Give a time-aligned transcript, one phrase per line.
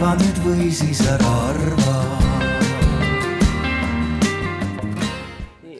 [0.00, 1.96] arva nüüd või siis ära arva.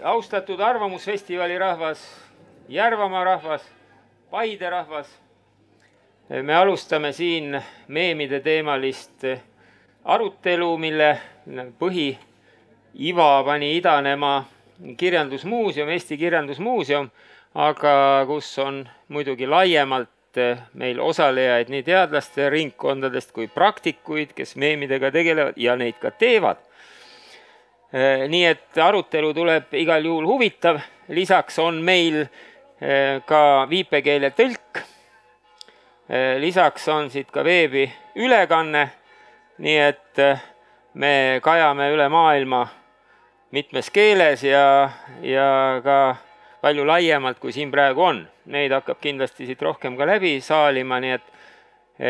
[0.05, 2.03] austatud Arvamusfestivali rahvas,
[2.69, 3.63] Järvamaa rahvas,
[4.31, 5.07] Paide rahvas.
[6.29, 9.25] me alustame siin meemide teemalist
[10.05, 11.19] arutelu, mille
[11.81, 14.45] põhiiva pani idanema
[14.97, 17.11] Kirjandusmuuseum, Eesti Kirjandusmuuseum,
[17.55, 20.20] aga kus on muidugi laiemalt
[20.79, 26.57] meil osalejaid nii teadlaste ringkondadest kui praktikuid, kes meemidega tegelevad ja neid ka teevad.
[28.29, 32.27] nii et arutelu tuleb igal juhul huvitav, lisaks on meil
[33.27, 34.83] ka viipekeele tõlk.
[36.39, 38.89] lisaks on siit ka veebi ülekanne,
[39.59, 40.23] nii et
[40.95, 42.67] me kajame üle maailma
[43.51, 44.91] mitmes keeles ja,
[45.23, 46.17] ja ka
[46.61, 48.23] palju laiemalt, kui siin praegu on.
[48.53, 51.29] Neid hakkab kindlasti siit rohkem ka läbi saalima, nii et,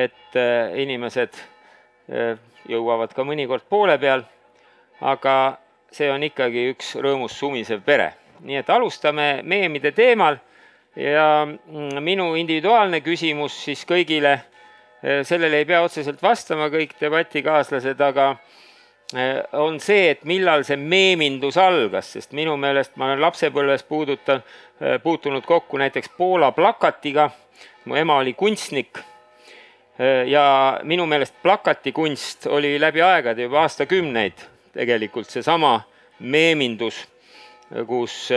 [0.03, 1.39] et äh, inimesed
[2.11, 2.37] äh,
[2.71, 4.27] jõuavad ka mõnikord poole peal.
[5.01, 5.57] aga
[5.93, 8.13] see on ikkagi üks rõõmus sumisev pere.
[8.41, 10.37] nii et alustame meemide teemal
[10.97, 14.33] ja mm, minu individuaalne küsimus siis kõigile,
[15.05, 18.37] äh, sellele ei pea otseselt vastama kõik debatikaaslased, aga
[19.53, 24.43] on see, et millal see meemindus algas, sest minu meelest ma olen lapsepõlves puudutan,
[24.79, 27.31] äh, puutunud kokku näiteks Poola plakatiga,
[27.91, 30.45] mu ema oli kunstnik äh, ja
[30.87, 35.81] minu meelest plakatikunst oli läbi aegade juba aastakümneid tegelikult seesama
[36.21, 37.01] meemindus,
[37.89, 38.29] kus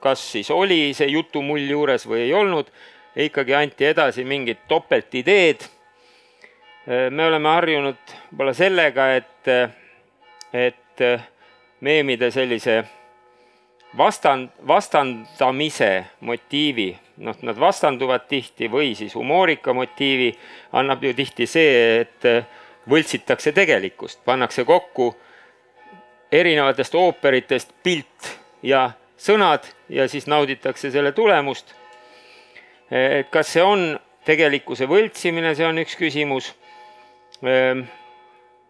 [0.00, 2.70] kas siis oli see jutumull juures või ei olnud,
[3.18, 5.64] ikkagi anti edasi mingid topeltideed.
[6.86, 9.50] me oleme harjunud võib-olla sellega, et
[10.52, 11.26] et äh,
[11.80, 12.84] meemide sellise
[13.96, 16.90] vastand, vastandamise motiivi,
[17.24, 20.32] noh, nad vastanduvad tihti või siis humoorika motiivi
[20.72, 22.44] annab ju tihti see, et äh,
[22.88, 25.12] võltsitakse tegelikkust, pannakse kokku
[26.32, 28.32] erinevatest ooperitest pilt
[28.62, 31.74] ja sõnad ja siis nauditakse selle tulemust.
[32.90, 36.52] et kas see on tegelikkuse võltsimine, see on üks küsimus
[37.42, 37.84] ehm,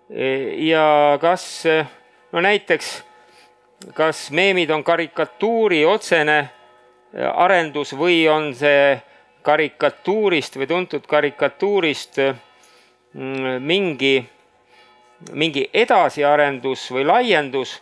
[0.09, 1.65] ja kas,
[2.33, 3.05] no näiteks,
[3.95, 6.39] kas meemid on karikatuuri otsene
[7.35, 8.97] arendus või on see
[9.43, 14.17] karikatuurist või tuntud karikatuurist mm, mingi,
[15.33, 17.79] mingi edasiarendus või laiendus,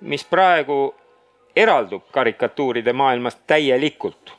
[0.00, 0.94] mis praegu
[1.56, 4.36] eraldub karikatuuride maailmast täielikult.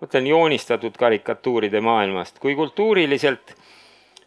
[0.00, 2.38] mõtlen joonistatud karikatuuride maailmast.
[2.38, 3.54] kui kultuuriliselt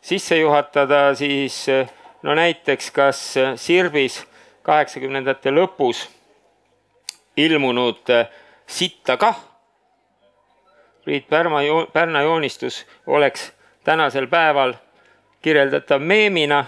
[0.01, 1.89] sisse juhatada, siis äh,
[2.23, 3.21] no näiteks kas
[3.55, 4.21] Sirbis
[4.63, 6.05] kaheksakümnendate lõpus
[7.37, 8.27] ilmunud äh,
[8.71, 9.39] Sitta kah,
[11.03, 13.51] Priit Pärma jo-, Pärna joonistus oleks
[13.83, 14.73] tänasel päeval
[15.41, 16.65] kirjeldatav meemina.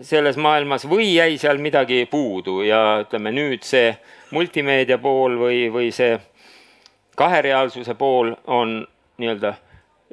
[0.00, 3.90] Selles maailmas või jäi seal midagi puudu ja ütleme nüüd see
[4.30, 6.14] multimeedia pool või, või see
[7.18, 8.78] kahereaalsuse pool on
[9.18, 9.52] nii-öelda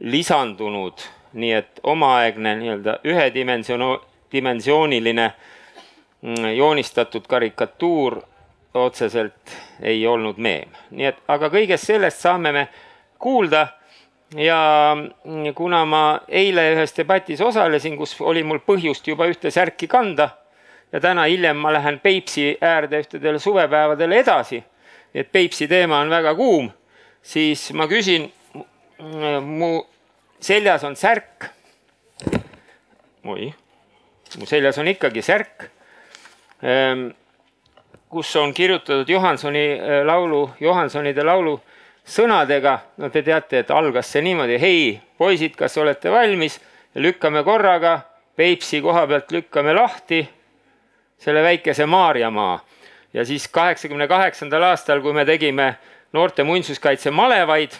[0.01, 3.99] lisandunud nii et omaaegne nii-öelda ühedimensiono-,
[4.31, 5.31] dimensiooniline
[6.21, 8.21] mm, joonistatud karikatuur
[8.73, 10.69] otseselt ei olnud meem.
[10.91, 12.67] nii et aga kõigest sellest saame me
[13.19, 13.67] kuulda
[14.37, 14.95] ja
[15.55, 20.29] kuna ma eile ühes debatis osalesin, kus oli mul põhjust juba ühte särki kanda
[20.91, 24.63] ja täna hiljem ma lähen Peipsi äärde ühtedele suvepäevadele edasi,
[25.13, 26.69] nii et Peipsi teema on väga kuum,
[27.21, 28.29] siis ma küsin
[29.45, 29.71] mu
[30.39, 31.45] seljas on särk.
[33.25, 33.53] oi,
[34.39, 35.69] mu seljas on ikkagi särk,
[36.63, 37.09] ehm,
[38.09, 41.59] kus on kirjutatud Johansoni eh, laulu, Johansonide laulu
[42.09, 46.59] sõnadega, no te teate, et algas see niimoodi, hei, poisid, kas olete valmis,
[46.95, 47.99] lükkame korraga.
[48.39, 50.21] Peipsi koha pealt lükkame lahti.
[51.19, 52.59] Selle väikese Maarjamaa.
[53.13, 55.75] ja siis kaheksakümne kaheksandal aastal, kui me tegime
[56.13, 57.73] noorte muinsuskaitse malevaid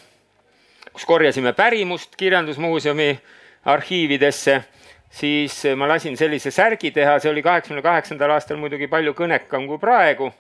[0.94, 3.20] kus korjasime pärimust Kirjandusmuuseumi
[3.66, 4.62] arhiividesse,
[5.10, 9.80] siis ma lasin sellise särgi teha, see oli kaheksakümne kaheksandal aastal muidugi palju kõnekam kui
[9.82, 10.32] praegu.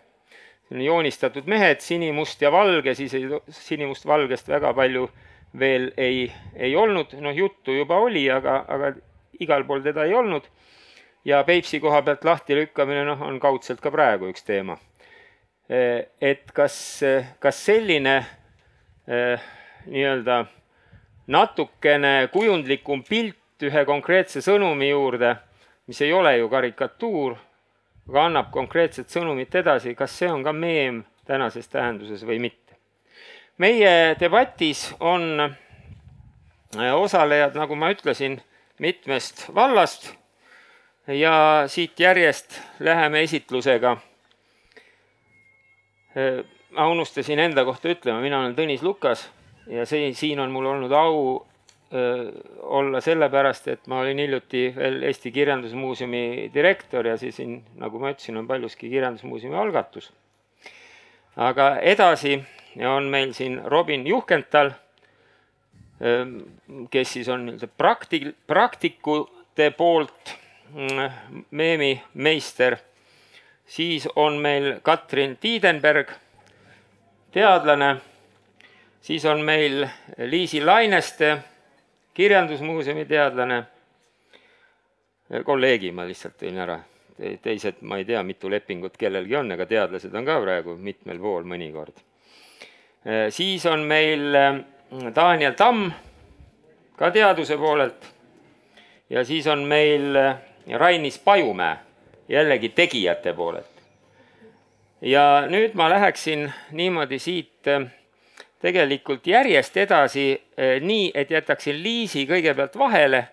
[0.69, 5.07] joonistatud mehed, sinimust ja valge, siis ei, sinimust-valgest väga palju
[5.59, 8.91] veel ei, ei olnud, noh juttu juba oli, aga, aga
[9.39, 10.45] igal pool teda ei olnud.
[11.25, 14.77] ja Peipsi koha pealt lahti lükkamine, noh, on kaudselt ka praegu üks teema.
[16.21, 17.01] et kas,
[17.39, 18.15] kas selline
[19.07, 19.49] eh,
[19.89, 20.45] nii-öelda
[21.27, 25.35] natukene kujundlikum pilt ühe konkreetse sõnumi juurde,
[25.89, 27.35] mis ei ole ju karikatuur,
[28.09, 32.77] aga annab konkreetset sõnumit edasi, kas see on ka meem tänases tähenduses või mitte.
[33.57, 38.39] meie debatis on äh, osalejad, nagu ma ütlesin,
[38.79, 40.13] mitmest vallast
[41.07, 43.97] ja siit järjest läheme esitlusega.
[46.71, 49.29] ma unustasin enda kohta ütlema, mina olen Tõnis Lukas
[49.67, 51.45] ja see, siin on mul olnud au
[51.93, 57.99] öö, olla sellepärast, et ma olin hiljuti veel Eesti Kirjandusmuuseumi direktor ja siis siin, nagu
[57.99, 60.11] ma ütlesin, on paljuski Kirjandusmuuseumi algatus.
[61.37, 62.43] aga edasi
[62.87, 64.71] on meil siin Robin Juhkental,
[66.89, 70.35] kes siis on nii-öelda prakti-, praktikute poolt
[71.51, 72.77] meemimeister.
[73.65, 76.11] siis on meil Katrin Tiidenberg,
[77.31, 77.97] teadlane.
[79.01, 79.87] Siis on meil
[80.17, 81.37] Liisi Laineste,
[82.13, 83.63] Kirjandusmuuseumi teadlane.
[85.45, 86.79] kolleegi ma lihtsalt tõin ära,
[87.41, 91.43] teised, ma ei tea, mitu lepingut kellelgi on, ega teadlased on ka praegu mitmel pool
[91.43, 91.93] mõnikord.
[93.29, 94.33] siis on meil
[95.15, 95.91] Daniel Tamm,
[96.97, 98.13] ka teaduse poolelt.
[99.09, 100.17] ja siis on meil
[100.77, 101.77] Rainis Pajumäe,
[102.29, 103.81] jällegi tegijate poolelt.
[105.01, 107.98] ja nüüd ma läheksin niimoodi siit äh,
[108.59, 113.23] tegelikult järjest edasi äh, nii, et jätaksin Liisi kõigepealt vahele,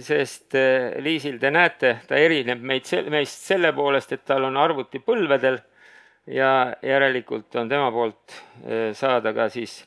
[0.00, 5.00] sest äh, Liisil te näete, ta erineb meid, meist selle poolest, et tal on arvuti
[5.04, 5.60] põlvedel
[6.26, 8.32] ja järelikult on tema poolt
[8.96, 9.82] saada ka siis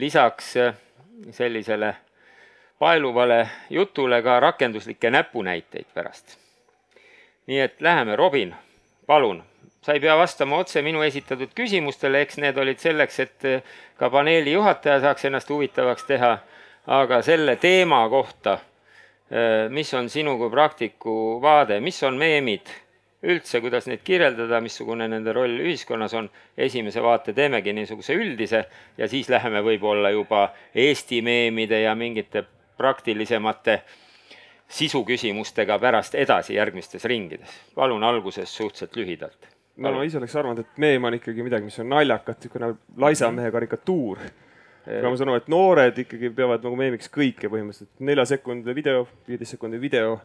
[0.00, 0.54] lisaks
[1.36, 1.90] sellisele
[2.82, 6.38] paeluvale jutule ka rakenduslikke näpunäiteid pärast.
[7.46, 8.54] nii et läheme, Robin,
[9.06, 9.44] palun,
[9.82, 13.48] sa ei pea vastama otse minu esitatud küsimustele, eks need olid selleks, et
[13.98, 16.36] ka paneeli juhataja saaks ennast huvitavaks teha,
[16.86, 18.58] aga selle teema kohta,
[19.72, 22.70] mis on sinu kui praktiku vaade, mis on meemid
[23.22, 28.64] üldse, kuidas neid kirjeldada, missugune nende roll ühiskonnas on, esimese vaate teemegi niisuguse üldise
[28.98, 32.44] ja siis läheme võib-olla juba Eesti meemide ja mingite
[32.78, 33.80] praktilisemate
[34.72, 37.50] sisuküsimustega pärast edasi järgmistes ringides.
[37.74, 39.51] palun alguses suhteliselt lühidalt.
[39.76, 43.30] No ma ise oleks arvanud, et meem on ikkagi midagi, mis on naljakat, niisugune laisa
[43.32, 44.20] mehe karikatuur.
[44.82, 49.80] aga ma saan aru, et noored ikkagi peavad nagu meemiks kõike põhimõtteliselt, neljasekundine video, viieteistsekundine
[49.80, 50.16] video,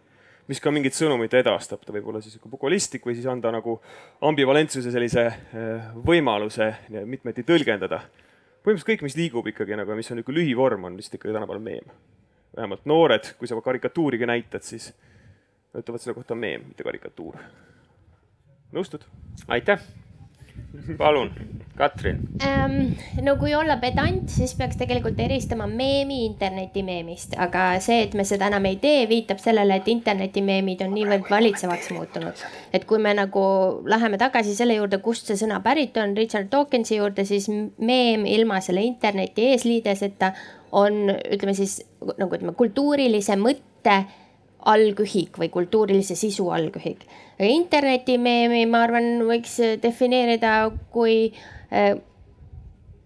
[0.50, 3.78] mis ka mingit sõnumit edastab, ta võib olla siis populistlik või siis anda nagu
[4.26, 6.72] ambivalentsuse sellise eh, võimaluse
[7.06, 8.02] mitmeti tõlgendada.
[8.66, 11.98] põhimõtteliselt kõik, mis liigub ikkagi nagu, mis on niisugune lühivorm, on lihtsalt ikkagi tänapäeval meem
[12.58, 14.90] vähemalt noored, kui sa karikatuuri ka näitad, siis
[15.78, 17.38] ütlevad selle kohta meem, mitte karikatuur.
[18.76, 19.06] Nõustud?
[19.48, 19.80] aitäh!
[20.98, 21.32] palun,
[21.78, 22.96] Katrin ähm,.
[23.22, 28.50] no kui olla pedant, siis peaks tegelikult eristama meemi internetimeemist, aga see, et me seda
[28.52, 32.44] enam ei tee, viitab sellele, et internetimeemid on niivõrd valitsevaks muutunud.
[32.74, 33.46] et kui me nagu
[33.86, 38.62] läheme tagasi selle juurde, kust see sõna pärit on, Richard Dawkinsi juurde, siis meem ilma
[38.62, 40.34] selle interneti eesliideseta
[40.78, 41.80] on, ütleme siis
[42.18, 44.02] nagu ütleme, kultuurilise mõtte
[44.66, 47.06] allkühik või kultuurilise sisu allkühik.
[47.40, 51.32] internetimeemi, ma arvan, võiks defineerida kui
[51.72, 51.96] äh,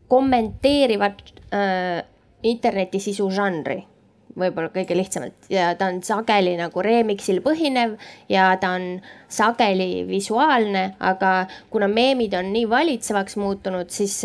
[0.08, 1.22] kommenteerivat
[1.54, 2.04] äh,
[2.44, 3.84] internetisisu žanri
[4.38, 7.98] võib-olla kõige lihtsamalt ja ta on sageli nagu remix'il põhinev
[8.32, 9.02] ja ta on
[9.32, 11.34] sageli visuaalne, aga
[11.74, 14.22] kuna meemid on nii valitsevaks muutunud, siis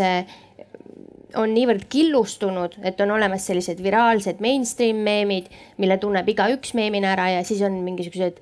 [1.37, 5.51] on niivõrd killustunud, et on olemas sellised viraalsed mainstream meemid,
[5.81, 8.41] mille tunneb igaüks meemina ära ja siis on mingisugused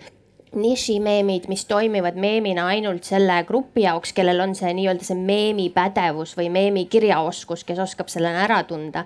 [0.54, 6.50] nišimeemid, mis toimivad meemina ainult selle grupi jaoks, kellel on see nii-öelda see meemipädevus või
[6.54, 9.04] meemikirjaoskus, kes oskab selle ära tunda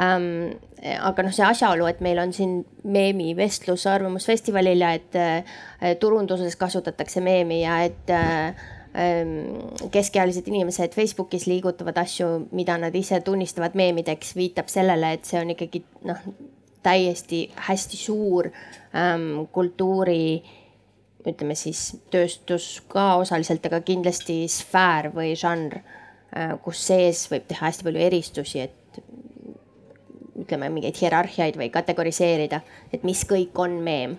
[0.00, 0.58] ähm,.
[0.80, 5.56] aga noh, see asjaolu, et meil on siin meemivestlus Arvamusfestivalil ja et äh,
[6.00, 8.54] turunduses kasutatakse meemi ja et äh,
[9.94, 15.52] keskealised inimesed Facebookis liigutavad asju, mida nad ise tunnistavad meemideks, viitab sellele, et see on
[15.54, 16.24] ikkagi noh,
[16.82, 20.42] täiesti hästi suur ähm, kultuuri,
[21.22, 27.68] ütleme siis tööstus ka osaliselt, aga kindlasti sfäär või žanr äh,, kus sees võib teha
[27.68, 29.00] hästi palju eristusi, et
[30.40, 34.18] ütleme, mingeid hierarhiaid või kategoriseerida, et mis kõik on meem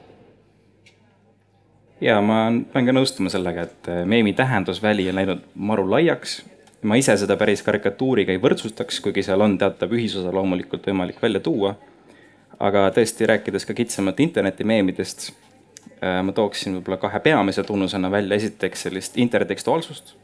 [2.01, 6.41] ja ma pean ka nõustuma sellega, et äh, meemi tähendusväli on läinud maru laiaks.
[6.81, 11.39] ma ise seda päris karikatuuriga ei võrdsustaks, kuigi seal on teatav ühisosa loomulikult võimalik välja
[11.39, 11.75] tuua.
[12.59, 15.31] aga tõesti, rääkides ka kitsamalt internetimeemidest,
[16.01, 20.15] äh, ma tooksin võib-olla kahe peamise tunnusena välja esiteks sellist intertekstuaalsust,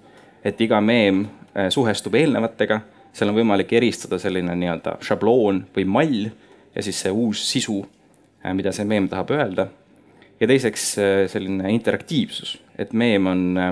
[0.44, 2.82] et iga meem äh, suhestub eelnevatega,
[3.14, 6.30] seal on võimalik eristada selline nii-öelda šabloon või mall
[6.76, 7.84] ja siis see uus sisu,
[8.54, 9.68] mida see meem tahab öelda
[10.40, 13.72] ja teiseks äh, selline interaktiivsus, et meem on äh,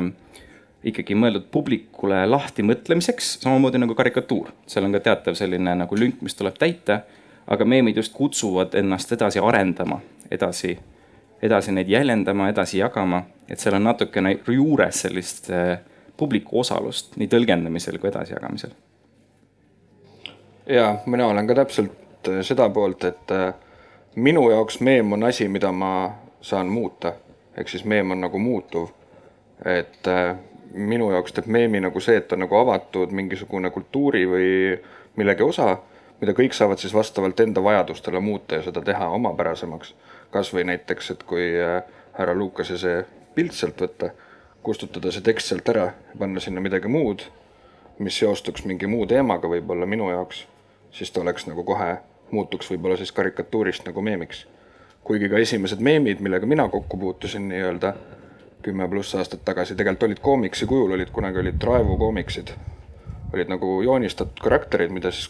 [0.91, 4.51] ikkagi mõeldud publikule lahti mõtlemiseks, samamoodi nagu karikatuur.
[4.67, 7.01] seal on ka teatav selline nagu lünk, mis tuleb täita,
[7.47, 10.79] aga meemid just kutsuvad ennast edasi arendama edasi,
[11.41, 15.77] edasi neid jäljendama, edasi jagama, et seal on natukene juures sellist äh,
[16.17, 18.71] publiku osalust nii tõlgendamisel kui edasijagamisel.
[20.69, 23.33] ja mina olen ka täpselt seda poolt, et
[24.15, 25.91] minu jaoks meem on asi, mida ma
[26.45, 27.13] saan muuta,
[27.57, 28.89] ehk siis meem on nagu muutuv.
[29.65, 30.35] et äh,
[30.73, 34.49] minu jaoks teeb meemi nagu see, et on nagu avatud mingisugune kultuuri või
[35.15, 35.77] millegi osa,
[36.21, 39.95] mida kõik saavad siis vastavalt enda vajadustele muuta ja seda teha omapärasemaks.
[40.31, 41.53] kasvõi näiteks, et kui
[42.17, 44.11] härra Lukase see pilt sealt võtta
[44.65, 47.21] kustutada see tekst sealt ära, panna sinna midagi muud,
[48.01, 50.45] mis seostuks mingi muu teemaga võib-olla minu jaoks,
[50.91, 51.91] siis ta oleks nagu kohe,
[52.31, 54.45] muutuks võib-olla siis karikatuurist nagu meemiks.
[55.05, 57.93] Kuigi ka esimesed meemid, millega mina kokku puutusin nii-öelda
[58.65, 62.55] kümme pluss aastat tagasi, tegelikult olid koomiksi kujul, olid kunagi olid Raevu koomiksid.
[63.33, 65.29] olid nagu joonistatud karakterid, mida siis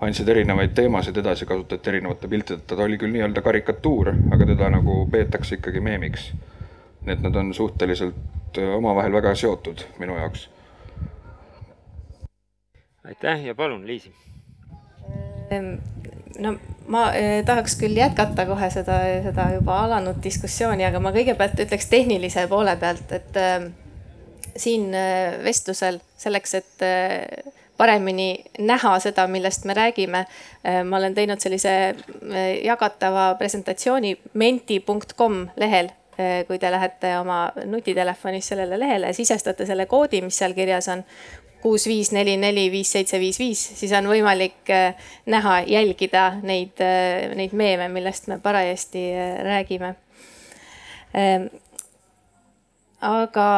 [0.00, 5.04] andsid erinevaid teemasid edasi, kasutati erinevate piltideta, ta oli küll nii-öelda karikatuur, aga teda nagu
[5.10, 6.32] peetakse ikkagi meemiks.
[7.04, 8.16] nii et nad on suhteliselt
[8.58, 10.50] Äh, omavahel väga seotud minu jaoks.
[13.04, 14.14] aitäh ja palun, Liisi.
[15.50, 15.74] Ehm,
[16.38, 16.54] no
[16.88, 21.88] ma eh, tahaks küll jätkata kohe seda, seda juba alanud diskussiooni, aga ma kõigepealt ütleks
[21.92, 23.66] tehnilise poole pealt, et äh,
[24.56, 30.20] siin äh, vestlusel selleks, et äh, paremini näha seda, millest me räägime.
[30.86, 31.72] ma olen teinud sellise
[32.62, 40.20] jagatava presentatsiooni menti.com lehel Eh, kui te lähete oma nutitelefonis sellele lehele, sisestate selle koodi,
[40.22, 41.00] mis seal kirjas on,
[41.64, 46.76] kuus, viis, neli, neli, viis, seitse, viis, viis, siis on võimalik eh, näha, jälgida neid,
[46.84, 49.04] eh, neid meeme, millest me parajasti
[49.48, 49.94] räägime.
[51.16, 51.48] Ehm,
[53.04, 53.48] aga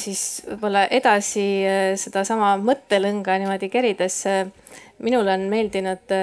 [0.00, 1.44] siis võib-olla edasi
[2.00, 4.22] sedasama mõttelõnga niimoodi kerides,
[5.04, 6.14] minul on meeldinud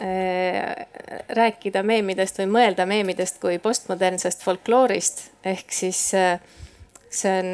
[0.00, 0.86] Äh,
[1.28, 6.38] rääkida meemidest või mõelda meemidest kui postmodernsest folkloorist, ehk siis äh,
[7.12, 7.50] see on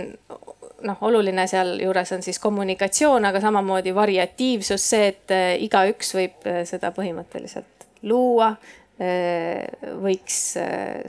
[0.84, 6.92] noh, oluline sealjuures on siis kommunikatsioon, aga samamoodi variatiivsus, see, et äh, igaüks võib seda
[6.96, 8.52] põhimõtteliselt luua,
[8.96, 10.36] võiks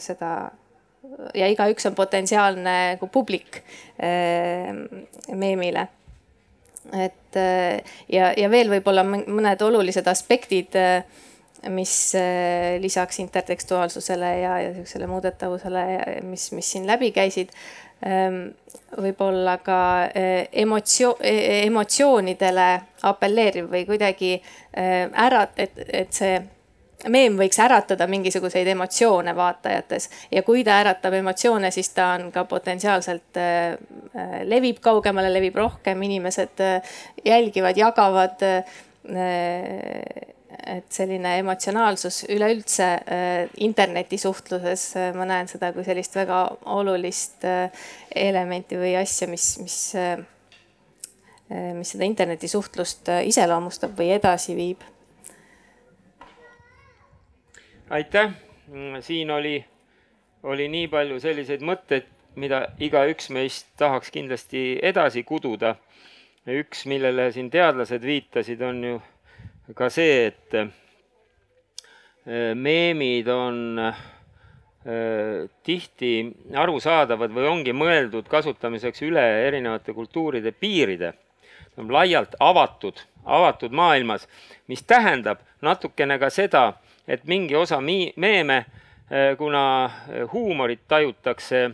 [0.04, 0.32] seda
[1.38, 3.62] ja igaüks on potentsiaalne nagu publik
[5.32, 5.86] meemile.
[7.00, 7.40] Et
[8.12, 10.76] ja, ja veel võib-olla mõned olulised aspektid
[11.70, 15.84] mis äh, lisaks intertekstuaalsusele ja, ja sihukesele muudetavusele,
[16.22, 17.50] mis, mis siin läbi käisid,
[18.02, 22.68] võib-olla ka äh, emotsio-, e-, e-, emotsioonidele
[23.10, 24.36] apelleeriv või kuidagi
[24.78, 26.36] ära, et, et see
[27.06, 30.10] meem võiks äratada mingisuguseid emotsioone vaatajates.
[30.32, 33.78] Ja kui ta äratab emotsioone, siis ta on ka potentsiaalselt äh,,
[34.50, 38.78] levib kaugemale, levib rohkem, inimesed äh, jälgivad, jagavad äh,
[40.66, 46.42] et selline emotsionaalsus üleüldse äh, internetisuhtluses, äh, ma näen seda kui sellist väga
[46.78, 47.70] olulist äh,
[48.16, 49.78] elementi või asja, mis, mis,
[51.78, 54.84] mis seda internetisuhtlust iseloomustab või edasi viib.
[57.90, 58.34] aitäh,
[59.00, 59.62] siin oli,
[60.44, 65.78] oli nii palju selliseid mõtteid, mida igaüks meist tahaks kindlasti edasi kududa.
[66.48, 69.00] üks, millele siin teadlased viitasid, on ju
[69.76, 70.70] ka see, et äh,
[72.56, 73.96] meemid on äh,
[75.64, 76.12] tihti
[76.56, 81.14] arusaadavad või ongi mõeldud kasutamiseks üle erinevate kultuuride piiride.
[81.78, 84.28] laialt avatud, avatud maailmas,
[84.68, 86.74] mis tähendab natukene ka seda,
[87.08, 88.66] et mingi osa mi-, meeme,
[89.12, 89.92] äh, kuna
[90.32, 91.72] huumorit tajutakse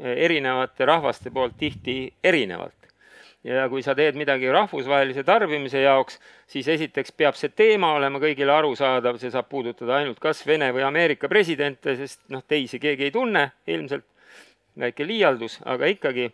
[0.00, 2.79] erinevate rahvaste poolt tihti erinevalt
[3.44, 6.18] ja kui sa teed midagi rahvusvahelise tarbimise jaoks,
[6.50, 10.84] siis esiteks peab see teema olema kõigile arusaadav, see saab puudutada ainult kas Vene või
[10.84, 14.04] Ameerika presidente, sest noh, teisi keegi ei tunne ilmselt,
[14.80, 16.30] väike liialdus, aga ikkagi.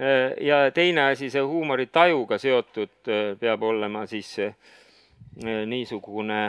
[0.00, 4.54] Äh, ja teine asi, see huumoritajuga seotud äh, peab olema siis äh,
[5.44, 6.40] niisugune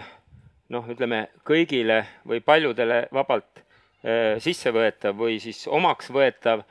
[0.72, 3.60] noh, ütleme kõigile või paljudele vabalt
[4.42, 6.64] sissevõetav või siis omaks võetav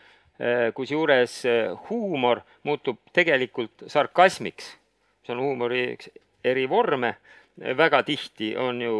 [0.72, 4.76] kusjuures äh, huumor muutub tegelikult sarkasmiks.
[5.20, 6.08] see on huumori üks
[6.44, 7.16] eri vorme.
[7.76, 8.94] väga tihti on ju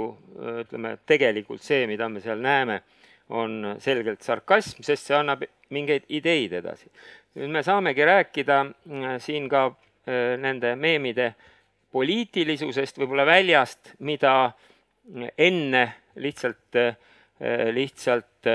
[0.61, 2.83] ütleme, tegelikult see, mida me seal näeme,
[3.33, 6.91] on selgelt sarkasm, sest see annab mingeid ideid edasi.
[7.39, 9.71] nüüd me saamegi rääkida äh, siin ka
[10.41, 11.35] nende meemide
[11.93, 14.53] poliitilisusest, võib-olla väljast, mida
[15.39, 15.83] enne
[16.17, 16.79] lihtsalt,
[17.77, 18.49] lihtsalt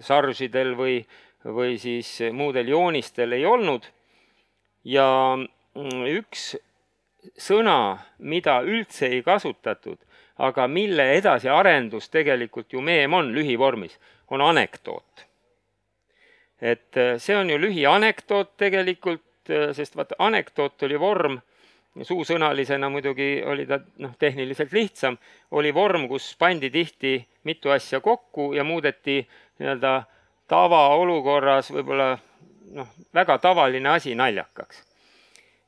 [0.00, 0.96] saržidel või
[1.44, 3.86] või siis muudel joonistel ei olnud.
[4.84, 5.38] ja
[6.10, 6.56] üks
[7.38, 9.98] sõna, mida üldse ei kasutatud,
[10.38, 13.98] aga mille edasiarendus tegelikult ju meem on lühivormis,
[14.30, 15.26] on anekdoot.
[16.62, 21.40] et äh, see on ju lühianekdoot tegelikult, äh, sest vaata, anekdoot oli vorm,
[22.02, 25.18] suusõnalisena muidugi oli ta noh, tehniliselt lihtsam,
[25.50, 29.18] oli vorm, kus pandi tihti mitu asja kokku ja muudeti
[29.58, 30.04] nii-öelda
[30.48, 32.16] tavaolukorras võib-olla
[32.72, 34.82] noh, väga tavaline asi naljakaks.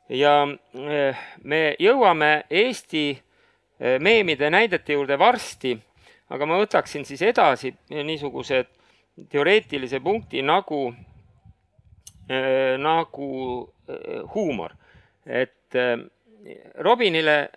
[0.09, 0.43] ja
[0.75, 5.75] eh, me jõuame Eesti eh, meemide näidete juurde varsti,
[6.31, 8.65] aga ma võtaksin siis edasi niisuguse
[9.31, 10.95] teoreetilise punkti nagu,
[12.29, 13.31] eh, nagu
[14.35, 14.73] huumor.
[15.27, 15.77] et
[16.79, 17.49] Robinile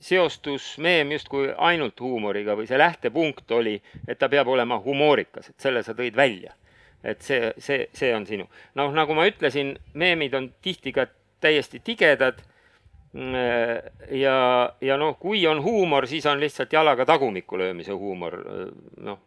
[0.00, 3.76] seostus meem justkui ainult huumoriga või see lähtepunkt oli,
[4.08, 6.54] et ta peab olema humoorikas, et selle sa tõid välja
[7.04, 8.46] et see, see, see on sinu.
[8.76, 11.06] noh, nagu ma ütlesin, meemid on tihti ka
[11.40, 12.42] täiesti tigedad.
[14.10, 14.36] ja,
[14.80, 18.38] ja noh, kui on huumor, siis on lihtsalt jalaga tagumikku löömise huumor.
[19.00, 19.18] noh,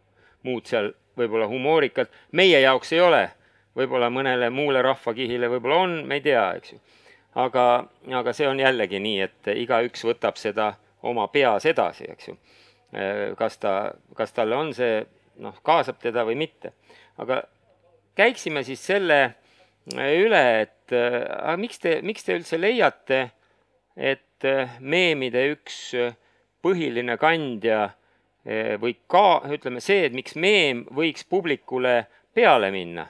[0.42, 3.24] muud seal võib-olla humoorikad, meie jaoks ei ole.
[3.74, 6.78] võib-olla mõnele muule rahvakihile võib-olla on, me ei tea, eks ju.
[7.34, 7.84] Aga,
[8.20, 10.74] aga see on jällegi nii, et igaüks võtab seda
[11.04, 12.36] oma peas edasi, eks ju.
[13.36, 15.02] kas ta, kas talle on see,
[15.42, 16.72] noh, kaasab teda või mitte.
[17.18, 17.42] aga
[18.16, 19.34] käiksime siis selle
[19.92, 23.26] üle, et aga miks te, miks te üldse leiate,
[23.96, 24.46] et
[24.80, 25.94] meemide üks
[26.64, 27.90] põhiline kandja
[28.80, 33.06] või ka ütleme see, et miks meem võiks publikule peale minna,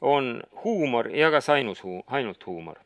[0.00, 2.83] on huumor ja kas ainus huu-, ainult huumor.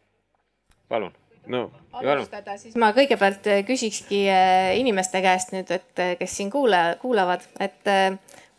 [0.89, 1.15] Palun
[1.49, 4.25] no alustada, siis ma kõigepealt küsikski
[4.79, 7.89] inimeste käest nüüd, et kes siin kuule, kuulavad, et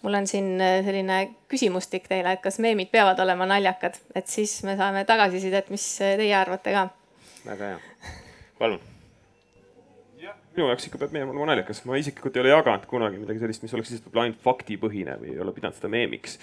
[0.01, 1.19] mul on siin selline
[1.51, 6.33] küsimustik teile, et kas meemid peavad olema naljakad, et siis me saame tagasisidet, mis teie
[6.36, 6.88] arvate ka.
[7.45, 8.15] väga hea,
[8.59, 8.81] palun.
[10.55, 13.63] minu jaoks ikka peab meem olema naljakas, ma isiklikult ei ole jaganud kunagi midagi sellist,
[13.63, 16.39] mis oleks lihtsalt ainult faktipõhine või ei ole pidanud seda meemiks.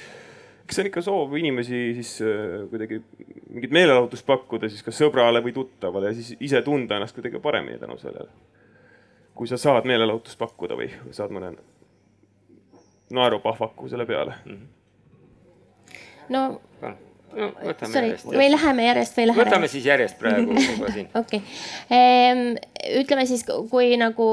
[0.74, 3.00] See on ikka soov inimesi siis äh, kuidagi
[3.50, 7.78] mingit meelelahutust pakkuda siis kas sõbrale või tuttavale ja siis ise tunda ennast kuidagi paremini
[7.78, 8.30] tänu sellele.
[9.34, 11.52] kui sa saad meelelahutust pakkuda või saad mõne
[13.10, 14.52] naerupahvaku selle peale mm.
[14.52, 14.66] -hmm.
[16.28, 16.96] no
[17.36, 17.50] no
[17.90, 19.44] Sorry, või läheme järjest või läheme?
[19.44, 21.08] võtame siis järjest praegu juba siin.
[21.14, 22.56] okei okay.,
[23.00, 24.28] ütleme siis, kui nagu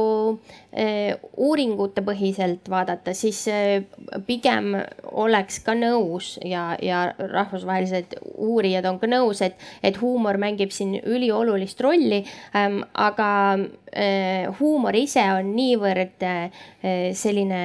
[0.72, 3.84] eh, uuringute põhiselt vaadata, siis eh,
[4.28, 4.74] pigem
[5.12, 10.96] oleks ka nõus ja, ja rahvusvahelised uurijad on ka nõus, et, et huumor mängib siin
[11.02, 12.24] üliolulist rolli
[12.56, 12.82] ähm,.
[12.94, 16.24] aga äh, huumor ise on niivõrd
[17.18, 17.62] selline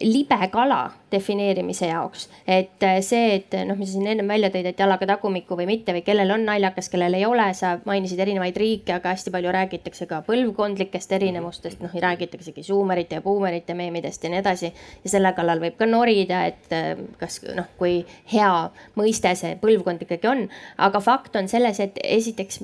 [0.00, 2.28] libe kala defineerimise jaoks.
[2.46, 5.66] et äh, see, et noh, mis sa siin ennem välja tõid, et jalaga tagumikku või
[5.68, 9.52] mitte või kellel on naljakas, kellel ei ole, sa mainisid erinevaid riike, aga hästi palju
[9.54, 14.72] räägitakse ka põlvkondlikest erinevustest, noh räägitaksegi suumerite ja buumerite meemidest ja nii edasi.
[15.04, 18.02] ja selle kallal võib ka norida, et äh, kas noh, kui
[18.32, 18.52] hea
[18.98, 20.46] mõiste see põlvkond ikkagi on,
[20.78, 22.62] aga fakt on selles, et esiteks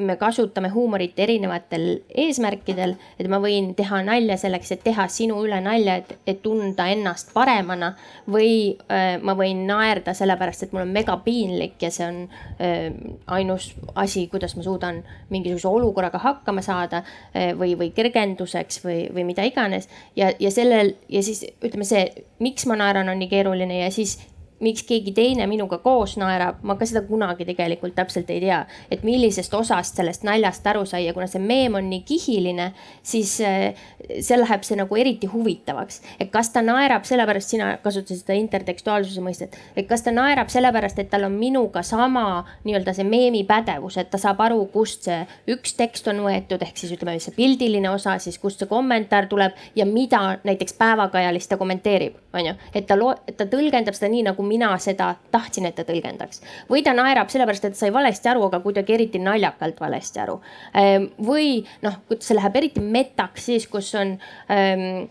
[0.00, 1.86] me kasutame huumorit erinevatel
[2.24, 6.88] eesmärkidel, et ma võin teha nalja selleks, et teha sinu üle nalja, et, et tunda
[6.90, 7.94] ennast paremana.
[8.30, 12.20] või äh, ma võin naerda sellepärast, et mul on mega piinlik ja see on
[12.60, 12.88] äh,
[13.26, 19.26] ainus asi, kuidas ma suudan mingisuguse olukorraga hakkama saada äh, või, või kergenduseks või, või
[19.32, 19.88] mida iganes.
[20.16, 22.06] ja, ja sellel ja siis ütleme see,
[22.38, 24.18] miks ma naeran, on nii keeruline ja siis
[24.60, 28.60] miks keegi teine minuga koos naerab, ma ka seda kunagi tegelikult täpselt ei tea.
[28.90, 32.70] et millisest osast sellest naljast aru sai ja kuna see meem on nii kihiline,
[33.02, 33.74] siis eh,
[34.20, 36.00] see läheb see nagu eriti huvitavaks.
[36.20, 40.98] et kas ta naerab sellepärast, sina kasutasid seda intertekstuaalsuse mõistet, et kas ta naerab sellepärast,
[40.98, 45.22] et tal on minuga sama nii-öelda see meemi pädevus, et ta saab aru, kust see
[45.54, 49.56] üks tekst on võetud, ehk siis ütleme, see pildiline osa, siis kust see kommentaar tuleb
[49.76, 52.54] ja mida näiteks päevakajalist ta kommenteerib, on ju.
[52.74, 56.42] et ta loo-, ta tõlgendab seda nii nagu mina seda tahtsin, et ta tõlgendaks.
[56.70, 60.40] või ta naerab sellepärast, et sai valesti aru, aga kuidagi eriti naljakalt valesti aru.
[60.74, 64.16] Ehm, või noh, see läheb eriti metaks siis, kus on
[64.50, 65.08] ähm,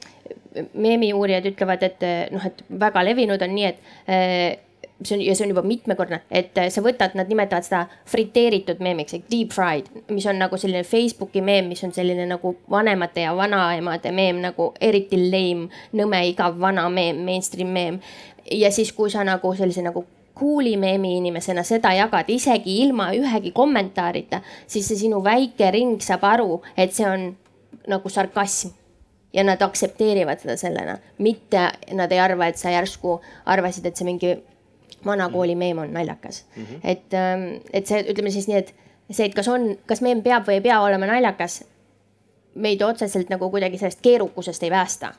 [0.74, 4.69] meemiuurijad ütlevad, et noh, et väga levinud on nii, et äh,
[5.04, 9.16] see on ja see on juba mitmekordne, et sa võtad, nad nimetavad seda friteeritud meemiks
[9.16, 13.36] ehk deep fried, mis on nagu selline Facebooki meem, mis on selline nagu vanemate ja
[13.38, 18.02] vanaemade meem nagu eriti lame, nõme, igav vana meem, mainstream meem
[18.52, 20.06] ja siis, kui sa nagu sellise nagu
[20.40, 26.24] cool'i meemi inimesena seda jagad, isegi ilma ühegi kommentaarita, siis see sinu väike ring saab
[26.28, 27.32] aru, et see on
[27.90, 28.76] nagu sarkasm.
[29.34, 34.08] ja nad aktsepteerivad seda sellena, mitte nad ei arva, et sa järsku arvasid, et see
[34.08, 34.32] mingi
[35.06, 36.64] vanakooli meem on naljakas mm.
[36.64, 36.80] -hmm.
[36.84, 38.74] et, ähm, et see, ütleme siis nii, et
[39.12, 41.64] see, et kas on, kas meem peab või ei pea olema naljakas
[42.56, 45.14] meid otseselt nagu kuidagi sellest keerukusest ei päästa.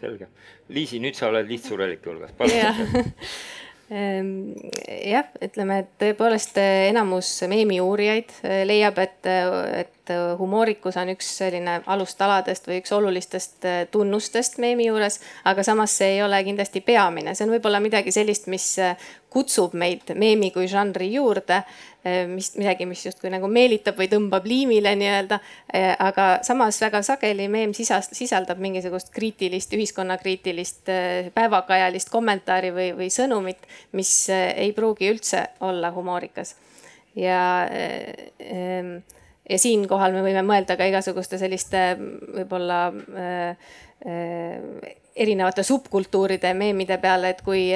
[0.00, 0.28] selge.
[0.68, 3.12] Liisi, nüüd sa oled lihtsurelike hulgas, palun.
[3.90, 4.52] Ehm,
[5.08, 9.28] jah, ütleme, et tõepoolest eh, enamus meemiuurijaid eh, leiab, et,
[9.80, 15.16] et humoorikus on üks selline alustaladest või üks olulistest eh, tunnustest meemi juures,
[15.48, 19.78] aga samas see ei ole kindlasti peamine, see on võib-olla midagi sellist, mis eh, kutsub
[19.78, 21.62] meid meemi kui žanri juurde,
[22.30, 25.38] mis midagi, mis justkui nagu meelitab või tõmbab liimile nii-öelda.
[26.02, 30.88] aga samas väga sageli meem sisas-, sisaldab mingisugust kriitilist, ühiskonnakriitilist,
[31.34, 36.56] päevakajalist kommentaari või, või sõnumit, mis eh, ei pruugi üldse olla humoorikas.
[37.16, 38.98] ja eh, em,
[39.48, 43.70] ja siinkohal me võime mõelda ka igasuguste selliste võib-olla äh,
[44.06, 47.68] äh, erinevate subkultuuride meemide peale, et kui,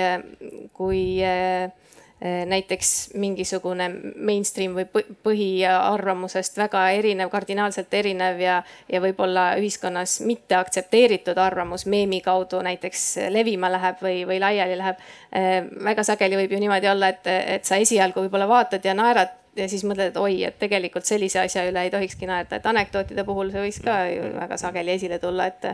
[0.72, 8.60] kui äh, äh, näiteks mingisugune mainstream või põ- põhiarvamusest väga erinev, kardinaalselt erinev ja,
[8.92, 15.04] ja võib-olla ühiskonnas mitte aktsepteeritud arvamus meemi kaudu näiteks levima läheb või, või laiali läheb.
[15.84, 19.68] väga sageli võib ju niimoodi olla, et, et sa esialgu võib-olla vaatad ja naerad ja
[19.68, 23.52] siis mõtled, et oi, et tegelikult sellise asja üle ei tohikski naerda, et anekdootide puhul
[23.52, 25.68] see võiks ka ju väga sageli esile tulla, et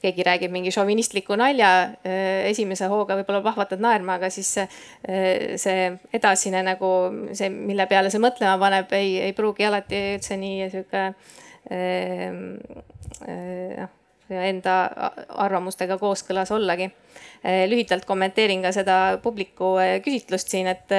[0.00, 1.70] keegi räägib mingi šovinistliku nalja,
[2.48, 4.66] esimese hooga võib-olla pahvatad naerma, aga siis see,
[5.60, 5.86] see
[6.16, 6.90] edasine nagu
[7.36, 11.04] see, mille peale see mõtlema paneb, ei, ei pruugi alati üldse nii sihuke
[13.80, 13.96] noh,
[14.30, 14.74] enda
[15.42, 16.90] arvamustega kooskõlas ollagi.
[17.68, 20.92] lühidalt kommenteerin ka seda publiku küsitlust siin, et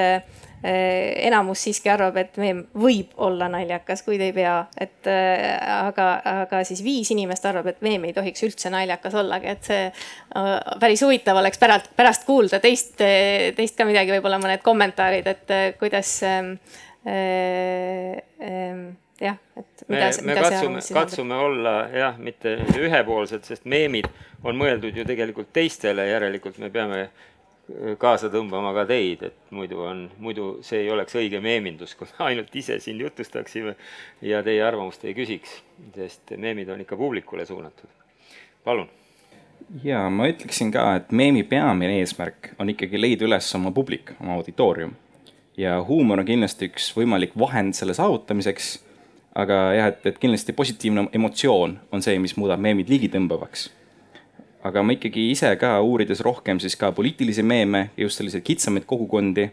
[0.62, 6.08] enamus siiski arvab, et meem võib olla naljakas, kuid ei pea, et äh, aga,
[6.44, 10.50] aga siis viis inimest arvab, et meem ei tohiks üldse naljakas ollagi, et see äh,
[10.82, 15.68] päris huvitav oleks pärast, pärast kuulda teist, teist ka midagi, võib-olla mõned kommentaarid, et äh,
[15.80, 16.52] kuidas äh,
[17.10, 18.86] äh,
[19.22, 24.08] jah, et me mida, me mida see katsume, katsume olla jah, mitte ühepoolsed, sest meemid
[24.46, 27.04] on mõeldud ju tegelikult teistele, järelikult me peame
[27.98, 32.24] kaasa tõmbama ka teid, et muidu on, muidu see ei oleks õige meemindus, kui me
[32.30, 33.76] ainult ise siin jutustaksime
[34.26, 35.60] ja teie arvamust ei küsiks,
[35.94, 37.88] sest meemid on ikka publikule suunatud.
[38.64, 38.88] palun.
[39.84, 44.34] ja ma ütleksin ka, et meemi peamine eesmärk on ikkagi leida üles oma publik, oma
[44.40, 44.96] auditoorium.
[45.56, 48.72] ja huumor on kindlasti üks võimalik vahend selle saavutamiseks.
[49.34, 53.70] aga jah, et, et kindlasti positiivne emotsioon on see, mis muudab meemid ligitõmbavaks
[54.62, 58.86] aga ma ikkagi ise ka uurides rohkem siis ka poliitilisi meeme ja just selliseid kitsamaid
[58.86, 59.48] kogukondi,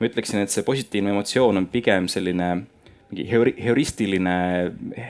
[0.00, 2.50] ma ütleksin, et see positiivne emotsioon on pigem selline
[3.10, 4.36] mingi heuri- heuristiline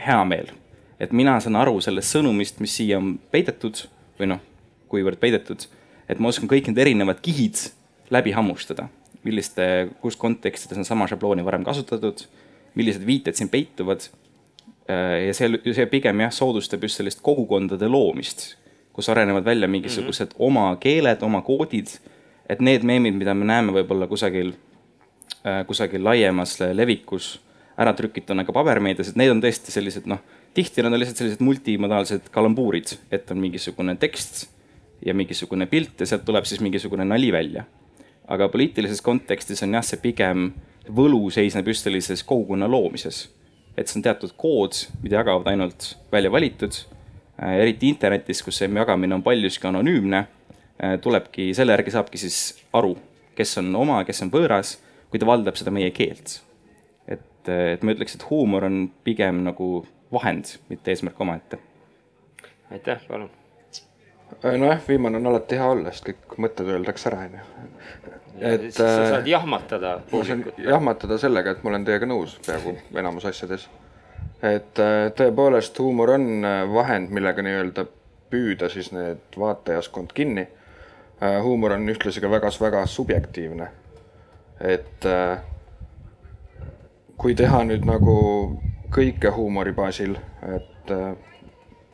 [0.06, 0.54] heameel.
[1.00, 3.86] et mina saan aru sellest sõnumist, mis siia on peidetud
[4.18, 4.40] või noh,
[4.92, 5.64] kuivõrd peidetud,
[6.12, 7.56] et ma oskan kõik need erinevad kihid
[8.12, 8.90] läbi hammustada,
[9.24, 12.26] milliste, kus kontekstides on sama šablooni varem kasutatud,
[12.76, 14.10] millised viited siin peituvad.
[14.90, 18.59] ja see, see pigem jah, soodustab just sellist kogukondade loomist
[19.00, 20.46] kus arenevad välja mingisugused mm -hmm.
[20.46, 21.86] oma keeled, oma koodid.
[22.48, 24.52] et need meemid, mida me näeme võib-olla kusagil
[25.46, 27.40] äh,, kusagil laiemas levikus
[27.78, 30.18] ära trükituna ka pabermeedias, et need on tõesti sellised noh,
[30.54, 34.50] tihti nad on lihtsalt sellised multimodaalsed kalambuurid, et on mingisugune tekst
[35.06, 37.64] ja mingisugune pilt ja sealt tuleb siis mingisugune nali välja.
[38.28, 40.52] aga poliitilises kontekstis on jah, see pigem
[40.96, 43.30] võlu seisneb just sellises kogukonna loomises.
[43.76, 46.99] et see on teatud kood, mida jagavad ainult välja valitud Äh,
[47.40, 50.24] eriti internetis, kus see jagamine on paljuski anonüümne,
[51.00, 52.38] tulebki, selle järgi saabki siis
[52.76, 52.94] aru,
[53.36, 54.76] kes on oma, kes on võõras,
[55.10, 56.40] kui ta valdab seda meie keelt.
[57.08, 59.70] et, et ma ütleks, et huumor on pigem nagu
[60.12, 61.58] vahend, mitte eesmärk omaette.
[62.70, 63.30] aitäh, palun.
[64.42, 67.44] nojah, viimane on alati hea olla, sest kõik mõtted öeldakse ära, onju.
[68.40, 72.38] et et sa äh, saad jahmatada ma saan jahmatada sellega, et ma olen teiega nõus
[72.46, 73.68] peaaegu enamus asjades.
[74.42, 77.86] Et äh, tõepoolest huumor on äh, vahend, millega nii-öelda
[78.30, 80.48] püüda siis need vaatajaskond kinni.
[81.42, 83.66] huumor on ühtlasi ka väga-väga subjektiivne.
[84.60, 85.42] et äh,
[87.20, 88.14] kui teha nüüd nagu
[88.94, 90.14] kõike huumori baasil,
[90.56, 91.10] et äh,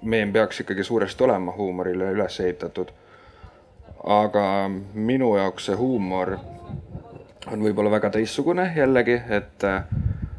[0.02, 2.92] meem peaks ikkagi suuresti olema huumorile üles ehitatud.
[4.04, 6.36] aga minu jaoks see huumor
[7.52, 9.82] on võib-olla väga teistsugune jällegi, et äh,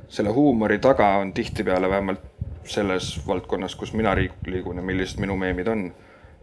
[0.10, 2.22] selle huumori taga on tihtipeale vähemalt
[2.68, 5.86] selles valdkonnas, kus mina liigun ja millised minu meemid on,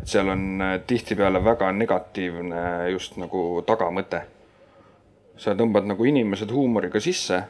[0.00, 4.22] et seal on äh, tihtipeale väga negatiivne just nagu tagamõte.
[5.36, 7.40] sa tõmbad nagu inimesed huumoriga sisse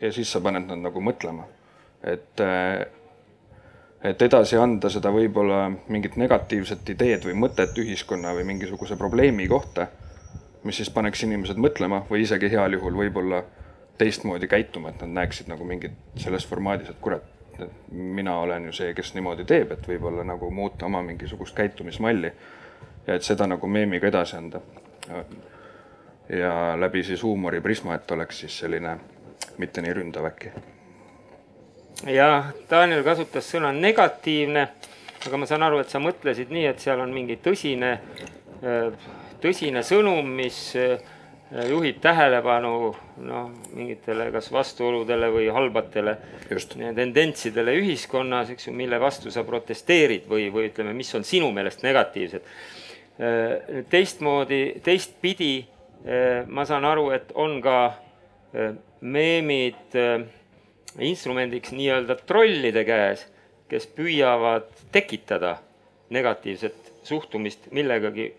[0.00, 1.46] ja siis sa paned nad nagu mõtlema,
[2.04, 2.84] et äh,
[4.02, 9.86] et edasi anda seda võib-olla mingit negatiivset ideed või mõtet ühiskonna või mingisuguse probleemi kohta
[10.64, 13.42] mis siis paneks inimesed mõtlema või isegi heal juhul võib-olla
[13.98, 17.22] teistmoodi käituma, et nad näeksid nagu mingit selles formaadis, et kurat,
[17.90, 22.32] mina olen ju see, kes niimoodi teeb, et võib-olla nagu muuta oma mingisugust käitumismalli
[23.06, 24.60] ja et seda nagu meemiga edasi anda.
[26.28, 28.96] ja läbi siis huumoriprisma, et oleks siis selline
[29.58, 30.52] mitte nii ründav äkki.
[32.06, 34.68] ja Daniel kasutas sõna negatiivne,
[35.26, 37.98] aga ma saan aru, et sa mõtlesid nii, et seal on mingi tõsine,
[39.42, 40.74] tõsine sõnum, mis
[41.68, 42.74] juhib tähelepanu
[43.26, 46.16] noh, mingitele kas vastuoludele või halbatele
[46.50, 46.76] Just.
[46.96, 51.84] tendentsidele ühiskonnas, eks ju, mille vastu sa protesteerid või, või ütleme, mis on sinu meelest
[51.84, 52.46] negatiivsed.
[53.92, 55.54] teistmoodi, teistpidi
[56.48, 57.76] ma saan aru, et on ka
[59.00, 59.98] meemid
[60.98, 63.26] instrumendiks nii-öelda trollide käes,
[63.68, 65.58] kes püüavad tekitada
[66.12, 68.32] negatiivset suhtumist millegagi,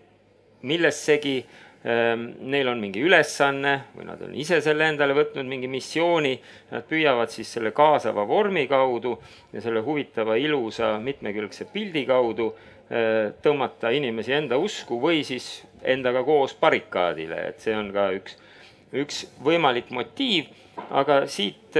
[0.62, 1.42] millessegi
[1.84, 6.32] neil on mingi ülesanne või nad on ise selle endale võtnud, mingi missiooni,
[6.72, 9.18] nad püüavad siis selle kaasava vormi kaudu
[9.52, 12.54] ja selle huvitava, ilusa, mitmekülgse pildi kaudu
[13.44, 18.38] tõmmata inimesi enda usku või siis endaga koos barrikaadile, et see on ka üks,
[19.04, 20.48] üks võimalik motiiv,
[20.88, 21.76] aga siit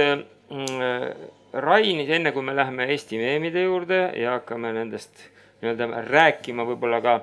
[1.55, 5.29] Rainis, enne kui me läheme Eesti meemide juurde ja hakkame nendest
[5.61, 7.19] nii-öelda rääkima võib-olla ka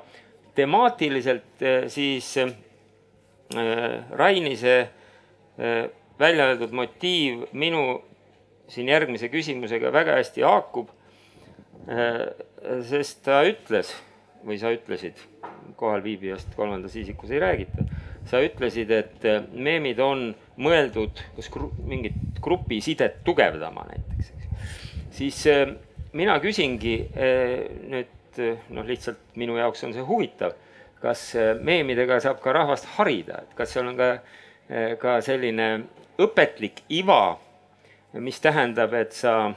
[0.56, 2.32] temaatiliselt, siis
[4.18, 4.76] Rainise
[6.18, 8.00] välja öeldud motiiv minu
[8.76, 10.88] järgmise küsimusega väga hästi haakub.
[12.86, 13.90] sest ta ütles
[14.46, 15.18] või sa ütlesid,
[15.76, 17.84] kohalviibijast kolmandas isikus ei räägita,
[18.30, 20.28] sa ütlesid, et meemid on
[20.62, 24.76] mõeldud kas gru, mingit grupisidet tugevdama näiteks, eks.
[25.18, 25.40] siis
[26.14, 26.96] mina küsingi
[27.90, 30.54] nüüd noh, lihtsalt minu jaoks on see huvitav
[31.02, 34.10] kas meemidega saab ka rahvast harida, et kas seal on ka,
[35.02, 35.68] ka selline
[36.22, 37.36] õpetlik iva,
[38.22, 39.52] mis tähendab, et sa,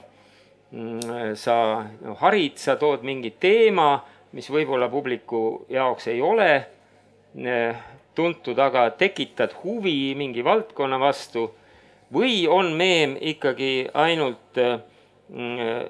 [1.38, 1.58] sa
[2.02, 4.00] no, harid, sa tood mingi teema,
[4.36, 6.50] mis võib-olla publiku jaoks ei ole
[8.16, 11.50] tuntud, aga tekitad huvi mingi valdkonna vastu
[12.16, 14.60] või on meem ikkagi ainult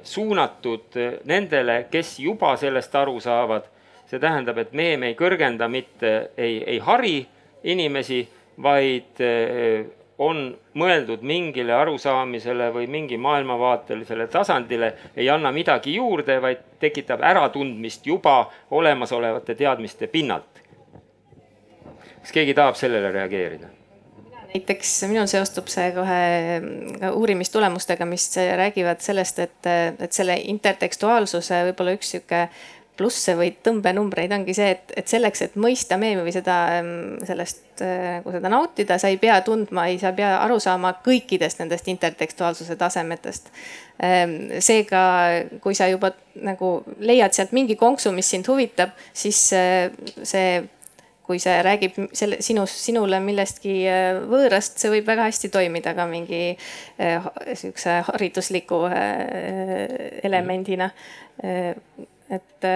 [0.04, 3.68] suunatud nendele, kes juba sellest aru saavad
[4.10, 7.20] see tähendab, et meem ei kõrgenda mitte, ei, ei hari
[7.65, 8.22] inimesi,
[8.62, 9.86] vaid eh,
[10.18, 10.48] on
[10.80, 18.46] mõeldud mingile arusaamisele või mingi maailmavaatelisele tasandile, ei anna midagi juurde, vaid tekitab äratundmist juba
[18.72, 20.62] olemasolevate teadmiste pinnalt.
[22.22, 23.68] kas keegi tahab sellele reageerida?
[24.56, 26.20] näiteks minul seostub see kohe
[27.02, 29.68] ka uurimistulemustega, mis räägivad sellest, et,
[30.00, 32.46] et selle intertekstuaalsuse võib-olla üks sihuke
[32.97, 36.58] plusse või tõmbenumbreid ongi see, et, et selleks, et mõista meemi või seda,
[37.27, 41.60] sellest nagu seda nautida, sa ei pea tundma, ei, sa ei pea aru saama kõikidest
[41.60, 43.51] nendest intertekstuaalsuse tasemetest.
[44.63, 45.01] Seega,
[45.63, 50.47] kui sa juba nagu leiad sealt mingi konksu, mis sind huvitab, siis see
[51.25, 56.05] kui see räägib selle sinu, sinule millestki äh, võõrast, see võib väga hästi toimida ka
[56.10, 56.51] mingi
[56.97, 58.84] sihukese haridusliku
[60.29, 60.91] elemendina
[62.36, 62.67] et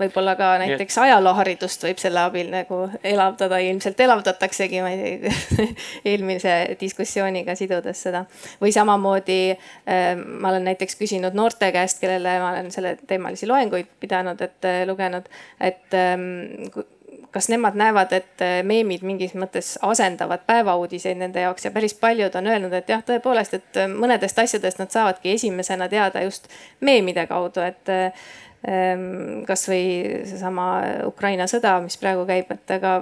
[0.00, 5.68] võib-olla ka näiteks ajalooharidust võib selle abil nagu elavdada, ilmselt elavdataksegi, ma ei tea
[6.12, 8.24] eelmise diskussiooniga sidudes seda.
[8.60, 9.40] või samamoodi
[9.86, 15.28] ma olen näiteks küsinud noorte käest, kellele ma olen selleteemalisi loenguid pidanud, et lugenud,
[15.60, 15.98] et
[17.30, 22.34] kas nemad näevad, et äh, meemid mingis mõttes asendavad päevauudiseid nende jaoks ja päris paljud
[22.34, 26.48] on öelnud, et jah, tõepoolest, et äh, mõnedest asjadest nad saavadki esimesena teada just
[26.80, 28.47] meemide kaudu, et äh, ähm,
[29.48, 29.82] kasvõi
[30.26, 30.64] seesama
[31.06, 32.96] Ukraina sõda, mis praegu käib, et ega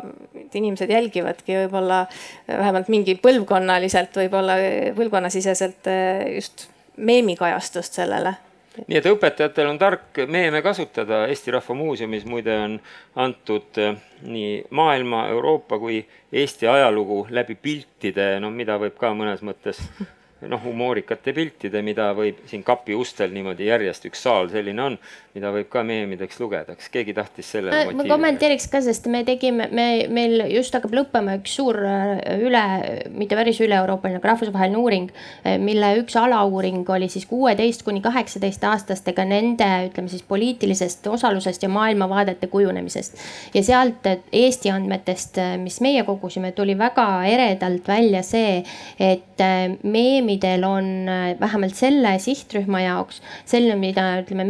[0.52, 2.02] inimesed jälgivadki võib-olla
[2.46, 4.58] vähemalt mingi põlvkonnaliselt, võib-olla
[4.98, 5.88] põlvkonnasiseselt
[6.34, 8.34] just meemikajastust sellele.
[8.84, 12.74] Nii et õpetajatel on tark meeme kasutada, Eesti Rahva Muuseumis muide on
[13.24, 13.96] antud eh,
[14.28, 19.80] nii maailma, Euroopa kui Eesti ajalugu läbi piltide, no mida võib ka mõnes mõttes
[20.44, 24.98] noh, humoorikate piltide, mida võib siin kapi ustel niimoodi järjest, üks saal selline on,
[25.36, 27.98] mida võib ka meemideks lugeda, kas keegi tahtis sellele motiivile?
[28.00, 32.62] ma kommenteeriks ka, sest me tegime, me, meil just hakkab lõppema üks suur äh, üle,
[33.16, 35.10] mitte päris üle-euroopaline, aga rahvusvaheline uuring,
[35.44, 41.66] äh, mille üks alauuring oli siis kuueteist kuni kaheksateist aastastega nende, ütleme siis poliitilisest osalusest
[41.66, 43.20] ja maailmavaadete kujunemisest.
[43.54, 48.62] ja sealt Eesti andmetest, äh, mis meie kogusime, tuli väga eredalt välja see,
[49.02, 49.44] et
[49.82, 54.44] meemid meemidel on äh, vähemalt selle sihtrühma jaoks selline, mida ütleme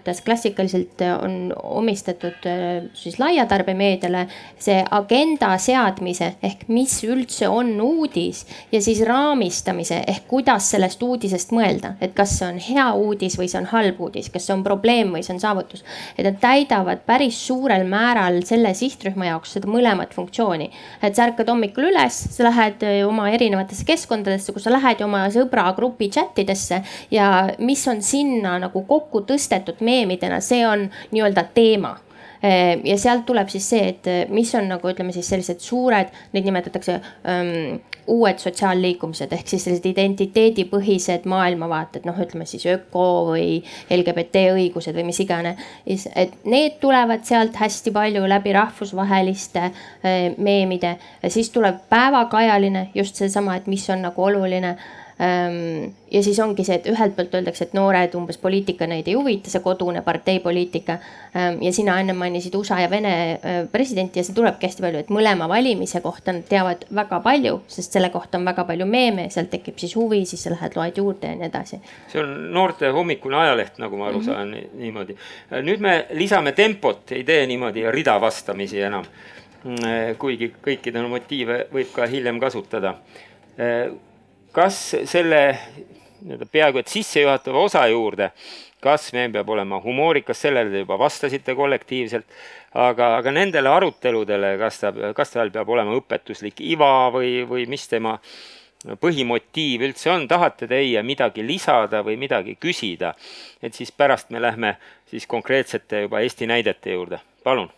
[0.00, 4.26] meediauuringutes klassikaliselt on omistatud äh, siis laiatarbemeediale,
[4.58, 11.52] see agenda seadmise ehk mis üldse on uudis ja siis raamistamise ehk kuidas sellest uudisest
[11.52, 14.64] mõelda, et kas see on hea uudis või see on halb uudis, kas see on
[14.64, 15.84] probleem või see on saavutus.
[16.16, 20.70] et nad täidavad päris suurel määral selle sihtrühma jaoks seda mõlemat funktsiooni,
[21.02, 26.10] et sa ärkad hommikul üles, sa lähed oma erinevatesse keskkondadesse, kus sa lähed oma sõbragrupi
[26.12, 31.96] chat idesse ja mis on sinna nagu kokku tõstetud meemidena, see on nii-öelda teema
[32.42, 36.08] Ehm, ja sealt tuleb siis see, et eh, mis on nagu ütleme siis sellised suured,
[36.32, 36.94] neid nimetatakse
[37.28, 37.74] um,
[38.10, 43.60] uued sotsiaalliikumised ehk siis sellised identiteedipõhised maailmavaated, noh, ütleme siis öko või
[43.92, 45.60] LGBT õigused või mis iganes.
[45.84, 50.96] et need tulevad sealt hästi palju läbi rahvusvaheliste äh, meemide,
[51.28, 56.78] siis tuleb päevakajaline just seesama, et mis on nagu oluline Ehm, ja siis ongi see,
[56.80, 60.96] et ühelt poolt öeldakse, et noored umbes poliitika neid ei huvita, see kodune parteipoliitika.
[61.34, 63.12] Ehm, ja sina enne mainisid USA ja Vene
[63.72, 67.98] presidenti ja see tulebki hästi palju, et mõlema valimise kohta nad teavad väga palju, sest
[67.98, 71.34] selle kohta on väga palju meeme, sealt tekib siis huvi, siis sa lähed loed juurde
[71.34, 71.82] ja nii edasi.
[72.08, 74.26] see on noorte hommikune ajaleht, nagu ma aru mhm.
[74.26, 74.80] saan mm -hmm.
[74.80, 75.16] niimoodi.
[75.68, 79.04] nüüd me lisame tempot, ei tee niimoodi rida vastamisi enam.
[79.64, 82.94] Mm, kuigi kõikidel motiive võib ka hiljem kasutada
[84.52, 85.40] kas selle
[86.20, 88.30] nii-öelda peaaegu et sissejuhatava osa juurde,
[88.80, 92.26] kas meil peab olema humoorikas, sellele te juba vastasite kollektiivselt,
[92.74, 97.86] aga, aga nendele aruteludele, kas ta, kas tal peab olema õpetuslik iva või, või mis
[97.88, 98.18] tema
[99.00, 103.12] põhimotiiv üldse on, tahate teie midagi lisada või midagi küsida,
[103.62, 104.76] et siis pärast me lähme
[105.10, 107.68] siis konkreetsete juba Eesti näidete juurde, palun.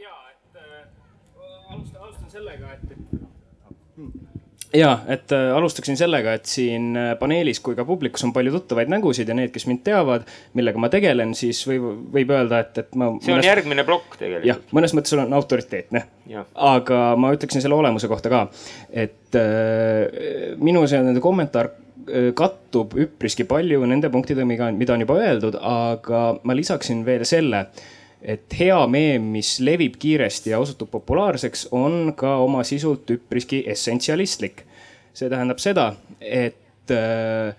[0.00, 4.33] ja, et äh, alustan, alustan sellega, et, et
[4.74, 8.90] ja, et äh, alustaksin sellega, et siin äh, paneelis kui ka publikus on palju tuttavaid
[8.92, 10.26] nägusid ja need, kes mind teavad,
[10.58, 13.12] millega ma tegelen, siis võib, võib öelda, et, et ma.
[13.22, 13.50] see on mõnes...
[13.50, 14.50] järgmine plokk tegelikult.
[14.50, 16.04] jah, mõnes mõttes olen autoriteetne.
[16.72, 18.44] aga ma ütleksin selle olemuse kohta ka,
[18.90, 25.20] et äh, minu see nende kommentaar äh, kattub üpriski palju nende punktidega, mida on juba
[25.22, 27.68] öeldud, aga ma lisaksin veel selle
[28.24, 34.64] et hea meem, mis levib kiiresti ja osutub populaarseks, on ka oma sisult üpriski essentsialistlik.
[35.14, 37.52] see tähendab seda, et äh,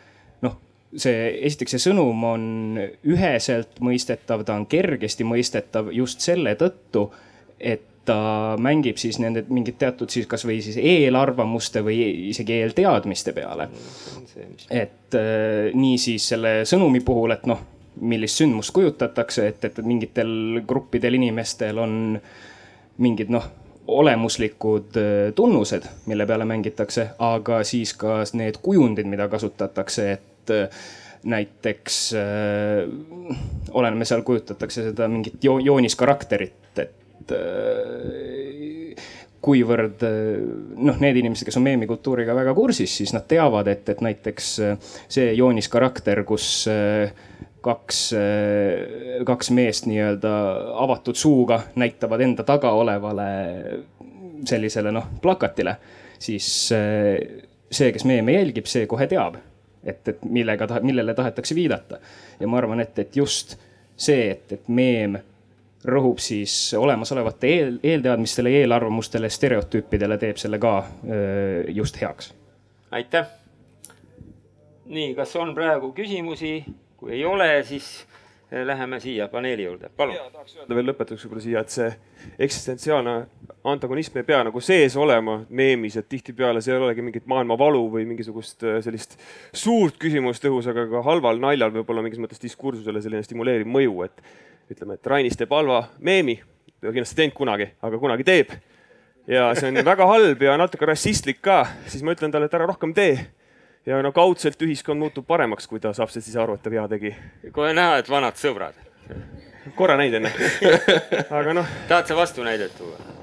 [0.43, 0.55] noh,
[0.91, 2.47] see esiteks see sõnum on
[3.07, 7.05] üheselt mõistetav, ta on kergesti mõistetav just selle tõttu,
[7.59, 8.17] et ta
[8.61, 12.01] mängib siis nende mingid teatud siis kasvõi siis eelarvamuste või
[12.33, 13.69] isegi eelteadmiste peale.
[14.69, 17.63] et äh, niisiis selle sõnumi puhul, et noh
[18.01, 21.95] millist sündmust kujutatakse, et, et mingitel gruppidel inimestel on
[23.03, 23.47] mingid noh,
[23.87, 30.85] olemuslikud äh, tunnused, mille peale mängitakse, aga siis ka need kujundid, mida kasutatakse, et äh,
[31.25, 32.89] näiteks äh,
[33.71, 39.05] oleneme seal kujutatakse seda mingit jo jooniskarakterit, et äh,
[39.45, 40.01] kuivõrd
[40.81, 44.47] noh, need inimesed, kes on meemikultuuriga väga kursis, siis nad teavad, et, et näiteks
[44.89, 47.13] see jooniskarakter, kus äh,
[47.65, 50.31] kaks, äh, kaks meest nii-öelda
[50.85, 53.27] avatud suuga näitavad enda taga olevale
[54.45, 55.75] sellisele noh, plakatile,
[56.21, 59.39] siis äh, see, kes meeme jälgib, see kohe teab,
[59.83, 61.99] et, et millega, millele tahetakse viidata.
[62.39, 63.57] ja ma arvan, et, et just
[63.97, 65.17] see, et, et meem
[65.85, 72.33] rõhub siis olemasolevate eel, eelteadmistele, eelarvamustele, stereotüüpidele, teeb selle ka öö, just heaks.
[72.91, 73.27] aitäh.
[74.85, 76.57] nii, kas on praegu küsimusi?
[77.05, 78.07] Kui ei ole, siis
[78.51, 80.15] eh, läheme siia paneeli juurde, palun.
[80.33, 81.89] tahaks öelda veel lõpetuseks võib-olla siia, et see
[82.41, 83.13] eksistentsiaalne
[83.69, 88.07] antagonism ei pea nagu sees olema meemis, et tihtipeale see ei olegi mingit maailmavalu või
[88.09, 89.19] mingisugust eh, sellist
[89.53, 94.01] suurt küsimust õhus, aga ka halval naljal võib olla mingis mõttes diskursusele selline stimuleeriv mõju,
[94.09, 96.39] et ütleme, et Rainis teeb halva meemi,
[96.81, 98.57] kindlasti teinud kunagi, aga kunagi teeb.
[99.29, 102.65] ja see on väga halb ja natuke rassistlik ka, siis ma ütlen talle, et ära
[102.65, 103.27] rohkem tee
[103.85, 107.13] ja no kaudselt ühiskond muutub paremaks, kui ta saab siis aru, et ta vea tegi.
[107.53, 108.77] kohe näha, et vanad sõbrad.
[109.75, 110.31] korra näid enne.
[111.39, 111.75] aga noh.
[111.89, 113.15] tahad sa vastunäidet tuua?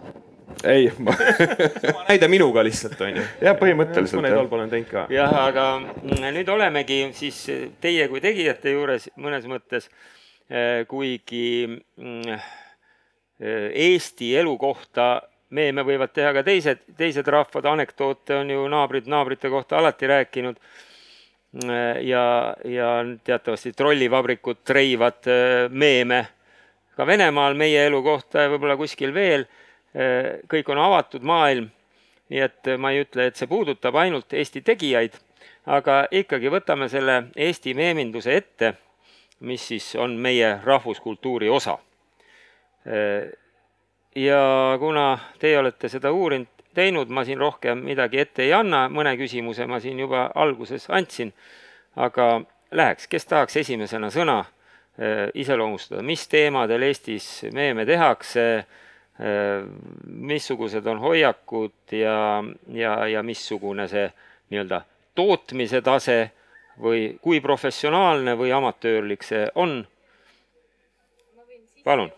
[0.64, 1.14] ei ma...
[2.08, 3.26] näide minuga lihtsalt on ju.
[3.42, 4.20] jah, põhimõtteliselt.
[4.20, 5.06] mõned allpool olen teinud ka.
[5.12, 7.44] jah, aga mm, nüüd olemegi siis
[7.82, 9.88] teie kui tegijate juures mõnes mõttes,
[10.50, 12.38] eh, kuigi mm,
[13.42, 15.16] eh, Eesti elu kohta
[15.52, 20.56] meeme võivad teha ka teised, teised rahvad, anekdoote on ju naabrid naabrite kohta alati rääkinud.
[22.00, 22.86] ja, ja
[23.24, 26.26] teatavasti trollivabrikud treivad äh, meeme
[26.96, 29.44] ka Venemaal meie elu kohta ja võib-olla kuskil veel.
[29.92, 31.70] Äh, kõik on avatud maailm.
[32.32, 35.18] nii et ma ei ütle, et see puudutab ainult Eesti tegijaid,
[35.68, 38.72] aga ikkagi võtame selle Eesti meeminduse ette,
[39.44, 41.76] mis siis on meie rahvuskultuuri osa.
[44.14, 49.14] Ja kuna teie olete seda uurinud, teinud, ma siin rohkem midagi ette ei anna, mõne
[49.20, 51.32] küsimuse ma siin juba alguses andsin,
[51.96, 52.42] aga
[52.72, 58.46] läheks, kes tahaks esimesena sõna äh, iseloomustada, mis teemadel Eestis meeme tehakse?
[59.20, 59.66] Äh,,
[60.08, 62.42] missugused on hoiakud ja,
[62.72, 64.06] ja, ja missugune see
[64.50, 64.80] nii-öelda
[65.14, 66.16] tootmise tase
[66.80, 69.82] või kui professionaalne või amatöörlik see on?
[71.84, 72.08] palun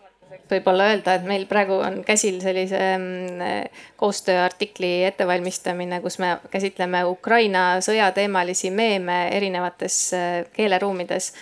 [0.51, 7.81] võib-olla öelda, et meil praegu on käsil sellise mm, koostööartikli ettevalmistamine, kus me käsitleme Ukraina
[7.85, 11.33] sõjateemalisi meeme erinevates äh, keeleruumides.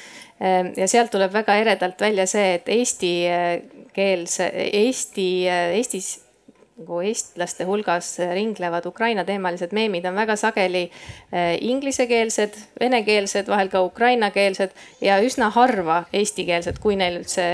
[0.43, 3.13] Ähm, ja sealt tuleb väga eredalt välja see, et eesti
[3.93, 5.29] keelse, Eesti,
[5.77, 6.22] Eestis
[6.83, 10.83] nagu eestlaste hulgas ringlevad Ukraina teemalised meemid on väga sageli
[11.31, 17.45] eh, inglisekeelsed, venekeelsed, vahel ka ukrainakeelsed ja üsna harva eestikeelsed, kui neil üldse,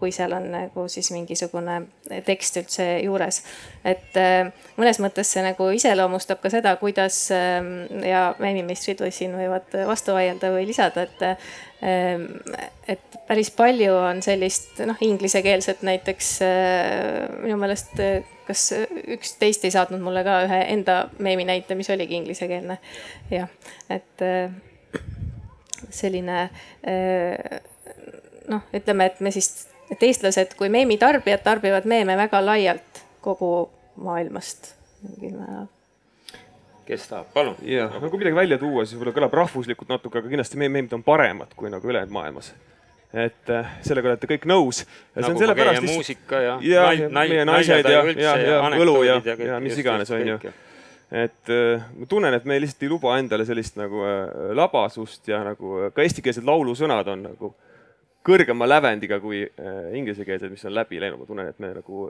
[0.00, 1.82] kui seal on nagu siis mingisugune
[2.24, 3.42] tekst üldse juures.
[3.84, 4.48] et eh,
[4.78, 7.60] mõnes mõttes see nagu iseloomustab ka seda, kuidas eh,
[8.08, 14.96] ja meemimeistrid siin võivad vastu vaielda või lisada, et et päris palju on sellist noh,
[15.04, 16.30] inglisekeelset näiteks
[17.42, 17.98] minu meelest,
[18.46, 18.62] kas
[19.16, 22.78] üksteist ei saatnud mulle ka ühe enda meemi näite, mis oligi inglisekeelne.
[23.32, 23.52] jah,
[23.92, 24.24] et
[25.92, 26.48] selline
[28.48, 29.50] noh, ütleme, et me siis,
[29.92, 33.54] et eestlased kui meemitarbijad tarbivad meeme väga laialt kogu
[34.00, 34.74] maailmast
[35.04, 35.68] mingil määral
[36.86, 37.56] kes tahab, palun.
[37.68, 40.94] jah, no kui midagi välja tuua, siis võib-olla kõlab rahvuslikult natuke, aga kindlasti meie meemid
[40.96, 42.52] on paremad kui nagu ülejäänud maailmas.
[43.14, 44.84] et äh, sellega olete kõik nõus.
[45.14, 49.36] nagu sellepärast, meie muusika ja, ja, ja meie naised ja, ja, ja, õlu ja, ja,
[49.52, 50.38] ja mis iganes on ju.
[51.24, 55.44] et äh, ma tunnen, et me lihtsalt ei luba endale sellist nagu äh, labasust ja
[55.46, 57.54] nagu ka eestikeelsed laulusõnad on nagu
[58.24, 62.08] kõrgema lävendiga kui äh, inglisekeelsed, mis on läbi läinud, ma tunnen, et me nagu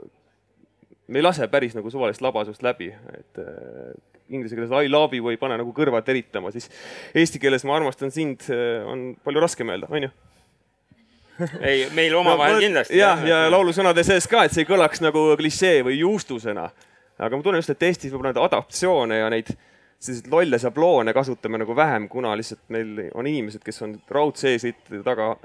[1.07, 3.95] me ei lase päris nagu suvalist labasust läbi, et äh,
[4.29, 6.69] inglise keeles I love you ei pane nagu kõrva teritama, siis
[7.13, 10.11] eesti keeles ma armastan sind äh, on palju raskem öelda, onju
[11.61, 12.97] ei, meil omavahel no, kindlasti.
[12.97, 16.69] jah, ja, ja laulusõnade sees ka, et see ei kõlaks nagu klišee või juustusena.
[17.17, 19.51] aga ma tunnen just, et Eestis võib-olla neid adaptatsioone ja neid
[19.99, 25.35] selliseid lolle šabloone kasutame nagu vähem, kuna lihtsalt meil on inimesed, kes on raudseesid taga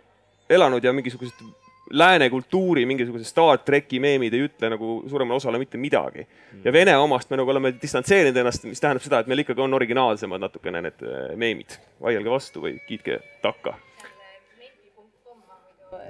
[0.50, 1.42] elanud ja mingisugused
[1.90, 6.26] lääne kultuuri mingisuguse Star tracki meemid ei ütle nagu suuremale osale mitte midagi.
[6.64, 9.74] ja Vene omast me nagu oleme distantseerinud ennast, mis tähendab seda, et meil ikkagi on
[9.74, 11.78] originaalsemad natukene need äh, meemid.
[12.02, 13.74] vaielge vastu või kiitke takka.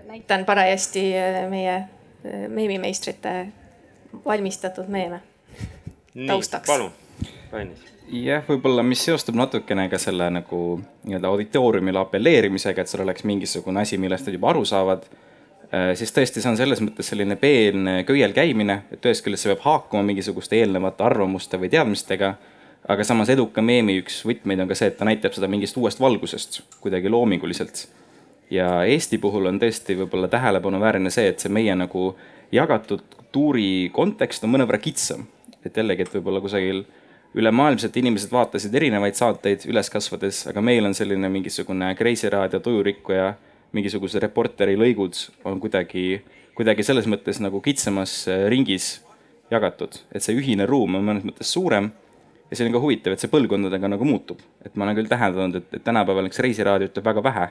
[0.06, 3.46] näitan parajasti äh, meie äh, meemimeistrite
[4.24, 5.22] valmistatud meeme
[6.26, 6.66] taustaks.
[6.66, 6.92] palun,
[7.52, 10.60] Rainis jah, võib-olla, mis seostub natukene ka selle nagu
[11.06, 15.06] nii-öelda auditooriumile apelleerimisega, et seal oleks mingisugune asi, millest nad juba aru saavad
[15.70, 19.62] siis tõesti, see on selles mõttes selline peelne köiel käimine, et ühest küljest see peab
[19.66, 22.34] haakuma mingisuguste eelnevate arvamuste või teadmistega,
[22.90, 26.00] aga samas eduka meemi üks võtmeid on ka see, et ta näitab seda mingist uuest
[26.02, 27.86] valgusest kuidagi loominguliselt.
[28.50, 32.16] ja Eesti puhul on tõesti võib-olla tähelepanuväärne see, et see meie nagu
[32.52, 35.26] jagatud kultuuri kontekst on mõnevõrra kitsam.
[35.64, 36.84] et jällegi, et võib-olla kusagil
[37.34, 43.34] ülemaailmselt inimesed vaatasid erinevaid saateid üles kasvades, aga meil on selline mingisugune Kreisi raadio tujurikkuja
[43.76, 45.16] mingisugused reporteri lõigud
[45.48, 46.20] on kuidagi,
[46.58, 48.98] kuidagi selles mõttes nagu kitsamas äh, ringis
[49.50, 51.90] jagatud, et see ühine ruum on mõnes mõttes suurem
[52.50, 54.40] ja see on ka huvitav, et see põlvkondadega nagu muutub.
[54.64, 57.46] et ma olen küll täheldanud, et, et tänapäeval näiteks Reisiraadio ütleb väga vähe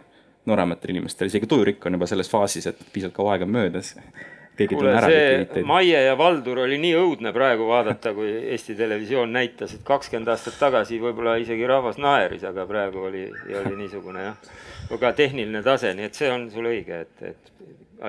[0.50, 3.96] noorematele inimestele, isegi tujurikk on juba selles faasis, et piisavalt kaua aega on möödas.
[4.68, 9.86] kuule, see Maie ja Valdur oli nii õudne praegu vaadata, kui Eesti Televisioon näitas, et
[9.88, 13.30] kakskümmend aastat tagasi võib-olla isegi rahvas naeris, aga praegu oli,
[13.62, 14.52] oli niisugune jah
[14.98, 17.52] ka tehniline tase, nii et see on sul õige, et, et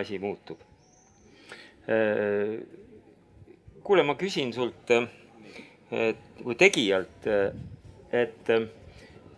[0.01, 0.63] asi muutub.
[1.91, 2.57] Äh,
[3.85, 4.93] kuule, ma küsin sult,
[5.91, 7.27] et kui tegijalt,
[8.15, 8.53] et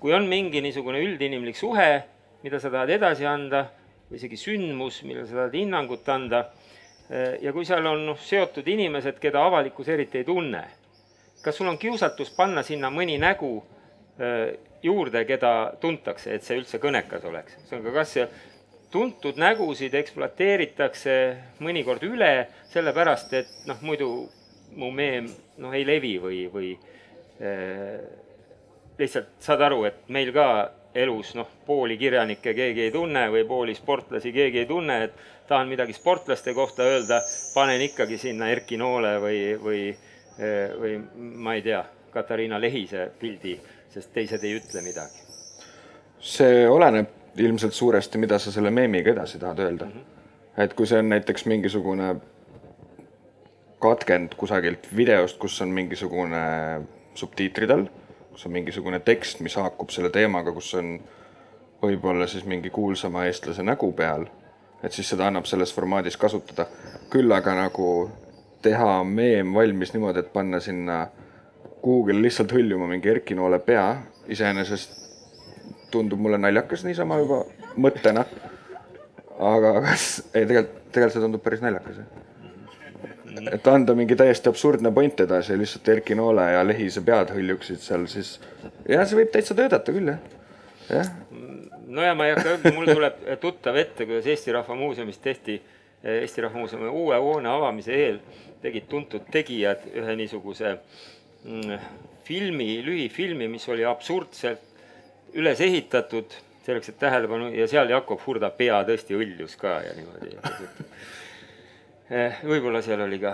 [0.03, 1.91] kui on mingi niisugune üldinimlik suhe,
[2.43, 3.65] mida sa tahad edasi anda
[4.11, 6.45] või isegi sündmus, millele sa tahad hinnangut anda
[7.43, 10.63] ja kui seal on noh, seotud inimesed, keda avalikkus eriti ei tunne,
[11.45, 13.59] kas sul on kiusatus panna sinna mõni nägu
[14.83, 17.57] juurde, keda tuntakse, et see üldse kõnekas oleks.
[17.69, 18.17] ka, kas
[18.93, 21.17] tuntud nägusid ekspluateeritakse
[21.65, 22.33] mõnikord üle,
[22.73, 24.11] sellepärast et noh, muidu
[24.77, 25.31] mu meem
[25.63, 26.73] noh, ei levi või, või
[27.41, 28.03] äh,
[28.99, 30.47] lihtsalt saad aru, et meil ka
[30.95, 35.13] elus noh, pooli kirjanikke keegi ei tunne või pooli sportlasi keegi ei tunne, et
[35.49, 37.21] tahan midagi sportlaste kohta öelda,
[37.55, 39.83] panen ikkagi sinna Erki Noole või, või,
[40.81, 43.57] või ma ei tea, Katariina Lehise pildi
[43.93, 45.29] sest teised ei ütle midagi?
[46.23, 49.93] see oleneb ilmselt suuresti, mida sa selle meemiga edasi tahad öelda mm.
[49.93, 50.63] -hmm.
[50.65, 52.15] et kui see on näiteks mingisugune
[53.83, 56.43] katkend kusagilt videost, kus on mingisugune
[57.15, 57.89] subtiitrid all,
[58.33, 60.95] kus on mingisugune tekst, mis haakub selle teemaga, kus on
[61.83, 64.27] võib-olla siis mingi kuulsama eestlase nägu peal,
[64.83, 66.67] et siis seda annab selles formaadis kasutada.
[67.11, 68.11] küll aga nagu
[68.63, 71.07] teha meem valmis niimoodi, et panna sinna
[71.83, 73.87] kuhugile lihtsalt hõljuma mingi Erki Noole pea,
[74.29, 74.99] iseenesest
[75.91, 77.45] tundub mulle naljakas niisama juba
[77.77, 78.25] mõttena.
[79.39, 82.32] aga kas, ei tegelikult, tegelikult see tundub päris naljakas jah
[83.57, 88.07] et anda mingi täiesti absurdne point edasi lihtsalt Erki Noole ja Lehise pead hõljuksid seal,
[88.11, 88.37] siis
[88.89, 90.23] jah, see võib täitsa töötada küll jah,
[90.91, 91.13] jah.
[91.89, 95.59] no ja ma ei hakka mul tuleb tuttav ette, kuidas Eesti Rahva Muuseumis tehti,
[96.03, 98.23] Eesti Rahva Muuseumi uue hoone avamise eel
[98.63, 100.77] tegid tuntud tegijad ühe niisuguse
[101.45, 101.79] mm,
[102.27, 104.71] filmi, lühifilmi, mis oli absurdselt
[105.39, 106.35] üles ehitatud
[106.67, 110.37] selleks, et tähelepanu ja seal Jakob Hurda pea tõesti õljus ka ja niimoodi.
[112.13, 113.31] Eh, võib-olla seal oli ka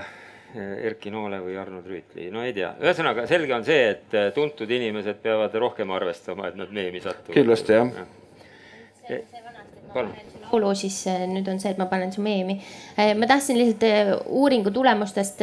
[0.55, 2.77] eh, Erki Noole või Arnold Rüütli, no ei tea.
[2.79, 7.35] ühesõnaga selge on see, et eh, tuntud inimesed peavad rohkem arvestama, et nad meemi satuvad.
[7.35, 7.91] kindlasti jah
[9.09, 9.19] ja..
[9.95, 10.15] palun
[10.49, 12.59] laulu, siis nüüd on see, et ma panen su meemi.
[12.99, 15.43] Äh, ma tahtsin lihtsalt äh, uuringu tulemustest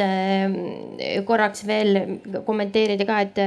[1.26, 1.98] korraks veel
[2.46, 3.38] kommenteerida ka, et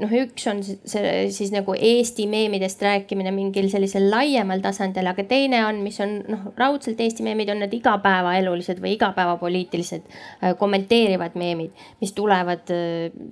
[0.00, 5.62] noh, üks on see siis nagu Eesti meemidest rääkimine mingil sellisel laiemal tasandil, aga teine
[5.66, 12.14] on, mis on noh, raudselt Eesti meemid on need igapäevaelulised või igapäevapoliitilised kommenteerivad meemid, mis
[12.16, 12.70] tulevad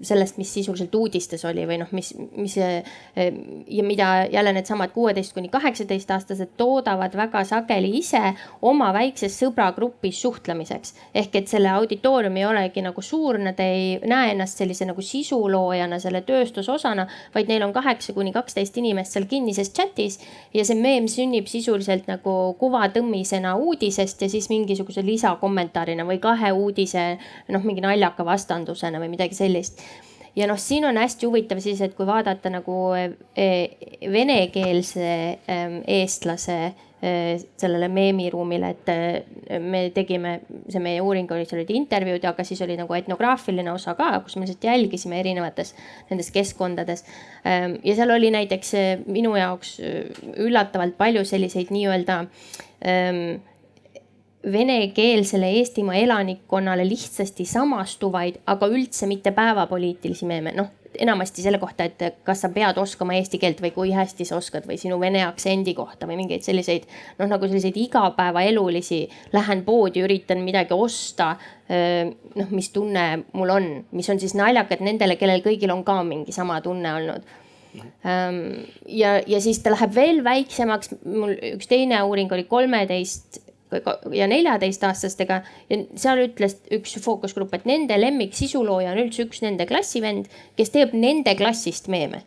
[0.05, 5.49] sellest, mis sisuliselt uudistes oli või noh, mis, mis ja mida jälle needsamad kuueteist kuni
[5.49, 8.20] kaheksateist aastased toodavad väga väga sageli ise
[8.62, 10.95] oma väikses sõbragrupis suhtlemiseks.
[11.14, 15.99] ehk et selle auditoorium ei olegi nagu suur, nad ei näe ennast sellise nagu sisuloojana,
[15.99, 20.20] selle tööstusosana, vaid neil on kaheksa kuni kaksteist inimest seal kinnises chat'is
[20.55, 27.18] ja see meem sünnib sisuliselt nagu kuvatõmmisena uudisest ja siis mingisuguse lisakommentaarina või kahe uudise
[27.49, 29.82] noh, mingi naljaka vastandusena või midagi sellist
[30.37, 33.76] ja noh, siin on hästi huvitav siis, et kui vaadata nagu eh,
[34.12, 35.11] venekeelse
[35.49, 36.82] ehm, eestlase eh,
[37.61, 40.35] sellele meemiruumile, et eh, me tegime,
[40.73, 44.39] see meie uuring oli, seal olid intervjuud, aga siis oli nagu etnograafiline osa ka, kus
[44.39, 45.75] me lihtsalt jälgisime erinevates
[46.11, 47.05] nendes keskkondades.
[47.45, 48.75] Ehm, ja seal oli näiteks
[49.07, 49.77] minu jaoks
[50.45, 52.23] üllatavalt palju selliseid nii-öelda
[52.85, 53.25] ehm,
[54.53, 60.73] venekeelsele Eestimaa elanikkonnale lihtsasti samastuvaid, aga üldse mitte päevapoliitilisi meeme, noh
[61.03, 64.69] enamasti selle kohta, et kas sa pead oskama eesti keelt või kui hästi sa oskad
[64.69, 66.89] või sinu vene aktsendi kohta või mingeid selliseid
[67.19, 69.01] noh, nagu selliseid igapäevaelulisi.
[69.35, 71.35] Lähen poodi, üritan midagi osta.
[72.35, 76.33] noh, mis tunne mul on, mis on siis naljakad nendele, kellel kõigil on ka mingi
[76.33, 77.25] sama tunne olnud
[78.87, 83.41] ja, ja siis ta läheb veel väiksemaks, mul üks teine uuring oli kolmeteist
[84.14, 85.41] ja neljateistaastastega.
[85.70, 90.72] Ja seal ütles üks fookusgrupp, et nende lemmik sisulooja on üldse üks nende klassivend, kes
[90.75, 92.25] teeb nende klassist meeme.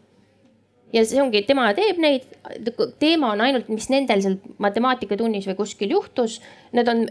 [0.96, 2.24] Ja see ongi, tema teeb neid,
[3.02, 6.38] teema on ainult, mis nendel seal matemaatikatunnis või kuskil juhtus.
[6.78, 7.02] Need on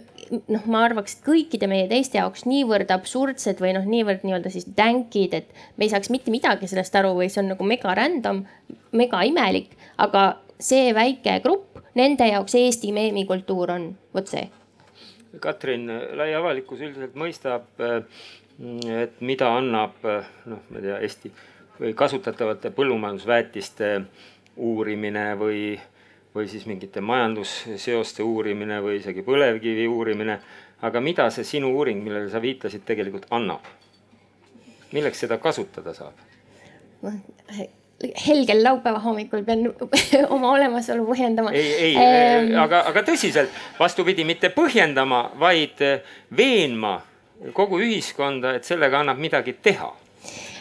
[0.49, 5.37] noh, ma arvaks, kõikide meie teiste jaoks niivõrd absurdsed või noh, niivõrd nii-öelda siis tänkid,
[5.37, 8.47] et me ei saaks mitte midagi sellest aru või see on nagu mega random,
[8.97, 10.24] mega imelik, aga
[10.57, 14.47] see väike grupp, nende jaoks Eesti meemikultuur on vot see.
[15.40, 21.32] Katrin, lai avalikkus üldiselt mõistab, et mida annab noh, ma ei tea, Eesti
[21.80, 23.90] või kasutatavate põllumajandusväetiste
[24.57, 25.76] uurimine või,
[26.34, 30.40] või siis mingite majandusseoste uurimine või isegi põlevkivi uurimine.
[30.82, 33.64] aga mida see sinu uuring, millele sa viitasid, tegelikult annab?
[34.92, 36.14] milleks seda kasutada saab?
[38.26, 39.64] Helgel laupäeva hommikul pean
[40.36, 41.53] oma olemasolu põhjendama.
[41.57, 45.80] ei, ei ähm,, aga, aga tõsiselt, vastupidi, mitte põhjendama, vaid
[46.36, 46.99] veenma
[47.57, 49.92] kogu ühiskonda, et sellega annab midagi teha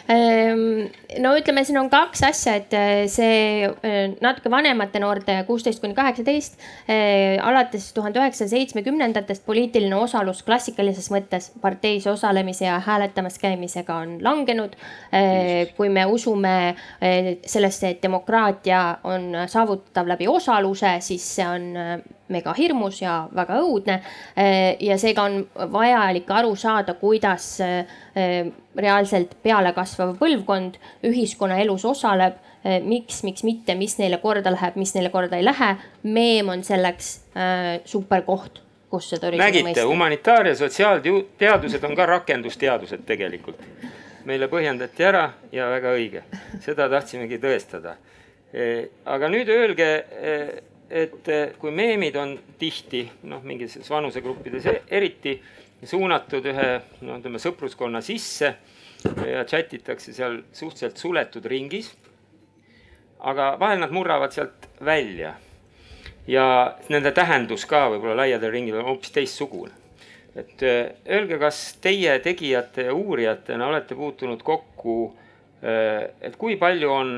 [0.06, 5.96] no ütleme, siin on kaks asja, et äh, see äh, natuke vanemate noorte, kuusteist kuni
[5.98, 14.00] kaheksateist, äh, alates tuhande üheksasaja seitsmekümnendatest poliitiline osalus klassikalises mõttes parteis osalemise ja hääletamas käimisega
[14.04, 14.76] on langenud.
[15.76, 16.74] kui me usume
[17.46, 24.00] sellesse, et demokraatia on saavutatav läbi osaluse, siis see on mega hirmus ja väga õudne.
[24.80, 27.58] ja seega on vajalik aru saada, kuidas
[28.76, 32.42] reaalselt pealekasvav põlvkond ühiskonnaelus osaleb.
[32.82, 35.76] miks, miks mitte, mis neile korda läheb, mis neile korda ei lähe.
[36.02, 39.30] meem on selleks äh, super koht, kus seda.
[39.30, 43.62] nägite, humanitaar- ja sotsiaalteadused on ka rakendusteadused tegelikult
[44.26, 46.22] meile põhjendati ära ja väga õige,
[46.64, 47.96] seda tahtsimegi tõestada.
[49.04, 49.88] aga nüüd öelge,
[50.90, 51.28] et
[51.58, 55.36] kui meemid on tihti noh, mingites vanusegruppides e-, eriti
[55.84, 56.68] suunatud ühe
[57.04, 58.52] no ütleme sõpruskonna sisse
[59.26, 61.90] ja chat itakse seal suhteliselt suletud ringis.
[63.18, 65.34] aga vahel nad murravad sealt välja
[66.26, 69.74] ja nende tähendus ka võib-olla laiadel ringil on hoopis teistsugune
[70.36, 74.96] et äh, öelge, kas teie tegijate ja uurijatena olete puutunud kokku,
[75.64, 77.16] äh, et kui palju on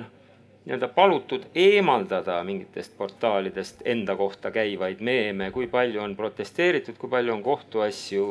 [0.68, 7.32] nii-öelda palutud eemaldada mingitest portaalidest enda kohta käivaid meeme, kui palju on protesteeritud, kui palju
[7.32, 8.26] on kohtuasju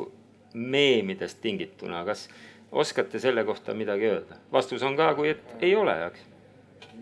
[0.53, 2.27] meemidest tingituna, kas
[2.71, 4.37] oskate selle kohta midagi öelda?
[4.53, 6.27] vastus on ka, kui et ei ole, eks.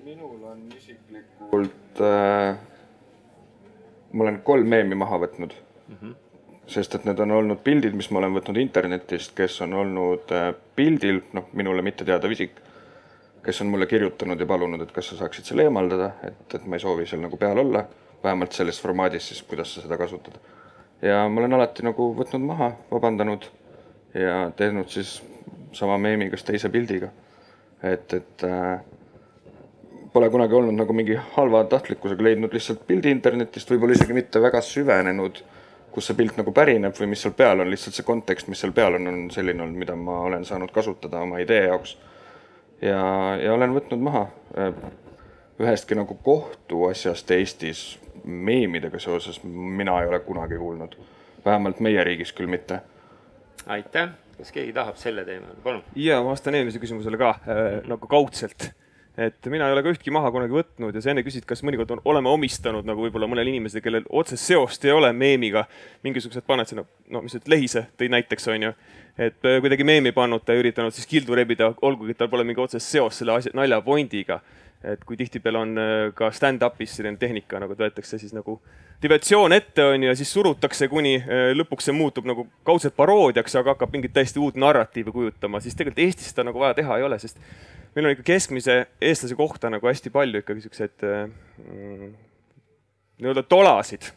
[0.05, 2.55] minul on isiklikult äh,,
[4.11, 5.51] ma olen kolm meemi maha võtnud
[5.87, 5.97] mm.
[6.01, 6.21] -hmm
[6.67, 10.47] sest et need on olnud pildid, mis ma olen võtnud internetist, kes on olnud äh,
[10.75, 12.55] pildil, noh, minule mitteteadav isik,
[13.45, 16.79] kes on mulle kirjutanud ja palunud, et kas sa saaksid selle eemaldada, et, et ma
[16.79, 17.85] ei soovi seal nagu peal olla,
[18.23, 20.39] vähemalt selles formaadis siis, kuidas sa seda kasutad.
[21.01, 23.45] ja ma olen alati nagu võtnud maha, vabandanud
[24.13, 25.19] ja teinud siis
[25.73, 27.09] sama meemi kas teise pildiga.
[27.83, 28.79] et, et äh,
[30.13, 34.61] pole kunagi olnud nagu mingi halva tahtlikkusega leidnud lihtsalt pildi internetist, võib-olla isegi mitte väga
[34.63, 35.43] süvenenud
[35.95, 38.73] kust see pilt nagu pärineb või mis seal peal on, lihtsalt see kontekst, mis seal
[38.75, 41.95] peal on, on selline olnud, mida ma olen saanud kasutada oma idee jaoks.
[42.85, 43.01] Ja,
[43.41, 44.27] ja olen võtnud maha
[44.57, 44.73] äh,
[45.61, 47.85] ühestki nagu kohtuasjast Eestis
[48.25, 50.95] meemidega seoses mina ei ole kunagi kuulnud.
[51.45, 52.79] vähemalt meie riigis küll mitte.
[53.67, 55.83] aitäh, kas keegi tahab selle teema, palun?
[55.95, 58.71] ja ma vastan eelmisele küsimusele ka äh, nagu kaudselt
[59.17, 61.93] et mina ei ole ka ühtki maha kunagi võtnud ja sa enne küsisid, kas mõnikord
[61.95, 65.65] on, oleme omistanud nagu võib-olla mõnele inimesele, kellel otsest seost ei ole meemiga,
[66.03, 68.73] mingisugused paned sinna, no mis nüüd Lehise tõi näiteks, on ju,
[69.17, 72.61] et äh, kuidagi meemi pannud ja üritanud siis kildu rebida, olgugi et tal pole mingi
[72.61, 74.41] otsest seost selle asja, nalja pointiga.
[74.85, 78.59] et kui tihtipeale on äh, ka stand-up'is selline tehnika, nagu võetakse siis nagu
[79.01, 83.55] diversioon ette, on ju, ja siis surutakse, kuni äh, lõpuks see muutub nagu kaudselt paroodiaks,
[83.57, 87.07] aga hakkab mingit täiesti uut narratiivi kujutama, siis tegelikult Eestis seda nagu vaja teha ei
[87.07, 87.39] ole, sest
[87.95, 92.13] meil on ikka keskmise eestlase kohta nagu hästi palju ikkagi siukseid mm,
[93.23, 94.11] nii-öelda tolasid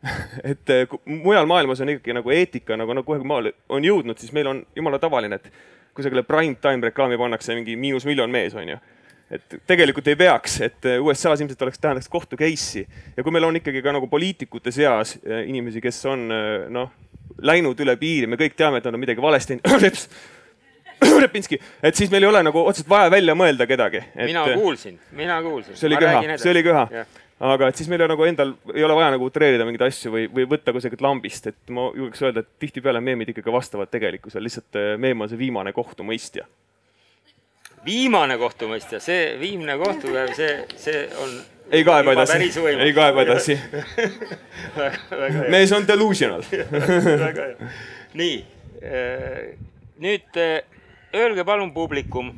[0.50, 4.32] et eh, mujal maailmas on ikkagi nagu eetika nagu, nagu kohe maale on jõudnud, siis
[4.36, 5.50] meil on jumala tavaline, et
[5.96, 8.78] kusagile prime time reklaami pannakse mingi miinus miljon mees, onju.
[9.30, 12.86] et tegelikult ei peaks, et eh, USA-s ilmselt oleks, tähendaks kohtu case'i.
[13.16, 16.26] Ja kui meil on ikkagi ka nagu poliitikute seas eh, inimesi, kes on
[16.72, 16.90] noh,
[17.38, 20.00] läinud üle piiri, me kõik teame, et nad on midagi valesti teinud
[21.24, 24.26] Repinski, et siis meil ei ole nagu otseselt vaja välja mõelda kedagi et....
[24.28, 25.76] mina kuulsin, mina kuulsin.
[25.78, 27.04] see oli köha, see oli köha.
[27.50, 30.48] aga et siis meil nagu endal ei ole vaja nagu utreerida mingeid asju või, või
[30.50, 34.90] võtta kusagilt lambist, et ma julgeks öelda, et tihtipeale meemid ikkagi vastavad tegelikkusele, lihtsalt äh,
[35.00, 36.48] meem on see viimane kohtumõistja.
[37.84, 41.40] viimane kohtumõistja, see viimne kohtupäev, see, see on
[41.70, 43.56] ei kaeba edasi, ei kaeba edasi.
[45.54, 46.42] Mees on delusional.
[47.24, 47.70] Väga hea.
[48.18, 48.36] nii,
[48.82, 49.52] äh,
[50.02, 50.79] nüüd äh,
[51.14, 52.30] öelge palun publikum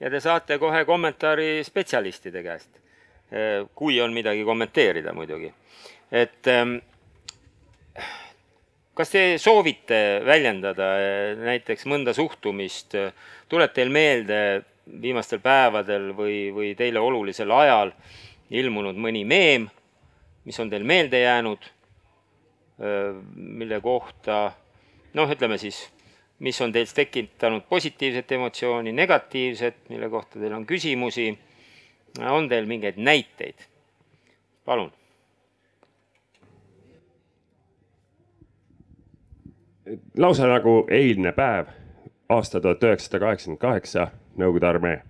[0.00, 2.70] ja te saate kohe kommentaari spetsialistide käest.
[3.30, 5.52] Eh, kui on midagi kommenteerida muidugi.
[6.12, 6.76] et ehm,
[8.94, 12.94] kas te soovite väljendada eh, näiteks mõnda suhtumist,
[13.48, 14.62] tuleb teil meelde
[15.02, 17.90] viimastel päevadel või, või teile olulisel ajal
[18.50, 19.66] ilmunud mõni meem,
[20.46, 21.66] mis on teil meelde jäänud,
[22.78, 24.52] eh, mille kohta
[25.18, 25.88] noh, ütleme siis
[26.38, 31.38] mis on teis tekitanud positiivset emotsiooni, negatiivset, mille kohta teil on küsimusi.
[32.20, 33.54] on teil mingeid näiteid?
[34.64, 34.92] palun.
[40.16, 41.66] lausa nagu eilne päev,
[42.28, 45.02] aasta tuhat üheksasada kaheksakümmend kaheksa, Nõukogude armee.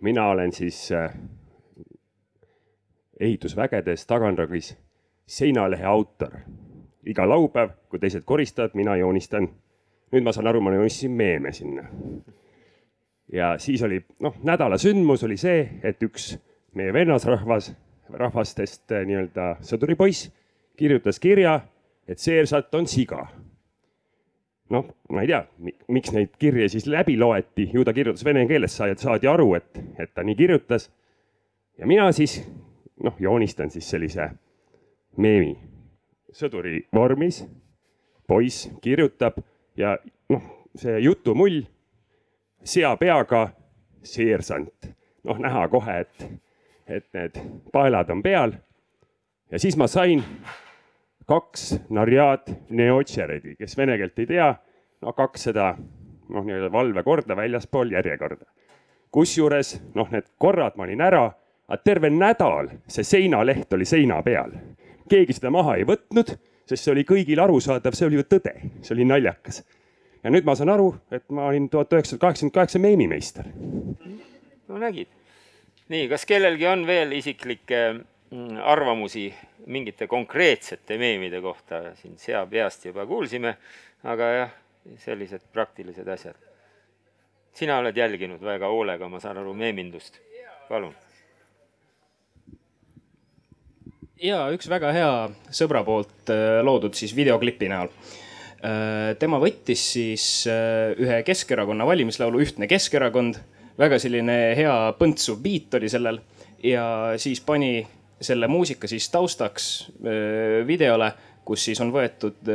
[0.00, 1.14] mina olen siis äh,
[3.20, 4.76] ehitusvägedes Taganrogis
[5.26, 6.38] seinalehe autor.
[7.06, 9.48] iga laupäev, kui teised koristavad, mina joonistan
[10.12, 11.84] nüüd ma saan aru, ma joonistasin meeme sinna.
[13.32, 16.32] ja siis oli, noh, nädala sündmus oli see, et üks
[16.74, 17.72] meie vennasrahvas,
[18.08, 20.30] rahvastest eh, nii-öelda sõduripoiss
[20.78, 21.60] kirjutas kirja,
[22.08, 23.26] et seersant on siga.
[24.70, 25.42] noh, ma ei tea,
[25.88, 30.12] miks neid kirju siis läbi loeti, ju ta kirjutas vene keeles, saadi aru, et, et
[30.14, 30.90] ta nii kirjutas.
[31.78, 32.42] ja mina siis,
[33.02, 34.30] noh, joonistan siis sellise
[35.16, 35.56] meemi
[36.32, 37.44] sõduri vormis.
[38.28, 39.38] poiss kirjutab
[39.78, 39.96] ja
[40.28, 40.42] noh,
[40.76, 41.62] see jutumull,
[42.64, 43.48] sea peaga
[44.02, 44.90] seersant,
[45.24, 46.30] noh näha kohe, et,
[46.86, 47.38] et need
[47.72, 48.52] paelad on peal.
[49.50, 50.24] ja siis ma sain
[51.28, 54.52] kaks Narjad Neotšeredi, kes vene keelt ei tea,
[55.02, 58.44] no kaks seda noh, nii-öelda valvekorda väljaspool järjekorda.
[59.10, 61.24] kusjuures noh, need korrad ma olin ära,
[61.68, 64.52] aga terve nädal see seinaleht oli seina peal.
[65.08, 66.34] keegi seda maha ei võtnud,
[66.68, 69.62] sest see oli kõigile arusaadav, see oli ju tõde, see oli naljakas.
[70.22, 73.48] ja nüüd ma saan aru, et ma olin tuhat üheksasada kaheksakümmend kaheksa meemimeister.
[74.68, 75.08] no nägid.
[75.88, 79.28] nii, kas kellelgi on veel isiklikke mm, arvamusi
[79.66, 83.56] mingite konkreetsete meemide kohta, siin sea peast juba kuulsime,
[84.04, 84.54] aga jah,
[85.04, 86.36] sellised praktilised asjad.
[87.52, 90.20] sina oled jälginud väga hoolega, ma saan aru, meemindust.
[90.68, 90.94] palun.
[94.22, 95.10] Ja üks väga hea
[95.54, 97.90] sõbra poolt äh, loodud siis videoklipi näol.
[98.58, 103.38] Äh, tema võttis siis äh, ühe Keskerakonna valimislaulu Ühtne Keskerakond,
[103.78, 106.20] väga selline hea põntsuv beat oli sellel.
[106.64, 107.86] Ja siis pani
[108.18, 109.68] selle muusika siis taustaks
[110.66, 111.12] videole,
[111.46, 112.50] kus siis on võetud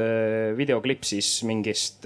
[0.57, 2.03] videoklipp siis mingist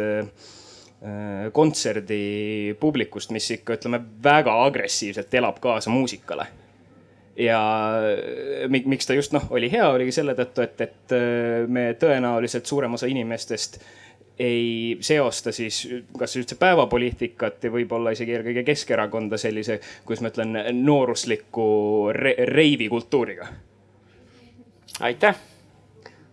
[1.58, 6.45] kontserdi publikust, mis ikka ütleme väga agressiivselt elab kaasa muusikale
[7.38, 7.62] ja
[8.70, 12.98] miks ta just noh, oli hea, oligi selle tõttu, et, et äh, me tõenäoliselt suurem
[12.98, 13.80] osa inimestest
[14.40, 20.58] ei seosta siis kas üldse päevapoliitikat ja võib-olla isegi eelkõige Keskerakonda sellise, kuidas ma ütlen,
[20.84, 21.68] noorusliku
[22.14, 23.48] re reivikultuuriga.
[25.00, 25.36] aitäh.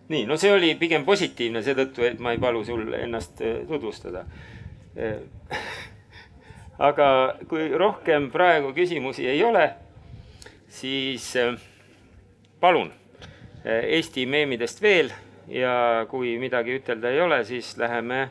[0.09, 4.25] nii, no see oli pigem positiivne seetõttu, et ma ei palu sul ennast äh, tutvustada.
[4.97, 5.17] Äh,
[6.89, 7.07] aga
[7.49, 9.69] kui rohkem praegu küsimusi ei ole
[10.75, 11.55] siis äh,
[12.59, 12.91] palun
[13.65, 15.11] äh, Eesti meemidest veel
[15.47, 18.29] ja kui midagi ütelda ei ole, siis läheme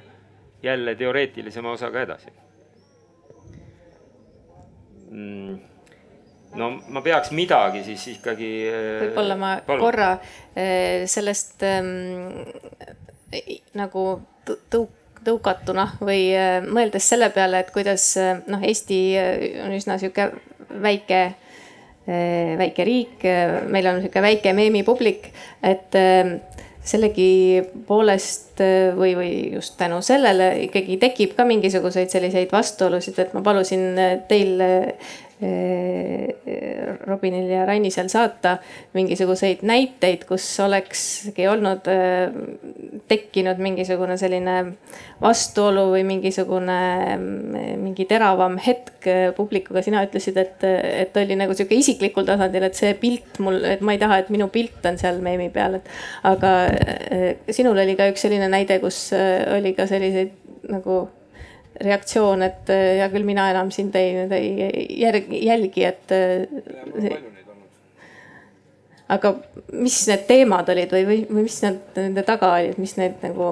[0.63, 2.33] jälle teoreetilisema osaga edasi
[5.11, 5.63] mm
[6.55, 8.51] no ma peaks midagi siis ikkagi.
[8.71, 9.81] Äh, võib-olla ma palun.
[9.83, 10.11] korra
[11.11, 12.45] sellest ähm,
[13.75, 14.05] nagu
[14.47, 16.29] tõuk-, tõukatuna või
[16.69, 18.07] mõeldes selle peale, et kuidas
[18.47, 19.01] noh, Eesti
[19.65, 20.29] on üsna sihuke
[20.85, 21.25] väike
[22.07, 25.31] väike riik, eh, meil on sihuke väike meemipublik,
[25.65, 26.35] et eh,
[26.85, 28.61] sellegipoolest
[28.99, 33.97] või, või just tänu sellele ikkagi tekib ka mingisuguseid selliseid vastuolusid, et ma palusin
[34.29, 34.93] teil Eh,
[37.05, 38.57] Robinil ja Rannisel saata
[38.95, 42.31] mingisuguseid näiteid, kus olekski olnud, eh,
[43.11, 44.55] tekkinud mingisugune selline
[45.23, 46.79] vastuolu või mingisugune,
[47.17, 49.83] mm, mingi teravam hetk publikuga.
[49.83, 53.93] sina ütlesid, et, et oli nagu sihuke isiklikul tasandil, et see pilt mul, et ma
[53.93, 55.91] ei taha, et minu pilt on seal meemi peal, et.
[56.25, 56.55] aga
[57.51, 60.33] sinul oli ka üks selline näide, kus oli ka selliseid
[60.71, 61.05] nagu
[61.81, 66.15] reaktsioon, et äh, hea küll, mina enam sind ei, ei järg, jälgi, et.
[66.15, 67.17] Äh,
[69.15, 69.35] aga
[69.77, 73.51] mis need teemad olid või, või, või mis need nende taga olid, mis need nagu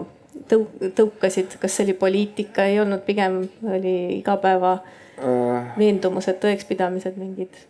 [0.48, 7.66] tõu-, tõukasid, kas see oli poliitika, ei olnud, pigem oli igapäeva äh, veendumused, tõekspidamised mingid?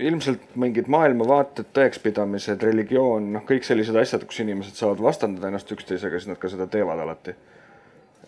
[0.00, 6.16] ilmselt mingid maailmavaated, tõekspidamised, religioon, noh, kõik sellised asjad, kus inimesed saavad vastandada ennast üksteisega,
[6.16, 7.34] siis nad ka seda teevad alati.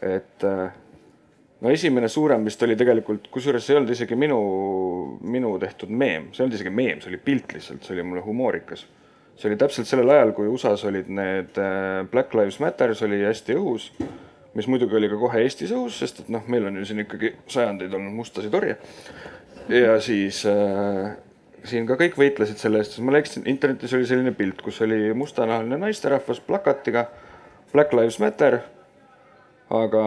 [0.03, 0.75] et äh,
[1.63, 4.39] no esimene suurem vist oli tegelikult, kusjuures see ei olnud isegi minu,
[5.23, 8.25] minu tehtud meem, see ei olnud isegi meem, see oli pilt lihtsalt, see oli mulle
[8.27, 8.85] humoorikas.
[9.39, 13.57] see oli täpselt sellel ajal, kui USA-s olid need äh, Black Lives Matters oli hästi
[13.57, 13.89] õhus,
[14.59, 17.33] mis muidugi oli ka kohe Eestis õhus, sest et noh, meil on ju siin ikkagi
[17.51, 18.77] sajandeid olnud mustasid orje.
[19.73, 21.15] ja siis äh,
[21.65, 25.13] siin ka kõik võitlesid selle eest, siis ma läksin, internetis oli selline pilt, kus oli
[25.15, 27.07] mustanahaline naisterahvas plakatiga
[27.73, 28.61] Black Lives Matter,
[29.73, 30.03] aga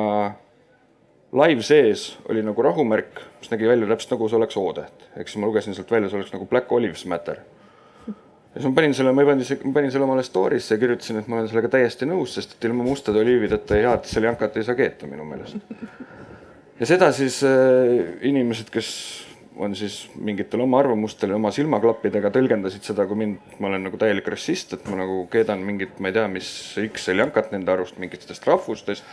[1.35, 5.41] live sees oli nagu rahumärk, mis nägi välja täpselt nagu see oleks O-täht, ehk siis
[5.41, 7.41] ma lugesin sealt välja, see oleks nagu Black Olives Matter.
[8.07, 11.29] ja siis ma panin selle, ma panin, ma panin selle omale story'sse ja kirjutasin, et
[11.31, 15.09] ma olen sellega täiesti nõus, sest et ilma mustade oliivideta head seljankat ei saa keeta
[15.11, 15.59] minu meelest.
[16.79, 18.91] ja seda siis äh, inimesed, kes
[19.55, 23.99] on siis mingitel oma arvamustel ja oma silmaklappidega tõlgendasid seda, kui mind, ma olen nagu
[23.99, 26.49] täielik rassist, et ma nagu keedan mingit, ma ei tea, mis
[26.89, 29.03] X seljankat nende arust mingitest rahvustest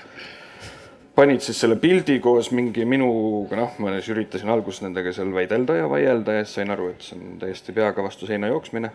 [1.14, 5.76] panid siis selle pildi koos mingi minuga, noh, ma siis üritasin alguses nendega seal väidelda
[5.82, 8.92] ja vaielda ja siis sain aru, et see on täiesti peaga vastu seina jooksmine.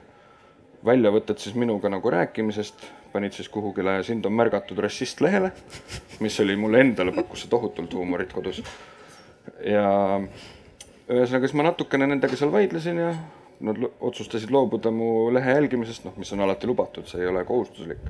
[0.85, 5.51] väljavõtted siis minuga nagu rääkimisest, panid siis kuhugile sind on märgatud rassist lehele,
[6.19, 8.63] mis oli mulle endale pakkus see tohutult huumorit kodus.
[9.65, 9.87] ja
[11.09, 13.13] ühesõnaga, siis ma natukene nendega seal vaidlesin ja
[13.59, 18.05] nad otsustasid loobuda mu lehe jälgimisest, noh, mis on alati lubatud, see ei ole kohustuslik.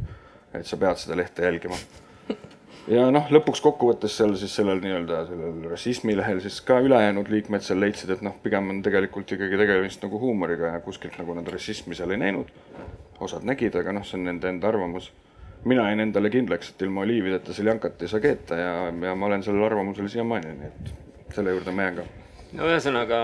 [0.54, 1.76] et sa pead seda lehte jälgima
[2.92, 7.82] ja noh, lõpuks kokkuvõttes seal siis sellel nii-öelda sellel rassismilehel siis ka ülejäänud liikmed seal
[7.84, 11.98] leidsid, et noh, pigem on tegelikult ikkagi tegemist nagu huumoriga ja kuskilt nagu nad rassismi
[11.98, 12.52] seal ei näinud.
[13.20, 15.12] osad nägid, aga noh, see on nende enda arvamus.
[15.66, 18.74] mina jäin endale kindlaks, et ilma oliivideta seljankat ei saa keeta ja,
[19.08, 22.06] ja ma olen sellel arvamusel siiamaani, nii et selle juurde ma jään ka.
[22.54, 23.22] no ühesõnaga,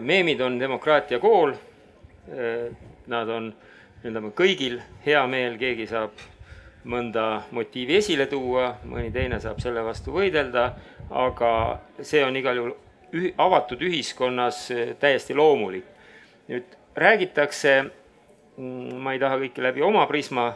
[0.00, 1.54] meemid on demokraatia kool.
[3.10, 3.48] Nad on
[4.02, 4.76] nii-öelda kõigil
[5.06, 6.20] hea meel, keegi saab
[6.84, 10.70] mõnda motiivi esile tuua, mõni teine saab selle vastu võidelda,
[11.10, 11.52] aga
[12.00, 12.74] see on igal juhul
[13.12, 14.68] üh-, avatud ühiskonnas
[15.00, 15.84] täiesti loomulik.
[16.48, 17.84] nüüd räägitakse,
[18.56, 20.52] mm, ma ei taha kõike läbi oma prisma,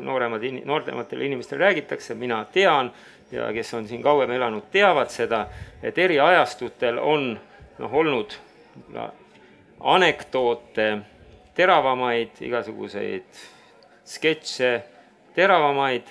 [0.00, 2.92] nooremad, noortematele inimestele räägitakse, mina tean
[3.32, 5.46] ja kes on siin kauem elanud, teavad seda,
[5.82, 7.32] et eri ajastutel on
[7.78, 8.36] noh, olnud
[8.92, 9.08] no,
[9.80, 10.88] anekdoote,
[11.56, 13.42] teravamaid, igasuguseid
[14.04, 14.72] sketše,
[15.34, 16.08] teravamaid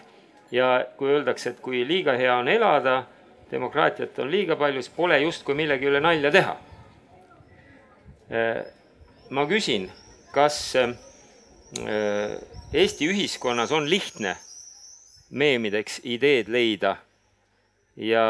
[0.51, 3.03] ja kui öeldakse, et kui liiga hea on elada,
[3.51, 6.55] demokraatiat on liiga palju, siis pole justkui millegi üle nalja teha.
[9.29, 9.89] ma küsin,
[10.31, 10.75] kas
[12.73, 14.35] Eesti ühiskonnas on lihtne
[15.31, 16.95] meemideks ideed leida
[17.95, 18.25] ja,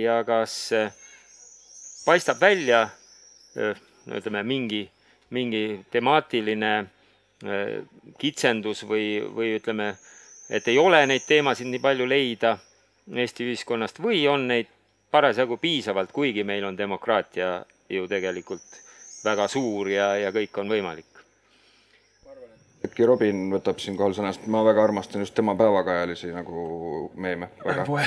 [0.00, 0.56] ja kas
[2.04, 2.88] paistab välja
[3.56, 4.82] no ütleme, mingi,
[5.30, 6.72] mingi temaatiline
[8.18, 9.90] kitsendus või, või ütleme,
[10.50, 12.56] et ei ole neid teemasid nii palju leida
[13.04, 14.70] Eesti ühiskonnast või on neid
[15.12, 17.58] parasjagu piisavalt, kuigi meil on demokraatia
[17.92, 18.80] ju tegelikult
[19.24, 21.14] väga suur ja, ja kõik on võimalik
[22.84, 27.48] äkki Robin võtab siinkohal sõnast, ma väga armastan just tema päevakajalisi nagu meeme.
[27.64, 28.04] ära poe,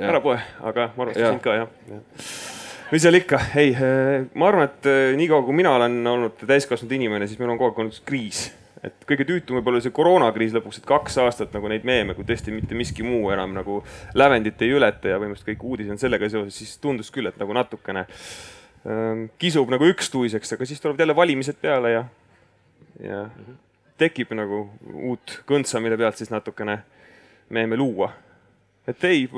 [0.00, 2.00] ära poe, aga ma armastan sind ka jah ja.
[2.90, 6.96] mis seal ikka, ei, eh, ma arvan, et eh, niikaua kui mina olen olnud täiskasvanud
[6.98, 8.48] inimene, siis meil on kogu aeg olnud kriis.
[8.84, 12.26] Et kõige tüütum võib olla see koroonakriis lõpuks, et kaks aastat nagu neid meeme, kui
[12.28, 13.78] tõesti mitte miski muu enam nagu
[14.14, 17.56] lävendit ei ületa ja põhimõtteliselt kõik uudised on sellega seoses, siis tundus küll, et nagu
[17.56, 22.04] natukene ähm, kisub nagu ükstuiseks, aga siis tulevad jälle valimised peale ja,
[23.00, 23.22] ja
[24.00, 26.80] tekib nagu uut kõntsa, mille pealt siis natukene
[27.48, 28.12] meeme luua.
[28.86, 29.28] et ei,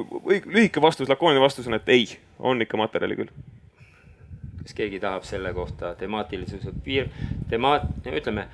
[0.46, 3.30] lühike vastus, lakooniline vastus on, et ei, on ikka materjali küll.
[4.62, 7.08] kas keegi tahab selle kohta temaatilisuse piir,
[7.48, 8.48] tema-, ütleme,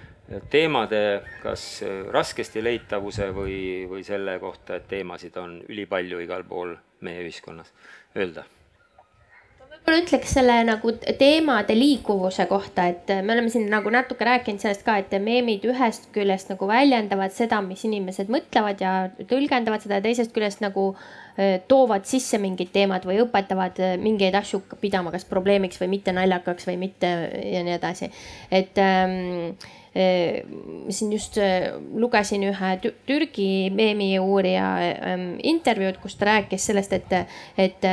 [0.50, 1.00] teemade
[1.42, 3.58] kas raskesti leitavuse või,
[3.90, 7.72] või selle kohta, et teemasid on ülipalju igal pool meie ühiskonnas
[8.16, 8.46] öelda
[9.84, 14.84] võib-olla ütleks selle nagu teemade liikuvuse kohta, et me oleme siin nagu natuke rääkinud sellest
[14.84, 18.94] ka, et meemid ühest küljest nagu väljendavad seda, mis inimesed mõtlevad ja
[19.28, 20.94] tõlgendavad seda ja teisest küljest nagu
[21.68, 26.78] toovad sisse mingid teemad või õpetavad mingeid asju pidama kas probleemiks või mitte naljakaks või
[26.80, 27.10] mitte
[27.52, 28.10] ja nii edasi.
[28.50, 29.58] et ähm,
[29.94, 31.38] siin just
[31.94, 32.70] lugesin ühe
[33.06, 37.12] Türgi meemiuurija ähm, intervjuud, kus ta rääkis sellest, et,
[37.58, 37.86] et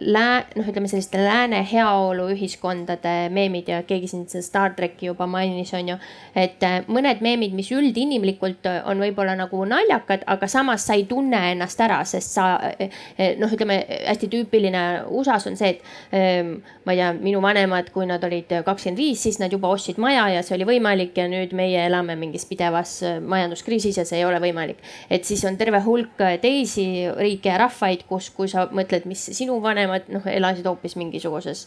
[0.00, 5.72] lää-, noh, ütleme selliste lääne heaoluühiskondade meemid ja keegi siin seda Star tracki juba mainis,
[5.76, 5.96] on ju.
[6.36, 11.80] et mõned meemid, mis üldinimlikult on võib-olla nagu naljakad, aga samas sa ei tunne ennast
[11.84, 12.48] ära, sest sa
[13.38, 18.24] noh, ütleme hästi tüüpiline USA-s on see, et ma ei tea, minu vanemad, kui nad
[18.24, 21.84] olid kakskümmend viis, siis nad juba ostsid maja ja see oli võimalik ja nüüd meie
[21.88, 24.82] elame mingis pidevas äh, majanduskriisis ja see ei ole võimalik.
[25.10, 26.88] et siis on terve hulk äh, teisi
[27.18, 31.66] riike ja rahvaid, kus, kui sa mõtled, mis sinu vanemad noh, elasid hoopis mingisuguses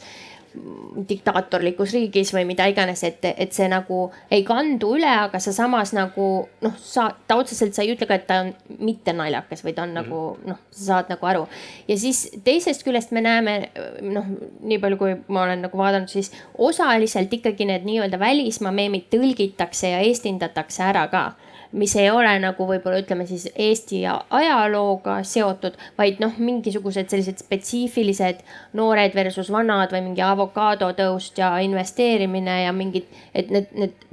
[1.09, 5.93] diktaatorlikus riigis või mida iganes, et, et see nagu ei kandu üle, aga sa samas
[5.95, 6.27] nagu
[6.65, 8.51] noh, sa, ta otseselt, sa ei ütle ka, et ta on
[8.83, 10.09] mitte naljakas või ta on mm -hmm.
[10.09, 11.47] nagu noh, sa saad nagu aru.
[11.87, 13.69] ja siis teisest küljest me näeme
[14.01, 14.25] noh,
[14.61, 19.87] nii palju, kui ma olen nagu vaadanud, siis osaliselt ikkagi need nii-öelda välismaa meemid tõlgitakse
[19.87, 21.31] ja eestindatakse ära ka
[21.71, 28.43] mis ei ole nagu võib-olla ütleme siis Eesti ajalooga seotud, vaid noh, mingisugused sellised spetsiifilised
[28.77, 34.07] noored versus vanad või mingi avokaadotõust ja investeerimine ja mingid, et need, need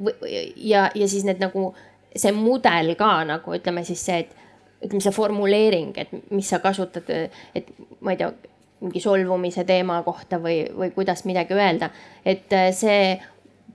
[0.57, 1.73] ja, ja siis need nagu
[2.15, 4.37] see mudel ka nagu ütleme siis see, et
[4.85, 8.31] ütleme, see formuleering, et mis sa kasutad, et ma ei tea,
[8.79, 11.91] mingi solvumise teema kohta või, või kuidas midagi öelda,
[12.23, 13.17] et see,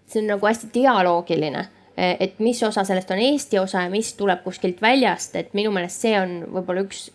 [0.07, 1.63] see on nagu hästi dialoogiline.
[1.63, 5.72] Eh, et mis osa sellest on Eesti osa ja mis tuleb kuskilt väljast, et minu
[5.72, 7.12] meelest see on võib-olla üks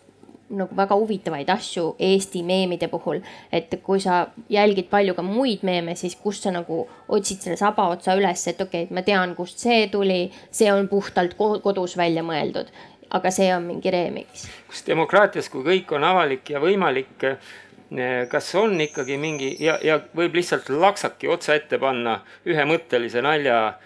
[0.49, 3.21] nagu väga huvitavaid asju Eesti meemide puhul.
[3.53, 7.89] et kui sa jälgid palju ka muid meeme, siis kust sa nagu otsid selle saba
[7.89, 12.23] otsa üles, et okei okay,, ma tean, kust see tuli, see on puhtalt kodus välja
[12.23, 12.71] mõeldud,
[13.11, 14.47] aga see on mingi remix.
[14.69, 20.01] kas demokraatias, kui kõik on avalik ja võimalik, eh, kas on ikkagi mingi ja, ja
[20.17, 23.79] võib lihtsalt laksaki otsa ette panna ühemõttelise nalja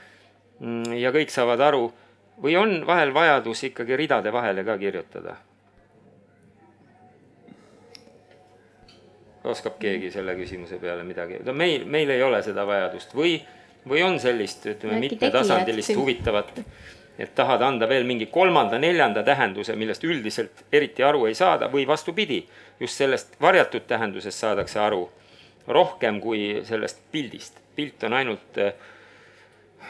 [0.98, 1.86] ja kõik saavad aru
[2.42, 5.36] või on vahel vajadus ikkagi ridade vahele ka kirjutada?
[9.42, 13.40] oskab keegi selle küsimuse peale midagi, no meil, meil ei ole seda vajadust või,
[13.90, 16.60] või on sellist, ütleme, mitmetasandilist huvitavat
[17.18, 22.40] et tahad anda veel mingi kolmanda-neljanda tähenduse, millest üldiselt eriti aru ei saada või vastupidi,
[22.80, 25.04] just sellest varjatud tähendusest saadakse aru
[25.68, 27.60] rohkem kui sellest pildist.
[27.76, 28.72] pilt on ainult äh,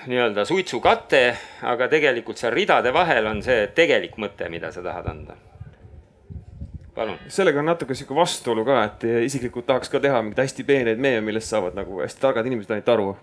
[0.07, 1.23] nii-öelda suitsukate,
[1.69, 5.37] aga tegelikult seal ridade vahel on see tegelik mõte, mida sa tahad anda.
[6.95, 7.19] palun.
[7.29, 11.21] sellega on natuke sihuke vastuolu ka, et isiklikult tahaks ka teha mingeid hästi peeneid meeme,
[11.25, 13.17] millest saavad nagu hästi targad inimesed ainult aru.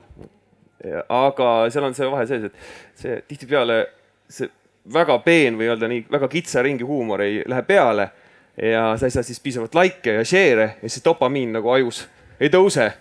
[1.10, 2.56] aga seal on see vahe sees, et
[2.96, 3.86] see tihtipeale
[4.30, 4.50] see
[4.94, 8.10] väga peen või öelda nii väga kitsa ringi huumor ei lähe peale
[8.62, 12.08] ja sa ei saa siis piisavalt likee ja share'e ja siis dopamiin nagu ajus
[12.40, 12.92] ei tõuse.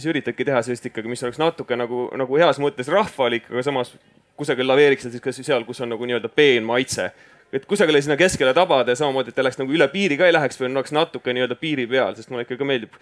[0.00, 3.92] Siis üritadki teha sellist ikkagi, mis oleks natuke nagu, nagu heas mõttes rahvalik, aga samas
[4.40, 7.10] kusagil laveeriks siis ka seal, kus on nagu nii-öelda peen maitse.
[7.52, 10.32] et kusagile sinna keskele tabada ja samamoodi, et ta läheks nagu üle piiri ka ei
[10.32, 12.94] läheks või oleks natuke nii-öelda piiri peal, sest mulle ikkagi meeldib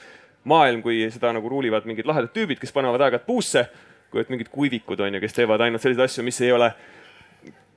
[0.48, 3.66] maailm, kui seda nagu ruulivad mingid lahedad tüübid, kes panevad aeg-ajalt puusse,
[4.08, 6.70] kui et mingid kuivikud on ju, kes teevad ainult selliseid asju, mis ei ole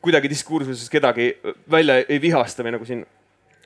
[0.01, 1.33] kuidagi diskursuses kedagi
[1.71, 3.03] välja ei vihasta või nagu siin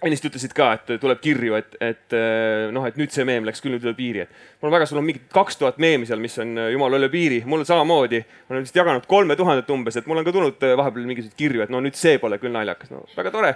[0.05, 3.63] ennist ütlesid ka, et tuleb kirju, et, et eh, noh, et nüüd see meem läks
[3.63, 6.21] küll nüüd üle piiri, et mul on väga, sul on mingi kaks tuhat meemi seal,
[6.21, 8.21] mis on eh, jumala üle piiri, mul samamoodi.
[8.45, 11.39] ma olen vist jaganud kolme tuhandet umbes, et mul on ka tulnud eh, vahepeal mingisuguseid
[11.39, 13.55] kirju, et no nüüd see pole küll naljakas, no väga tore.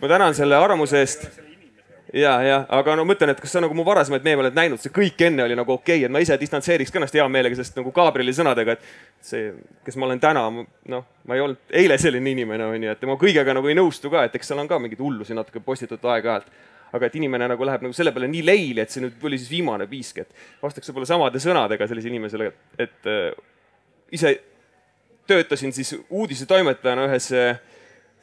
[0.00, 1.28] ma tänan selle arvamuse eest
[2.14, 4.92] ja, ja aga no mõtlen, et kas sa nagu mu varasemaid meeme oled näinud, see
[4.94, 7.78] kõik enne oli nagu okei okay,, et ma ise distantseeriks ka ennast hea meelega, sest
[7.78, 9.50] nagu Gabrieli sõnadega, et see,
[9.86, 10.44] kes ma olen täna,
[10.94, 14.26] noh, ma ei olnud eile selline inimene, onju, et tema kõigega nagu ei nõustu ka,
[14.28, 16.54] et eks seal on ka mingeid hullusi natuke postitatud aeg-ajalt.
[16.94, 19.50] aga et inimene nagu läheb nagu selle peale nii leili, et see nüüd tuli siis
[19.50, 20.28] viimane piisk, et
[20.62, 23.32] vastaks võib-olla samade sõnadega sellisele inimesele, et, et äh,
[24.14, 24.30] ise
[25.26, 27.58] töötasin siis uudisetoimetajana ühes äh,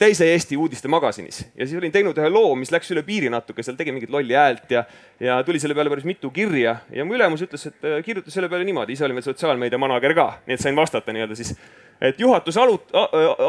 [0.01, 3.77] teise Eesti uudistemagasinis ja siis olin teinud ühe loo, mis läks üle piiri natuke, seal
[3.79, 4.83] tegi mingit lolli häält ja,
[5.21, 8.49] ja tuli selle peale päris mitu kirja ja mu ülemus ütles, et äh, kirjuta selle
[8.51, 11.53] peale niimoodi, ise olin veel sotsiaalmeedia manager ka, nii et sain vastata nii-öelda siis,
[12.01, 12.89] et juhatus alut,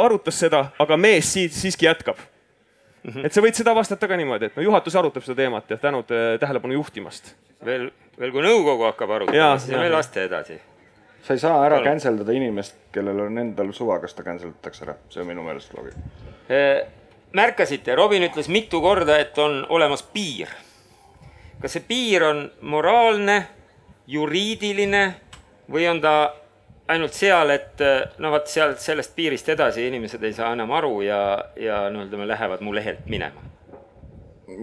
[0.02, 3.10] arutas seda, aga mees siit siiski jätkab mm.
[3.10, 3.26] -hmm.
[3.26, 6.12] et sa võid seda vastata ka niimoodi, et no juhatus arutab seda teemat ja tänud
[6.12, 7.34] äh, tähelepanu juhtimast.
[7.64, 10.60] veel, veel kui nõukogu hakkab arutama, siis me laste edasi
[11.22, 14.86] sa ei saa ära cancel dada inimest, kellel on endal suva, kas ta cancel datakse
[14.86, 15.98] ära, see on minu meelest loogika.
[17.32, 20.50] märkasite, Robin ütles mitu korda, et on olemas piir.
[21.62, 23.46] kas see piir on moraalne,
[24.06, 25.04] juriidiline
[25.70, 26.34] või on ta
[26.88, 27.80] ainult seal, et
[28.18, 31.22] no vot sealt sellest piirist edasi inimesed ei saa enam aru ja,
[31.56, 33.51] ja no ütleme, lähevad mu lehelt minema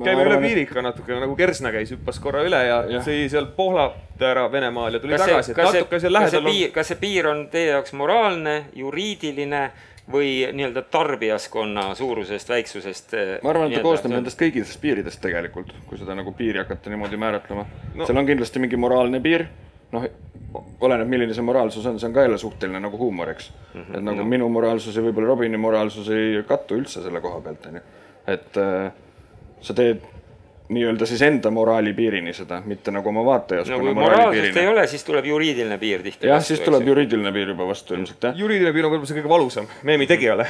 [0.03, 3.03] käime üle piiri ikka natuke nagu Kersna käis, hüppas korra üle ja, ja.
[3.05, 6.57] sõi seal Pohlat ära Venemaal ja tuli kas tagasi, et natuke seal lähedal on.
[6.75, 9.63] kas see piir on teie jaoks moraalne, juriidiline
[10.11, 13.13] või nii-öelda tarbijaskonna suurusest, väiksusest?
[13.13, 16.89] Eh, ma arvan, et ta koosneb nendest kõigist piiridest tegelikult, kui seda nagu piiri hakata
[16.89, 18.07] niimoodi määratlema no..
[18.07, 19.45] seal on kindlasti mingi moraalne piir,
[19.93, 20.07] noh,
[20.81, 23.81] oleneb, milline see moraalsus on, see on ka jälle suhteline nagu huumor, eks mm.
[23.81, 23.97] -hmm.
[23.97, 24.25] et nagu no.
[24.25, 27.81] minu moraalsus ja võib-olla Robini moraalsus ei kattu üldse selle koha pealt, onju.
[28.27, 28.91] et äh,
[29.61, 30.01] sa teed
[30.69, 34.59] nii-öelda siis enda moraali piirini seda, mitte nagu oma vaatajaskonna no, moraali piirini.
[34.61, 36.27] ei ole, siis tuleb juriidiline piir tihti.
[36.29, 38.35] jah, siis tuleb juriidiline piir juba vastu ilmselt jah.
[38.37, 40.45] juriidiline piir on võib-olla see kõige valusam meemi tegijale.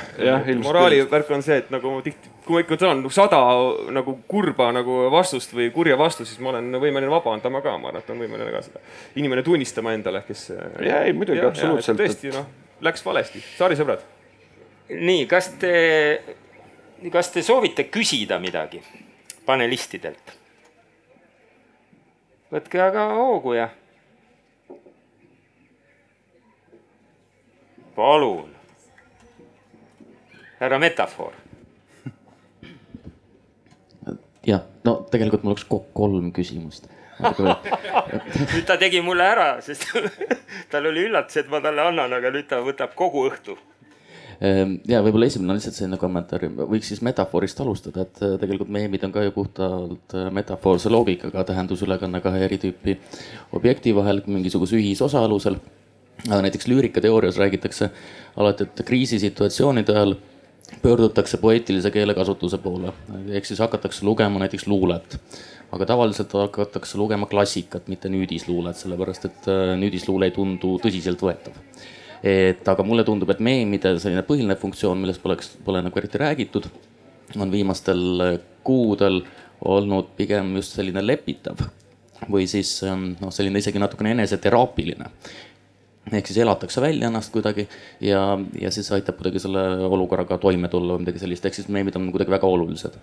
[0.63, 3.39] moraali värk on see, et nagu tihti, kui ma ikka saan sada
[3.95, 8.03] nagu kurba nagu vastust või kurja vastust, siis ma olen võimeline vabandama ka, ma arvan,
[8.03, 8.83] et on võimeline ka seda
[9.23, 10.49] inimene tunnistama endale, kes.
[10.83, 12.03] ja ei muidugi absoluutselt.
[12.03, 12.51] tõesti noh,
[12.83, 14.03] läks valesti, saarisõbrad.
[14.99, 15.73] nii, kas te
[17.07, 18.81] kas te soovite küsida midagi
[19.47, 20.35] panelistidelt?
[22.51, 23.69] võtke aga hoogu ja.
[27.95, 28.55] palun.
[30.59, 31.33] härra Metafoor.
[34.45, 36.89] jah, no tegelikult mul oleks kolm küsimust
[38.53, 39.91] nüüd ta tegi mulle ära, sest
[40.71, 43.57] tal oli üllatus, et ma talle annan, aga nüüd ta võtab kogu õhtu
[44.39, 49.03] ja võib-olla esimene on lihtsalt selline kommentaar, võiks siis metafoorist alustada, et äh, tegelikult meemid
[49.03, 52.95] on ka ju puhtalt äh, metafoorse loogikaga tähendusülekanne kahe eri tüüpi
[53.59, 55.59] objekti vahel mingisuguse ühisosa alusel.
[56.29, 57.89] aga näiteks lüürikateoorias räägitakse
[58.37, 60.15] alati, et kriisisituatsioonide ajal
[60.81, 62.93] pöördutakse poeetilise keelekasutuse poole,
[63.31, 65.19] ehk siis hakatakse lugema näiteks luulet.
[65.71, 71.59] Aga tavaliselt hakatakse lugema klassikat, mitte nüüdisluulet, sellepärast et äh, nüüdisluule ei tundu tõsiseltvõetav
[72.23, 76.69] et aga mulle tundub, et meemide selline põhiline funktsioon, millest poleks, pole nagu eriti räägitud,
[77.39, 79.21] on viimastel kuudel
[79.69, 81.61] olnud pigem just selline lepitav
[82.29, 85.07] või siis ähm, noh, selline isegi natukene eneseteraapiline
[86.17, 87.67] ehk siis elatakse välja ennast kuidagi
[88.01, 88.21] ja,
[88.61, 92.09] ja siis aitab kuidagi selle olukorraga toime tulla või midagi sellist, ehk siis meemid on
[92.13, 92.95] kuidagi väga olulised.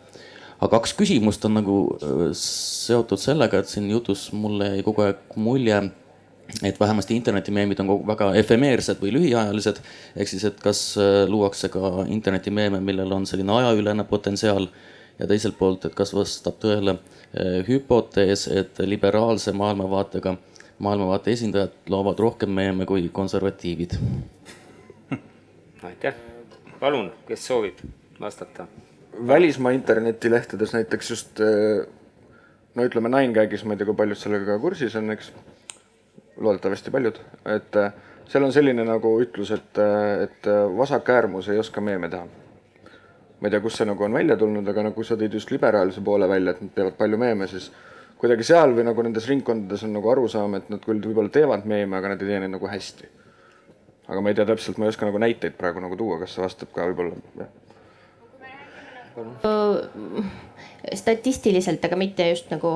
[0.56, 5.36] aga kaks küsimust on nagu äh, seotud sellega, et siin jutus mulle jäi kogu aeg
[5.36, 5.82] mulje,
[6.62, 9.80] et vähemasti internetimeemid on kogu väga efemeersed või lühiajalised.
[10.16, 10.82] ehk siis, et kas
[11.28, 14.68] luuakse ka internetimeeme, millel on selline ajaülene potentsiaal
[15.18, 16.98] ja teiselt poolt, et kas vastab tõele
[17.68, 20.36] hüpotees, et liberaalse maailmavaatega
[20.78, 23.96] maailmavaate esindajad loovad rohkem meeme kui konservatiivid.
[25.82, 26.14] aitäh,
[26.80, 27.78] palun, kes soovib
[28.20, 28.66] vastata?
[29.26, 31.40] välismaa internetilehtedes näiteks just
[32.74, 35.30] no ütleme, Ninegagis, ma ei tea, kui paljud sellega kursis on, eks.
[36.40, 37.20] Loodetavasti paljud,
[37.52, 37.78] et
[38.28, 39.80] seal on selline nagu ütlus, et,
[40.26, 42.26] et vasak äärmus ei oska meeme teha.
[43.40, 46.00] ma ei tea, kust see nagu on välja tulnud, aga nagu sa tõid just liberaalse
[46.04, 47.68] poole välja, et nad teevad palju meeme, siis
[48.16, 51.98] kuidagi seal või nagu nendes ringkondades on nagu arusaam, et nad küll võib-olla teevad meeme,
[51.98, 53.12] aga nad ei tee neid nagu hästi.
[54.08, 56.44] aga ma ei tea täpselt, ma ei oska nagu näiteid praegu nagu tuua, kas see
[56.44, 57.52] vastab ka võib-olla, jah
[60.94, 62.70] statistiliselt, aga mitte just nagu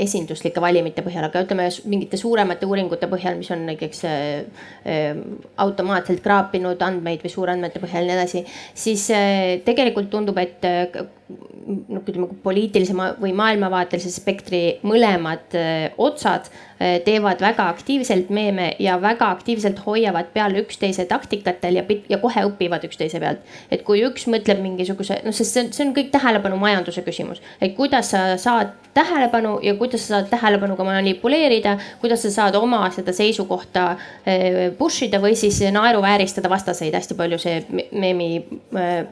[0.00, 4.26] esinduslike valimite põhjal, aga ütleme mingite suuremate uuringute põhjal, mis on näiteks äh,
[4.88, 5.22] äh,
[5.62, 12.02] automaatselt kraapinud andmeid või suurandmete põhjal ja nii edasi, siis äh, tegelikult tundub, et noh,
[12.02, 15.54] ütleme poliitilise või maailmavaatelise spektri mõlemad
[16.02, 16.50] otsad
[17.06, 22.84] teevad väga aktiivselt meeme ja väga aktiivselt hoiavad peal üksteise taktikatel ja, ja kohe õpivad
[22.88, 23.46] üksteise pealt.
[23.70, 27.21] et kui üks mõtleb mingisuguse, noh, sest see on, see on kõik tähelepanu majanduse küsimus,
[27.60, 32.82] et kuidas sa saad tähelepanu ja kuidas sa saad tähelepanuga manipuleerida, kuidas sa saad oma
[32.92, 33.96] seda seisukohta
[34.78, 38.28] push ida või siis naeruvääristada vastaseid, hästi palju see meemi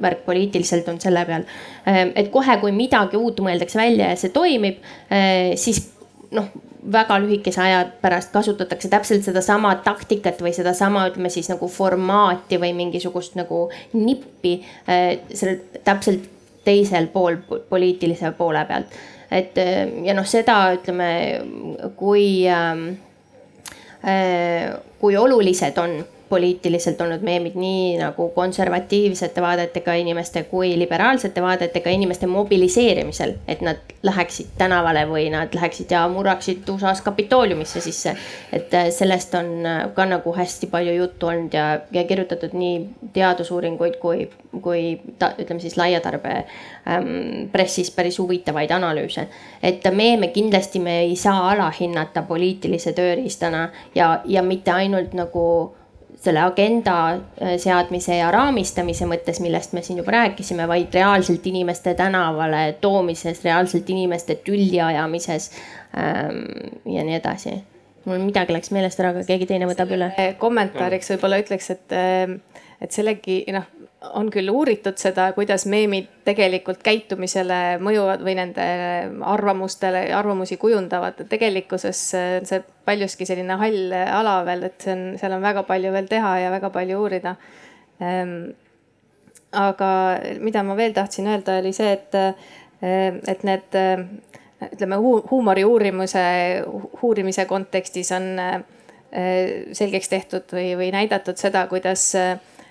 [0.02, 1.46] värk poliitiliselt on selle peal.
[1.86, 4.84] et kohe, kui midagi uut mõeldakse välja ja see toimib,
[5.56, 5.86] siis
[6.30, 6.50] noh
[6.92, 12.72] väga lühikese aja pärast kasutatakse täpselt sedasama taktikat või sedasama, ütleme siis nagu formaati või
[12.76, 16.28] mingisugust nagu nippi äh, selle täpselt
[16.64, 17.36] teisel pool
[17.68, 18.98] poliitilise poole pealt.
[19.30, 21.10] et äh, ja noh, seda ütleme,
[21.96, 22.88] kui, ähm,
[24.02, 26.00] äh, kui olulised on
[26.30, 33.80] poliitiliselt olnud meemid nii nagu konservatiivsete vaadetega inimeste kui liberaalsete vaadetega inimeste mobiliseerimisel, et nad
[34.06, 38.14] läheksid tänavale või nad läheksid ja murraksid USA-s Kapitooliumisse sisse.
[38.52, 42.78] et äh, sellest on äh, ka nagu hästi palju juttu olnud ja, ja kirjutatud nii
[43.12, 44.30] teadusuuringuid kui,
[44.62, 46.36] kui ta, ütleme siis laia tarbe
[46.88, 49.26] ähm, pressis päris huvitavaid analüüse.
[49.62, 55.74] et meeme kindlasti me ei saa alahinnata poliitilise tööriistana ja, ja mitte ainult nagu
[56.20, 61.94] selle agenda äh, seadmise ja raamistamise mõttes, millest me siin juba rääkisime, vaid reaalselt inimeste
[61.98, 65.50] tänavale toomises, reaalselt inimeste tülli ajamises
[65.96, 66.44] ähm,
[66.84, 67.56] ja nii edasi.
[68.04, 70.12] mul midagi läks meelest ära, aga keegi teine võtab üle.
[70.38, 72.36] kommentaariks võib-olla ütleks, et, äh,
[72.80, 78.64] et sellegi noh on küll uuritud seda, kuidas meemid tegelikult käitumisele mõjuvad või nende
[79.28, 81.20] arvamustele, arvamusi kujundavad.
[81.28, 85.92] tegelikkuses on see paljuski selline hall ala veel, et see on, seal on väga palju
[85.92, 87.36] veel teha ja väga palju uurida.
[88.00, 88.34] Ehm,
[89.52, 89.92] aga
[90.40, 92.16] mida ma veel tahtsin öelda, oli see, et,
[93.28, 93.80] et need
[94.70, 96.22] ütleme huumori uurimuse,
[97.02, 98.30] uurimise kontekstis on
[99.10, 102.12] selgeks tehtud või, või näidatud seda, kuidas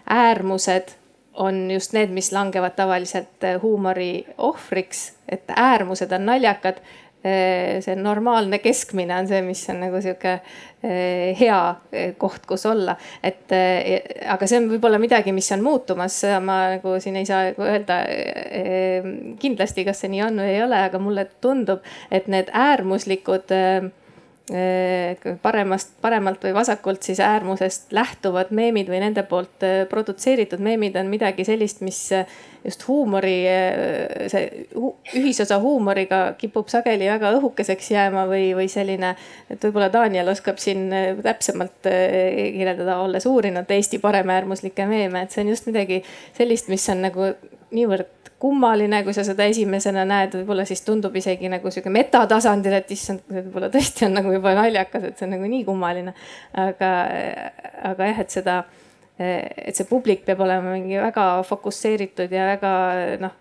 [0.09, 0.95] äärmused
[1.39, 6.81] on just need, mis langevad tavaliselt äh, huumori ohvriks, et äärmused on naljakad.
[7.19, 11.59] Äh, see normaalne keskmine on see, mis on nagu sihuke äh, hea
[12.19, 17.19] koht, kus olla, et aga see on võib-olla midagi, mis on muutumas, ma nagu siin
[17.19, 17.99] ei saa nagu öelda
[19.43, 23.51] kindlasti, kas see nii on või ei ole, aga mulle tundub, et need äärmuslikud
[25.41, 31.11] paremast, paremalt või vasakult siis äärmusest lähtuvad meemid või nende poolt äh, produtseeritud meemid on
[31.11, 32.25] midagi sellist, mis äh,
[32.65, 33.35] just huumori,
[34.27, 34.65] see
[35.15, 39.13] ühisosa huumoriga kipub sageli väga õhukeseks jääma või, või selline.
[39.49, 40.89] et võib-olla Daniel oskab siin
[41.23, 46.01] täpsemalt kirjeldada, olles uurinud Eesti paremäärmuslikke meeme, et see on just midagi
[46.35, 47.31] sellist, mis on nagu
[47.71, 52.93] niivõrd kummaline, kui sa seda esimesena näed, võib-olla siis tundub isegi nagu sihuke metatasandil, et
[52.95, 56.13] issand, võib-olla tõesti on nagu juba naljakas, et see on nagu nii kummaline.
[56.63, 56.93] aga,
[57.91, 58.55] aga jah, et seda,
[59.19, 62.71] et see publik peab olema mingi väga fokusseeritud ja väga
[63.25, 63.35] noh,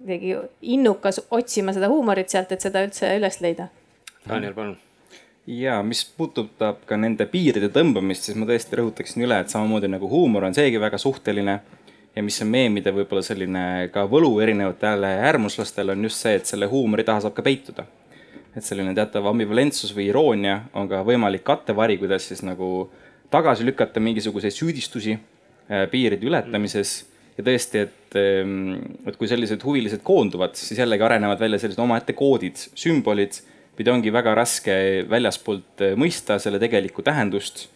[0.00, 0.36] kuidagi
[0.76, 3.70] innukas otsima seda huumorit sealt, et seda üldse üles leida.
[4.28, 4.78] Daniel, palun
[5.50, 10.08] ja mis puudutab ka nende piiride tõmbamist, siis ma tõesti rõhutaksin üle, et samamoodi nagu
[10.10, 11.56] huumor on seegi väga suhteline
[12.16, 13.64] ja mis on meemide võib-olla selline
[13.94, 17.86] ka võlu erinevatele äärmuslastele, on just see, et selle huumori taha saab ka peituda.
[18.50, 22.90] et selline teatav ambivalentsus või iroonia on ka võimalik kattevari, kuidas siis nagu
[23.30, 27.04] tagasi lükata mingisuguseid süüdistusi äh, piiride ületamises
[27.38, 28.74] ja tõesti, et, ähm,
[29.06, 33.38] et kui sellised huvilised koonduvad, siis jällegi arenevad välja sellised omaette koodid, sümbolid,
[33.78, 34.74] pidi ongi väga raske
[35.08, 37.68] väljaspoolt mõista selle tegelikku tähendust.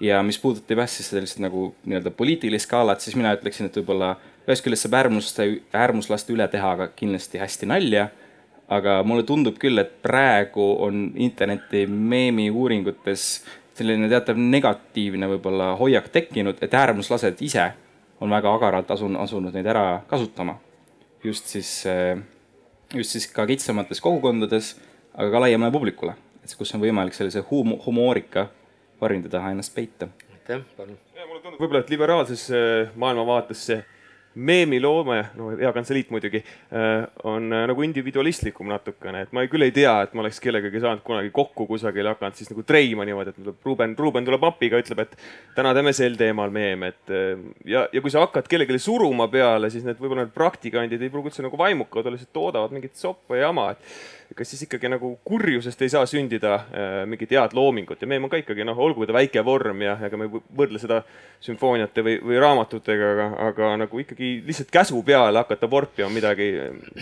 [0.00, 4.14] Ja mis puudutab jah, siis sellist nagu nii-öelda poliitilist skaalat, siis mina ütleksin, et võib-olla
[4.46, 8.10] ühest küljest saab äärmuste, äärmuslaste üle teha ka kindlasti hästi nalja
[8.72, 13.26] aga mulle tundub küll, et praegu on interneti meemiuuringutes
[13.76, 17.68] selline teatav negatiivne võib-olla hoiak tekkinud, et äärmuslased ise
[18.20, 20.58] on väga agaralt asun-, asunud neid ära kasutama.
[21.24, 21.84] just siis,
[22.94, 24.76] just siis ka kitsamates kogukondades,
[25.14, 26.14] aga ka laiemale publikule,
[26.44, 28.48] et kus on võimalik sellise huum-, humoorika
[29.00, 30.08] varjundi taha ennast peita.
[30.32, 30.98] aitäh, palun.
[31.26, 32.48] mulle tundub võib-olla, et liberaalses
[32.96, 33.82] maailmavaates see
[34.36, 39.64] meemiloome, no hea kantseliit muidugi, äh, on äh, nagu individualistlikum natukene, et ma ei, küll
[39.64, 43.32] ei tea, et ma oleks kellegagi saanud kunagi kokku kusagil, hakanud siis nagu treima niimoodi,
[43.32, 45.16] et Ruuben, Ruuben tuleb appiga, ütleb, et
[45.56, 49.72] täna teeme sel teemal meeme, et äh, ja, ja kui sa hakkad kellelegi suruma peale,
[49.72, 53.40] siis need võib-olla need praktikandid ei pruugi üldse nagu vaimukad olla, lihtsalt toodavad mingit soppa
[53.40, 58.00] ja jama, et kas siis ikkagi nagu kurjusest ei saa sündida äh, mingit head loomingut
[58.02, 60.80] ja meil on ka ikkagi noh, olgu ta väike vorm ja ega me ei võrdle
[60.82, 61.02] seda
[61.44, 66.48] sümfooniate või, või raamatutega, aga, aga nagu ikkagi lihtsalt käsu peale hakata vorpima midagi.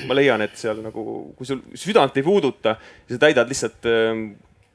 [0.08, 1.04] ma leian, et seal nagu,
[1.38, 2.76] kui sul südant ei puuduta
[3.08, 4.24] sa täidad lihtsalt äh,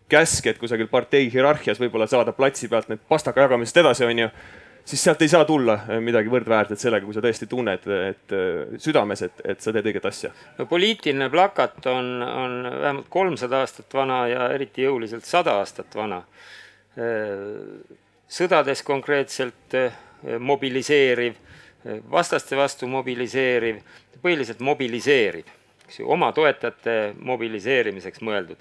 [0.10, 4.30] käske, et kusagil partei hierarhias võib-olla saada platsi pealt need pastaka jagamisest edasi, onju
[4.86, 8.76] siis sealt ei saa tulla äh, midagi võrdväärset sellega, kui sa tõesti tunned, et äh,
[8.82, 10.32] südames, et, et sa teed õiget asja.
[10.58, 16.24] no poliitiline plakat on, on vähemalt kolmsada aastat vana ja eriti jõuliselt sada aastat vana.
[16.98, 17.46] Äh,
[18.30, 19.74] sõdades konkreetselt
[20.40, 21.38] mobiliseeriv,
[22.12, 23.80] vastaste vastu mobiliseeriv,
[24.22, 25.48] põhiliselt mobiliseeriv,
[25.88, 28.60] eks ju, oma toetajate mobiliseerimiseks mõeldud.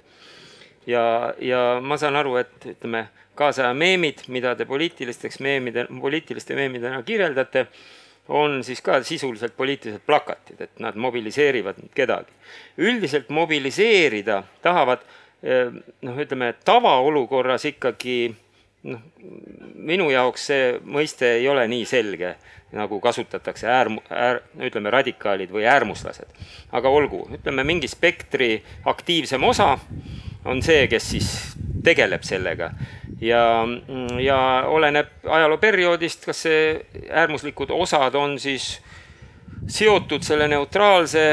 [0.86, 7.02] Ja, ja ma saan aru, et ütleme kaasaja meemid, mida te poliitilisteks meemide, poliitiliste meemidena
[7.06, 7.66] kirjeldate,
[8.28, 12.32] on siis ka sisuliselt poliitilised plakatid, et nad mobiliseerivad kedagi.
[12.78, 15.00] üldiselt mobiliseerida tahavad
[15.42, 15.72] eh,
[16.02, 18.34] noh, ütleme tavaolukorras ikkagi
[18.82, 19.00] noh,
[19.74, 22.34] minu jaoks see mõiste ei ole nii selge,
[22.72, 26.28] nagu kasutatakse äärm-, äär-, ütleme radikaalid või äärmuslased.
[26.72, 29.76] aga olgu, ütleme mingi spektri aktiivsem osa
[30.48, 31.30] on see, kes siis
[31.84, 32.72] tegeleb sellega
[33.20, 33.42] ja,
[34.22, 36.60] ja oleneb ajalooperioodist, kas see
[37.10, 38.78] äärmuslikud osad on siis
[39.68, 41.24] seotud selle neutraalse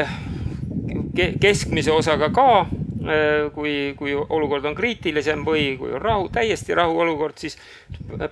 [1.40, 7.38] keskmise osaga ka, äh, kui, kui olukord on kriitilisem või kui on rahu, täiesti rahuolukord,
[7.40, 7.56] siis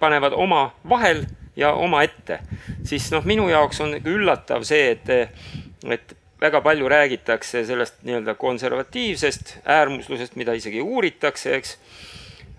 [0.01, 1.25] panevad oma vahel
[1.57, 2.41] ja omaette.
[2.85, 5.09] siis noh, minu jaoks on üllatav see, et,
[5.89, 11.79] et väga palju räägitakse sellest nii-öelda konservatiivsest äärmuslusest, mida isegi uuritakse, eks.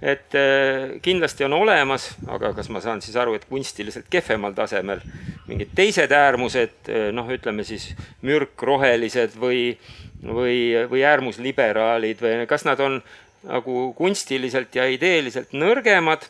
[0.01, 4.99] Et äh, kindlasti on olemas, aga kas ma saan siis aru, et kunstiliselt kehvemal tasemel
[5.47, 7.93] mingid teised äärmused, äh, noh, ütleme siis
[8.25, 9.77] mürkrohelised või,
[10.21, 10.57] või,
[10.91, 12.99] või äärmusliberaalid või kas nad on
[13.45, 16.27] nagu kunstiliselt ja ideeliselt nõrgemad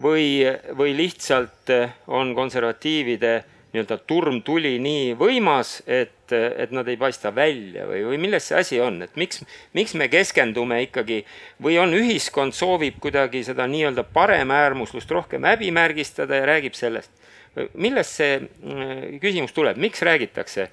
[0.00, 0.46] või,
[0.76, 3.40] või lihtsalt äh, on konservatiivide
[3.72, 8.58] nii-öelda turm tuli nii võimas, et, et nad ei paista välja või, või milles see
[8.58, 9.44] asi on, et miks,
[9.78, 11.20] miks me keskendume ikkagi
[11.62, 17.12] või on ühiskond soovib kuidagi seda nii-öelda paremäärmuslust rohkem häbimärgistada ja räägib sellest.
[17.74, 20.68] millest see mm, küsimus tuleb, miks räägitakse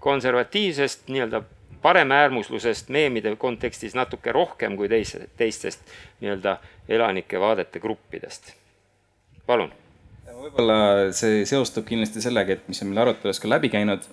[0.00, 1.42] konservatiivsest nii-öelda
[1.82, 5.84] paremäärmuslusest meemide kontekstis natuke rohkem kui teise, teistest
[6.20, 6.56] nii-öelda
[6.88, 8.54] elanike vaadete gruppidest?
[9.46, 9.72] palun
[10.44, 10.78] võib-olla
[11.16, 14.06] see seostub kindlasti sellega, et mis on meil arutelus ka läbi käinud,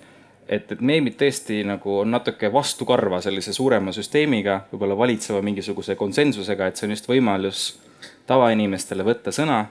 [0.48, 6.68] et, et meemid tõesti nagu on natuke vastukarva sellise suurema süsteemiga, võib-olla valitseva mingisuguse konsensusega,
[6.68, 7.66] et see on just võimalus
[8.26, 9.64] tavainimestele võtta sõna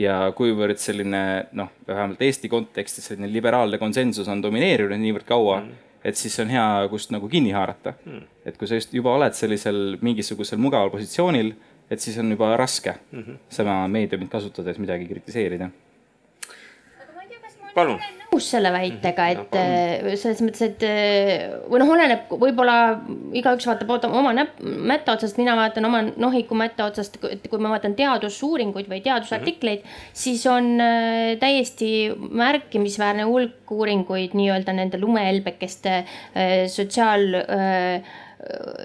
[0.00, 1.22] ja kuivõrd selline
[1.56, 6.48] noh, vähemalt Eesti kontekstis selline liberaalne konsensus on domineerinud niivõrd kaua mm., et siis on
[6.48, 8.22] hea, kust nagu kinni haarata mm..
[8.48, 11.52] et kui sa just juba oled sellisel mingisugusel mugaval positsioonil,
[11.90, 13.38] et siis on juba raske mm -hmm.
[13.52, 15.68] sama meediumit kasutades midagi kritiseerida
[17.74, 18.00] palun.
[18.30, 20.84] Nõus selle väitega, et no, selles mõttes, et
[21.66, 22.76] või noh, oleneb, võib-olla
[23.34, 27.72] igaüks vaatab oma näpp, mätta otsast, mina vaatan oma nohiku mätta otsast, et kui ma
[27.74, 30.14] vaatan teadusuuringuid või teadusartikleid mm, -hmm.
[30.22, 38.16] siis on äh, täiesti märkimisväärne hulk uuringuid nii-öelda nende lumehelbekeste äh, sotsiaal äh,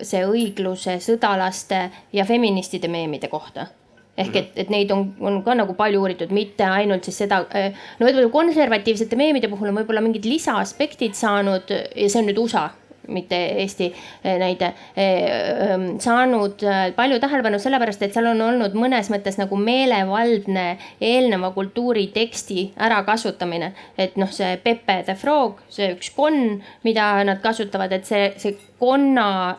[0.01, 3.69] see õigluse, sõdalaste ja feministide meemide kohta
[4.15, 4.37] ehk mhm.
[4.37, 8.07] et, et neid on, on ka nagu palju uuritud, mitte ainult siis seda, äh, no
[8.07, 12.69] võib-olla konservatiivsete meemide puhul on võib-olla mingid lisaaspektid saanud ja see on nüüd USA
[13.07, 13.87] mitte Eesti
[14.23, 19.57] eh, näide, eh, saanud eh, palju tähelepanu sellepärast, et seal on olnud mõnes mõttes nagu
[19.59, 20.67] meelevaldne
[21.01, 23.73] eelneva kultuuri teksti ärakasutamine.
[23.97, 28.57] et noh, see Pepe the Frog, see üks konn, mida nad kasutavad, et see, see
[28.79, 29.55] konna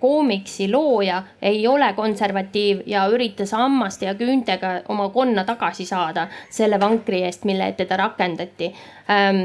[0.00, 6.80] koomiksi looja ei ole konservatiiv ja üritas hammaste ja küüntega oma konna tagasi saada selle
[6.80, 8.72] vankri eest, mille ette ta rakendati.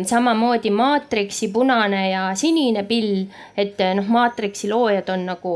[0.06, 3.15] samamoodi maatriksi punane ja sinine pill,
[3.58, 5.56] et noh, maatriksi loojad on nagu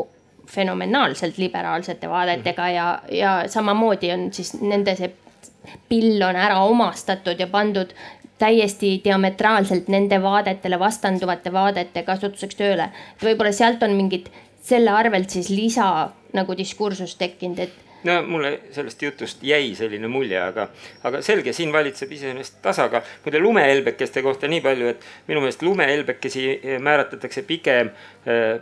[0.50, 5.12] fenomenaalselt liberaalsete vaadetega ja, ja samamoodi on siis nende see
[5.90, 7.94] pill on ära omastatud ja pandud
[8.40, 12.90] täiesti diametraalselt nende vaadetele vastanduvate vaadete kasutuseks tööle.
[13.24, 14.30] võib-olla sealt on mingid
[14.64, 20.38] selle arvelt siis lisa nagu diskursus tekkinud, et no mulle sellest jutust jäi selline mulje,
[20.42, 20.68] aga,
[21.04, 23.02] aga selge, siin valitseb iseenesest tasakaal.
[23.26, 26.46] muide lumehelbekeste kohta nii palju, et minu meelest lumehelbekesi
[26.80, 27.92] määratletakse pigem,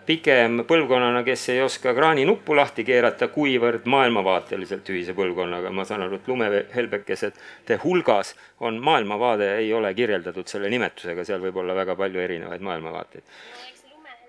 [0.05, 5.71] pigem põlvkonnana, kes ei oska kraaninuppu lahti keerata, kuivõrd maailmavaateliselt ühise põlvkonnaga.
[5.71, 11.61] ma saan aru, et lumehelbekesete hulgas on maailmavaade, ei ole kirjeldatud selle nimetusega, seal võib
[11.61, 13.23] olla väga palju erinevaid maailmavaateid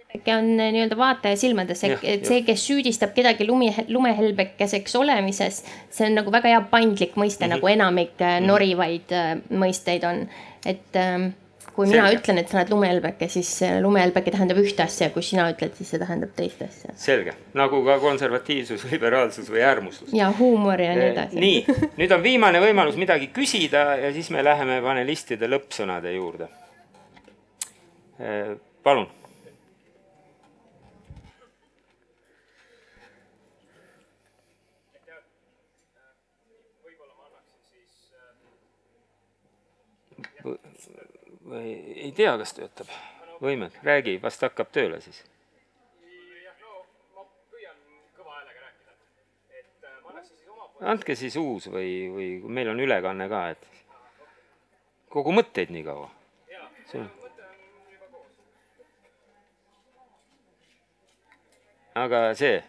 [0.09, 6.07] lumehelbeke on eh, nii-öelda vaataja silmades, et see, kes süüdistab kedagi lumi, lumehelbekeseks olemises, see
[6.07, 7.57] on nagu väga hea paindlik mõiste mm, -hmm.
[7.57, 8.47] nagu enamik mm -hmm.
[8.47, 10.29] norivaid eh, mõisteid on.
[10.67, 11.31] et ähm,
[11.75, 12.03] kui Selge.
[12.03, 15.91] mina ütlen, et sa oled lumehelbeke, siis lumehelbeke tähendab ühte asja, kui sina ütled, siis
[15.91, 16.91] see tähendab teist asja.
[16.97, 20.13] selge, nagu ka konservatiivsus, liberaalsus või äärmuslus.
[20.13, 21.41] ja huumor ja nii edasi.
[21.41, 21.65] nii,
[21.99, 26.49] nüüd on viimane võimalus midagi küsida ja siis me läheme panelistide lõppsõnade juurde.
[28.83, 29.07] palun
[41.59, 41.75] või
[42.07, 42.95] ei tea, kas töötab.
[43.43, 45.25] võimed, räägi, vast hakkab tööle siis.
[50.79, 53.67] andke siis uus või, või meil on ülekanne ka, et
[55.11, 56.11] kogu mõtteid nii kaua.
[61.99, 62.61] aga see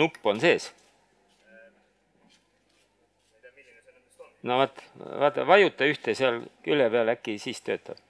[0.00, 0.70] nupp on sees
[4.42, 4.78] no vot,
[5.20, 8.00] vaata, vajuta ühte seal külje peal, äkki siis töötab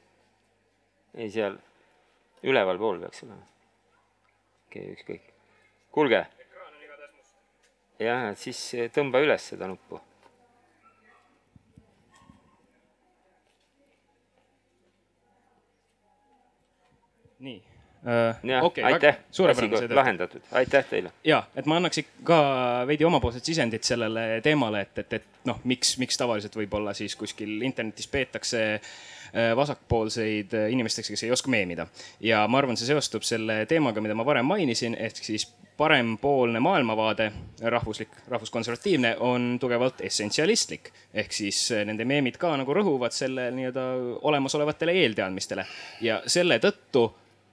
[1.14, 1.56] ei, seal
[2.42, 3.46] ülevalpool peaks olema.
[4.68, 5.32] okei okay,, ükskõik.
[5.94, 6.22] kuulge.
[8.00, 8.62] jah, siis
[8.94, 10.00] tõmba üles seda nuppu.
[17.40, 17.69] nii
[18.06, 18.36] äh,.
[18.84, 19.16] Aitäh,
[19.50, 21.12] asi lahendatud, aitäh teile.
[21.24, 22.40] ja, et ma annaks ka
[22.86, 27.60] veidi omapoolset sisendit sellele teemale, et, et, et noh, miks, miks tavaliselt võib-olla siis kuskil
[27.66, 31.86] internetis peetakse äh, vasakpoolseid äh, inimesteks, kes ei oska meemida.
[32.20, 35.50] ja ma arvan, see seostub selle teemaga, mida ma varem mainisin, ehk siis
[35.80, 37.32] parempoolne maailmavaade,
[37.62, 40.92] rahvuslik, rahvuskonservatiivne, on tugevalt essentsialistlik.
[41.14, 43.86] ehk siis nende meemid ka nagu rõhuvad selle nii-öelda
[44.28, 45.66] olemasolevatele eelteadmistele
[46.00, 47.08] ja selle tõttu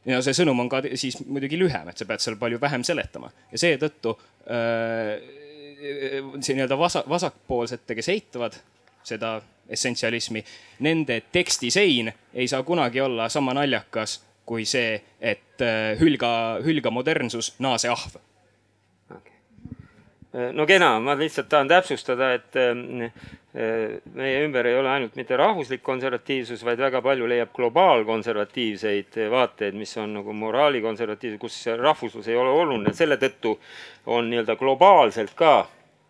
[0.07, 3.31] ja see sõnum on ka siis muidugi lühem, et sa pead seal palju vähem seletama.
[3.51, 4.15] Ja seetõttu
[4.49, 5.17] äh,
[6.41, 8.57] see nii-öelda vasak, vasakpoolsete, kes eitavad
[9.07, 9.37] seda
[9.71, 10.43] essentsialismi,
[10.83, 16.29] nende tekstisein ei saa kunagi olla sama naljakas kui see, et äh, hülga,
[16.63, 18.15] hülga modernsus, naase ahv
[20.33, 23.11] no kena, ma lihtsalt tahan täpsustada, et äh,
[24.13, 29.95] meie ümber ei ole ainult mitte rahvuslik konservatiivsus, vaid väga palju leiab globaalkonservatiivseid vaateid, mis
[29.97, 33.55] on nagu moraalikonservatiivsed, kus rahvuslus ei ole oluline, selle tõttu
[34.13, 35.55] on nii-öelda globaalselt ka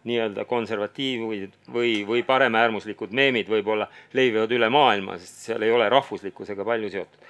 [0.08, 6.66] nii-öelda konservatiivid või, või paremäärmuslikud meemid võib-olla levivad üle maailma, sest seal ei ole rahvuslikkusega
[6.68, 7.28] palju seotud.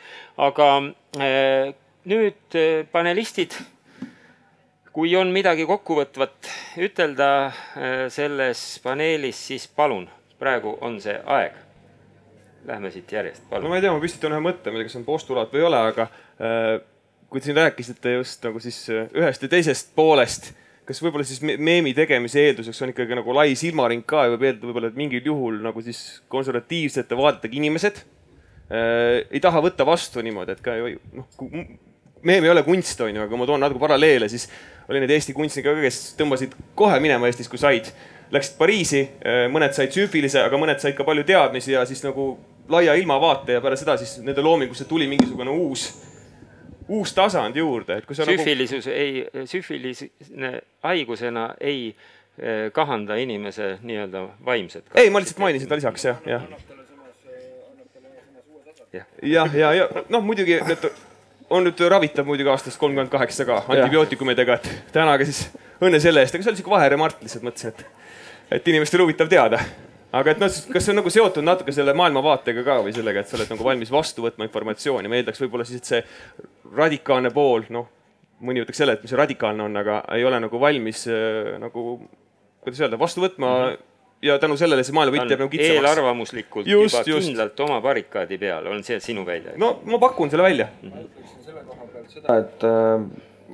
[0.47, 0.69] aga
[1.17, 1.73] äh,
[2.07, 3.57] nüüd äh, panelistid,
[4.97, 6.47] kui on midagi kokkuvõtvat
[6.81, 10.07] ütelda äh, selles paneelis, siis palun,
[10.41, 11.59] praegu on see aeg.
[12.65, 13.67] Lähme siit järjest, palun.
[13.67, 15.53] no ma ei tea, ma püstitan ühe mõtte, ma ei tea, kas see on postulaat
[15.53, 16.71] või ei ole, aga äh,
[17.29, 20.49] kui te siin rääkisite just nagu siis ühest ja teisest poolest
[20.87, 24.69] kas võib-olla siis meemi tegemise eelduseks on ikkagi nagu lai silmaring ka ja võib eeldada
[24.69, 30.55] võib-olla, et mingil juhul nagu siis konservatiivsete vaadetega inimesed äh, ei taha võtta vastu niimoodi,
[30.55, 30.79] et ka
[31.19, 31.27] noh,
[32.25, 34.47] meem ei ole kunst, on ju, aga ma toon natuke paralleele, siis
[34.89, 37.91] oli neid Eesti kunstnikke ka, kes tõmbasid kohe minema Eestis, kui said.
[38.31, 42.33] Läksid Pariisi, äh, mõned said süüfilise, aga mõned said ka palju teadmisi ja siis nagu
[42.67, 45.87] laia ilmavaate ja peale seda siis nende loomingusse tuli mingisugune uus
[46.87, 48.97] uus tasand juurde, et kui sa süfilisus nagu...
[48.97, 50.51] ei, süfilisne
[50.83, 54.85] haigusena ei eh, kahanda inimese nii-öelda vaimset.
[54.95, 56.47] ei, ma lihtsalt mainisin ta lisaks jah, jah.
[58.93, 60.87] jah, ja, ja, ja noh, muidugi need
[61.49, 65.45] on nüüd ravitav muidugi aastast kolmkümmend kaheksa ka antibiootikumidega, et tänage siis
[65.83, 68.07] õnne selle eest, aga see oli siuke vaheremart lihtsalt mõtlesin, et,
[68.59, 69.61] et inimestel huvitav teada.
[70.17, 73.29] aga et noh, kas see on nagu seotud natuke selle maailmavaatega ka või sellega, et
[73.29, 76.45] sa oled nagu valmis vastu võtma informatsiooni, ma eeldaks võib-olla siis, et see
[76.75, 77.89] radikaalne pool, noh,
[78.43, 81.99] mõni ütleks selle, et mis radikaalne on, aga ei ole nagu valmis äh, nagu,
[82.63, 83.69] kuidas öelda, vastu võtma mm.
[83.69, 83.85] -hmm
[84.21, 85.75] ja tänu sellele see maailmapilt jääb nagu kitsamaks.
[85.75, 87.27] eelarvamuslikult just, juba just.
[87.27, 89.53] kindlalt oma barrikaadi peal, on see sinu väide?
[89.61, 90.91] no ma pakun selle välja mm.
[90.91, 91.43] -hmm.
[91.45, 93.05] selle koha pealt seda, et äh,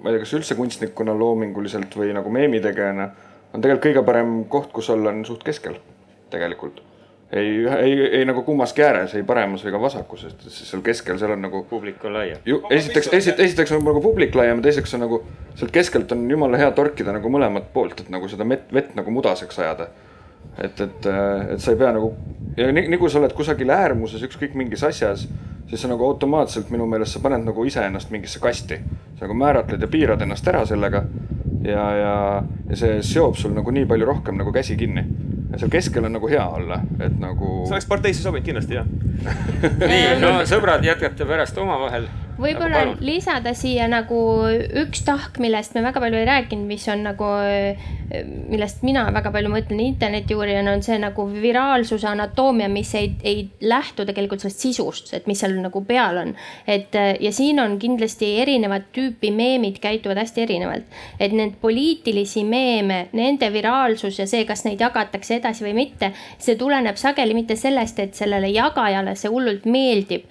[0.04, 3.10] ma ei tea, kas üldse kunstnikuna loominguliselt või nagu meemitegijana
[3.54, 5.78] on tegelikult kõige parem koht, kus olla, on suht keskel
[6.30, 6.82] tegelikult.
[7.34, 11.42] ei, ei, ei nagu kummaski ääres, ei paremas ega vasakus, sest seal keskel, seal on
[11.42, 11.64] nagu.
[11.70, 12.40] publik on laiem.
[12.70, 15.24] esiteks, esiteks, esiteks on nagu publik laiem, teiseks on nagu
[15.56, 19.12] sealt keskelt on jumala hea torkida nagu mõlemat poolt, et nagu seda vett, vett nagu
[19.12, 19.90] mudaseks ajada
[20.58, 21.08] et, et,
[21.54, 22.14] et sa ei pea nagu
[22.58, 25.28] ja nii, nii kui sa oled kusagil äärmuses ükskõik mingis asjas,
[25.70, 28.80] siis sa nagu automaatselt minu meelest sa paned nagu iseennast mingisse kasti.
[29.18, 31.04] sa nagu määratled ja piirad ennast ära sellega
[31.64, 32.16] ja, ja,
[32.70, 35.06] ja see seob sul nagu nii palju rohkem nagu käsi kinni.
[35.52, 37.64] ja seal keskel on nagu hea olla, et nagu.
[37.66, 38.86] see oleks parteisse sobinud kindlasti jah
[39.92, 42.10] nii, no sõbrad, jätkate pärast omavahel
[42.40, 44.18] võib-olla lisada siia nagu
[44.84, 47.28] üks tahk, millest me väga palju ei rääkinud, mis on nagu,
[48.50, 54.06] millest mina väga palju mõtlen internetiuurijana, on see nagu viraalsuse anatoomia, mis ei, ei lähtu
[54.08, 56.34] tegelikult sellest sisust, et mis seal nagu peal on.
[56.68, 60.90] et ja siin on kindlasti erinevat tüüpi meemid käituvad hästi erinevalt.
[61.20, 66.58] et need poliitilisi meeme, nende viraalsus ja see, kas neid jagatakse edasi või mitte, see
[66.58, 70.26] tuleneb sageli mitte sellest, et sellele jagajale see hullult meeldib,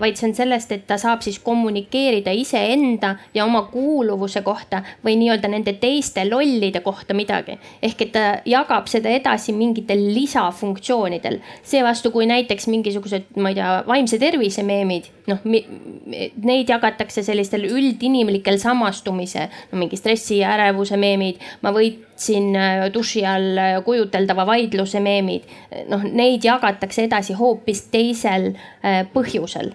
[0.00, 5.16] vaid see on sellest, et ta saab siis kommunikeerida iseenda ja oma kuuluvuse kohta või
[5.20, 7.58] nii-öelda nende teiste lollide kohta midagi.
[7.82, 11.38] ehk et ta jagab seda edasi mingitel lisafunktsioonidel.
[11.62, 18.58] seevastu, kui näiteks mingisugused, ma ei tea, vaimse tervise meemid, noh, neid jagatakse sellistel üldinimlikel
[18.58, 25.00] samastumise, no mingi stressi ja ärevuse meemid, ma võitsin äh, duši all äh, kujuteldava vaidluse
[25.04, 25.48] meemid.
[25.88, 29.74] noh, neid jagatakse edasi hoopis teisel äh, põhjusel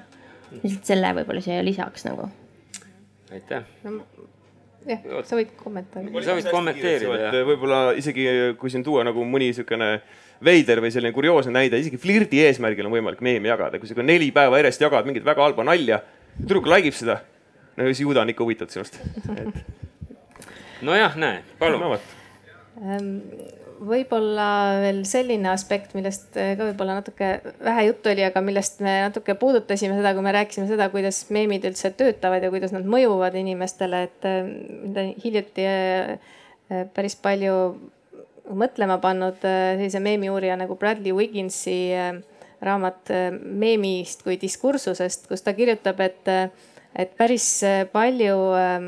[0.58, 2.30] lihtsalt selle võib-olla siia lisaks nagu.
[3.34, 4.04] aitäh no,
[4.88, 6.24] jah, sa võid kommenteerida.
[6.26, 7.38] sa võid kommenteerida, jah.
[7.48, 8.26] võib-olla isegi
[8.60, 9.92] kui siin tuua nagu mõni niisugune
[10.46, 14.32] veider või selline kurioosne näide, isegi flirdi eesmärgil on võimalik meemi jagada, kui sa neli
[14.36, 16.00] päeva järjest jagad mingit väga halba nalja,
[16.40, 17.20] tüdruk like ib seda,
[17.76, 19.02] no siis ju ta on ikka huvitatud sinust
[19.36, 19.62] et....
[20.88, 22.00] nojah, näe, palun no,.
[23.80, 24.46] Võib-olla
[24.82, 27.30] veel selline aspekt, millest äh, ka võib-olla natuke
[27.64, 31.64] vähe juttu oli, aga millest me natuke puudutasime seda, kui me rääkisime seda, kuidas meemid
[31.70, 36.36] üldse töötavad ja kuidas nad mõjuvad inimestele, et äh, hiljuti äh,
[36.96, 37.56] päris palju
[38.50, 41.78] mõtlema pannud sellise meemiuurija nagu Bradley Wigginsi
[42.66, 46.32] raamat meemist kui diskursusest, kus ta kirjutab, et
[46.98, 47.46] et päris
[47.94, 48.88] palju ähm,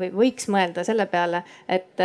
[0.00, 2.02] või võiks mõelda selle peale, et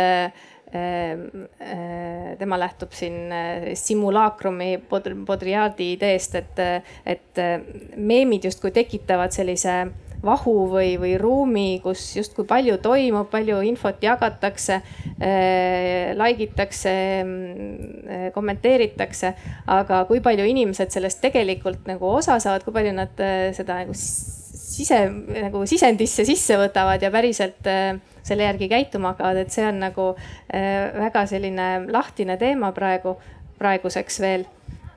[0.72, 6.58] tema lähtub siin eh, simulaakrumi Baudrillardi ideest, et,
[7.06, 7.60] et eh,
[7.96, 9.84] meemid justkui tekitavad sellise
[10.26, 18.26] vahu või, või ruumi, kus justkui palju toimub, palju infot jagatakse äh,, like itakse äh,,
[18.34, 19.34] kommenteeritakse.
[19.66, 23.94] aga kui palju inimesed sellest tegelikult nagu osa saavad, kui palju nad äh, seda nagu
[23.96, 25.04] sise,
[25.46, 30.10] nagu sisendisse sisse võtavad ja päriselt äh, selle järgi käituma hakkavad, et see on nagu
[30.16, 33.16] äh, väga selline lahtine teema praegu,
[33.60, 34.46] praeguseks veel.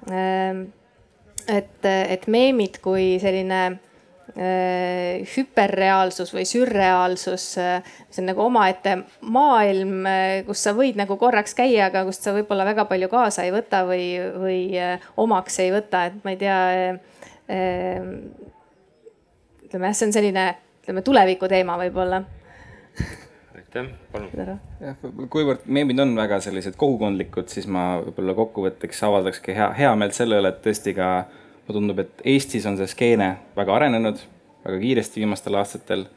[0.10, 0.68] Ähm,
[1.50, 10.10] et, et meemid kui selline äh, hüperreaalsus või sürreaalsus, see on nagu omaette maailm,
[10.48, 13.84] kus sa võid nagu korraks käia, aga kust sa võib-olla väga palju kaasa ei võta
[13.90, 14.06] või,
[14.38, 16.60] või äh, omaks ei võta, et ma ei tea.
[19.70, 20.44] ütleme jah, see on selline,
[20.84, 22.22] ütleme tuleviku teema võib-olla
[23.56, 24.30] aitäh, palun.
[24.82, 24.96] jah,
[25.30, 30.40] kuivõrd meemid on väga sellised kogukondlikud, siis ma võib-olla kokkuvõtteks avaldakski hea, hea meelt selle
[30.42, 31.10] üle, et tõesti ka
[31.68, 34.22] mulle tundub, et Eestis on see skeene väga arenenud,
[34.66, 36.08] väga kiiresti viimastel aastatel.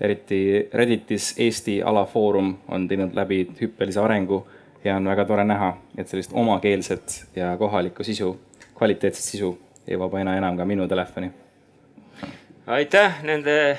[0.00, 4.40] eriti Redditis Eesti alafoorum on teinud läbi hüppelise arengu
[4.84, 8.40] ja on väga tore näha, et sellist omakeelset ja kohalikku sisu,
[8.74, 11.30] kvaliteetset sisu jõuab aina enam ka minu telefoni.
[12.66, 13.78] aitäh nende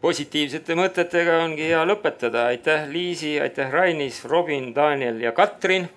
[0.00, 2.46] positiivsete mõtetega ongi hea lõpetada.
[2.46, 5.88] aitäh, Liisi, aitäh, Rainis, Robin, Daniel ja Katrin.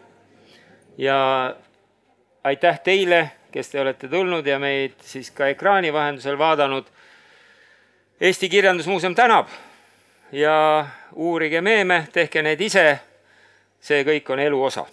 [0.97, 1.55] ja
[2.43, 6.85] aitäh teile, kes te olete tulnud ja meid siis ka ekraani vahendusel vaadanud.
[8.21, 9.47] Eesti Kirjandusmuuseum tänab
[10.31, 12.99] ja uurige meeme, tehke neid ise.
[13.81, 14.85] see kõik on elu osa.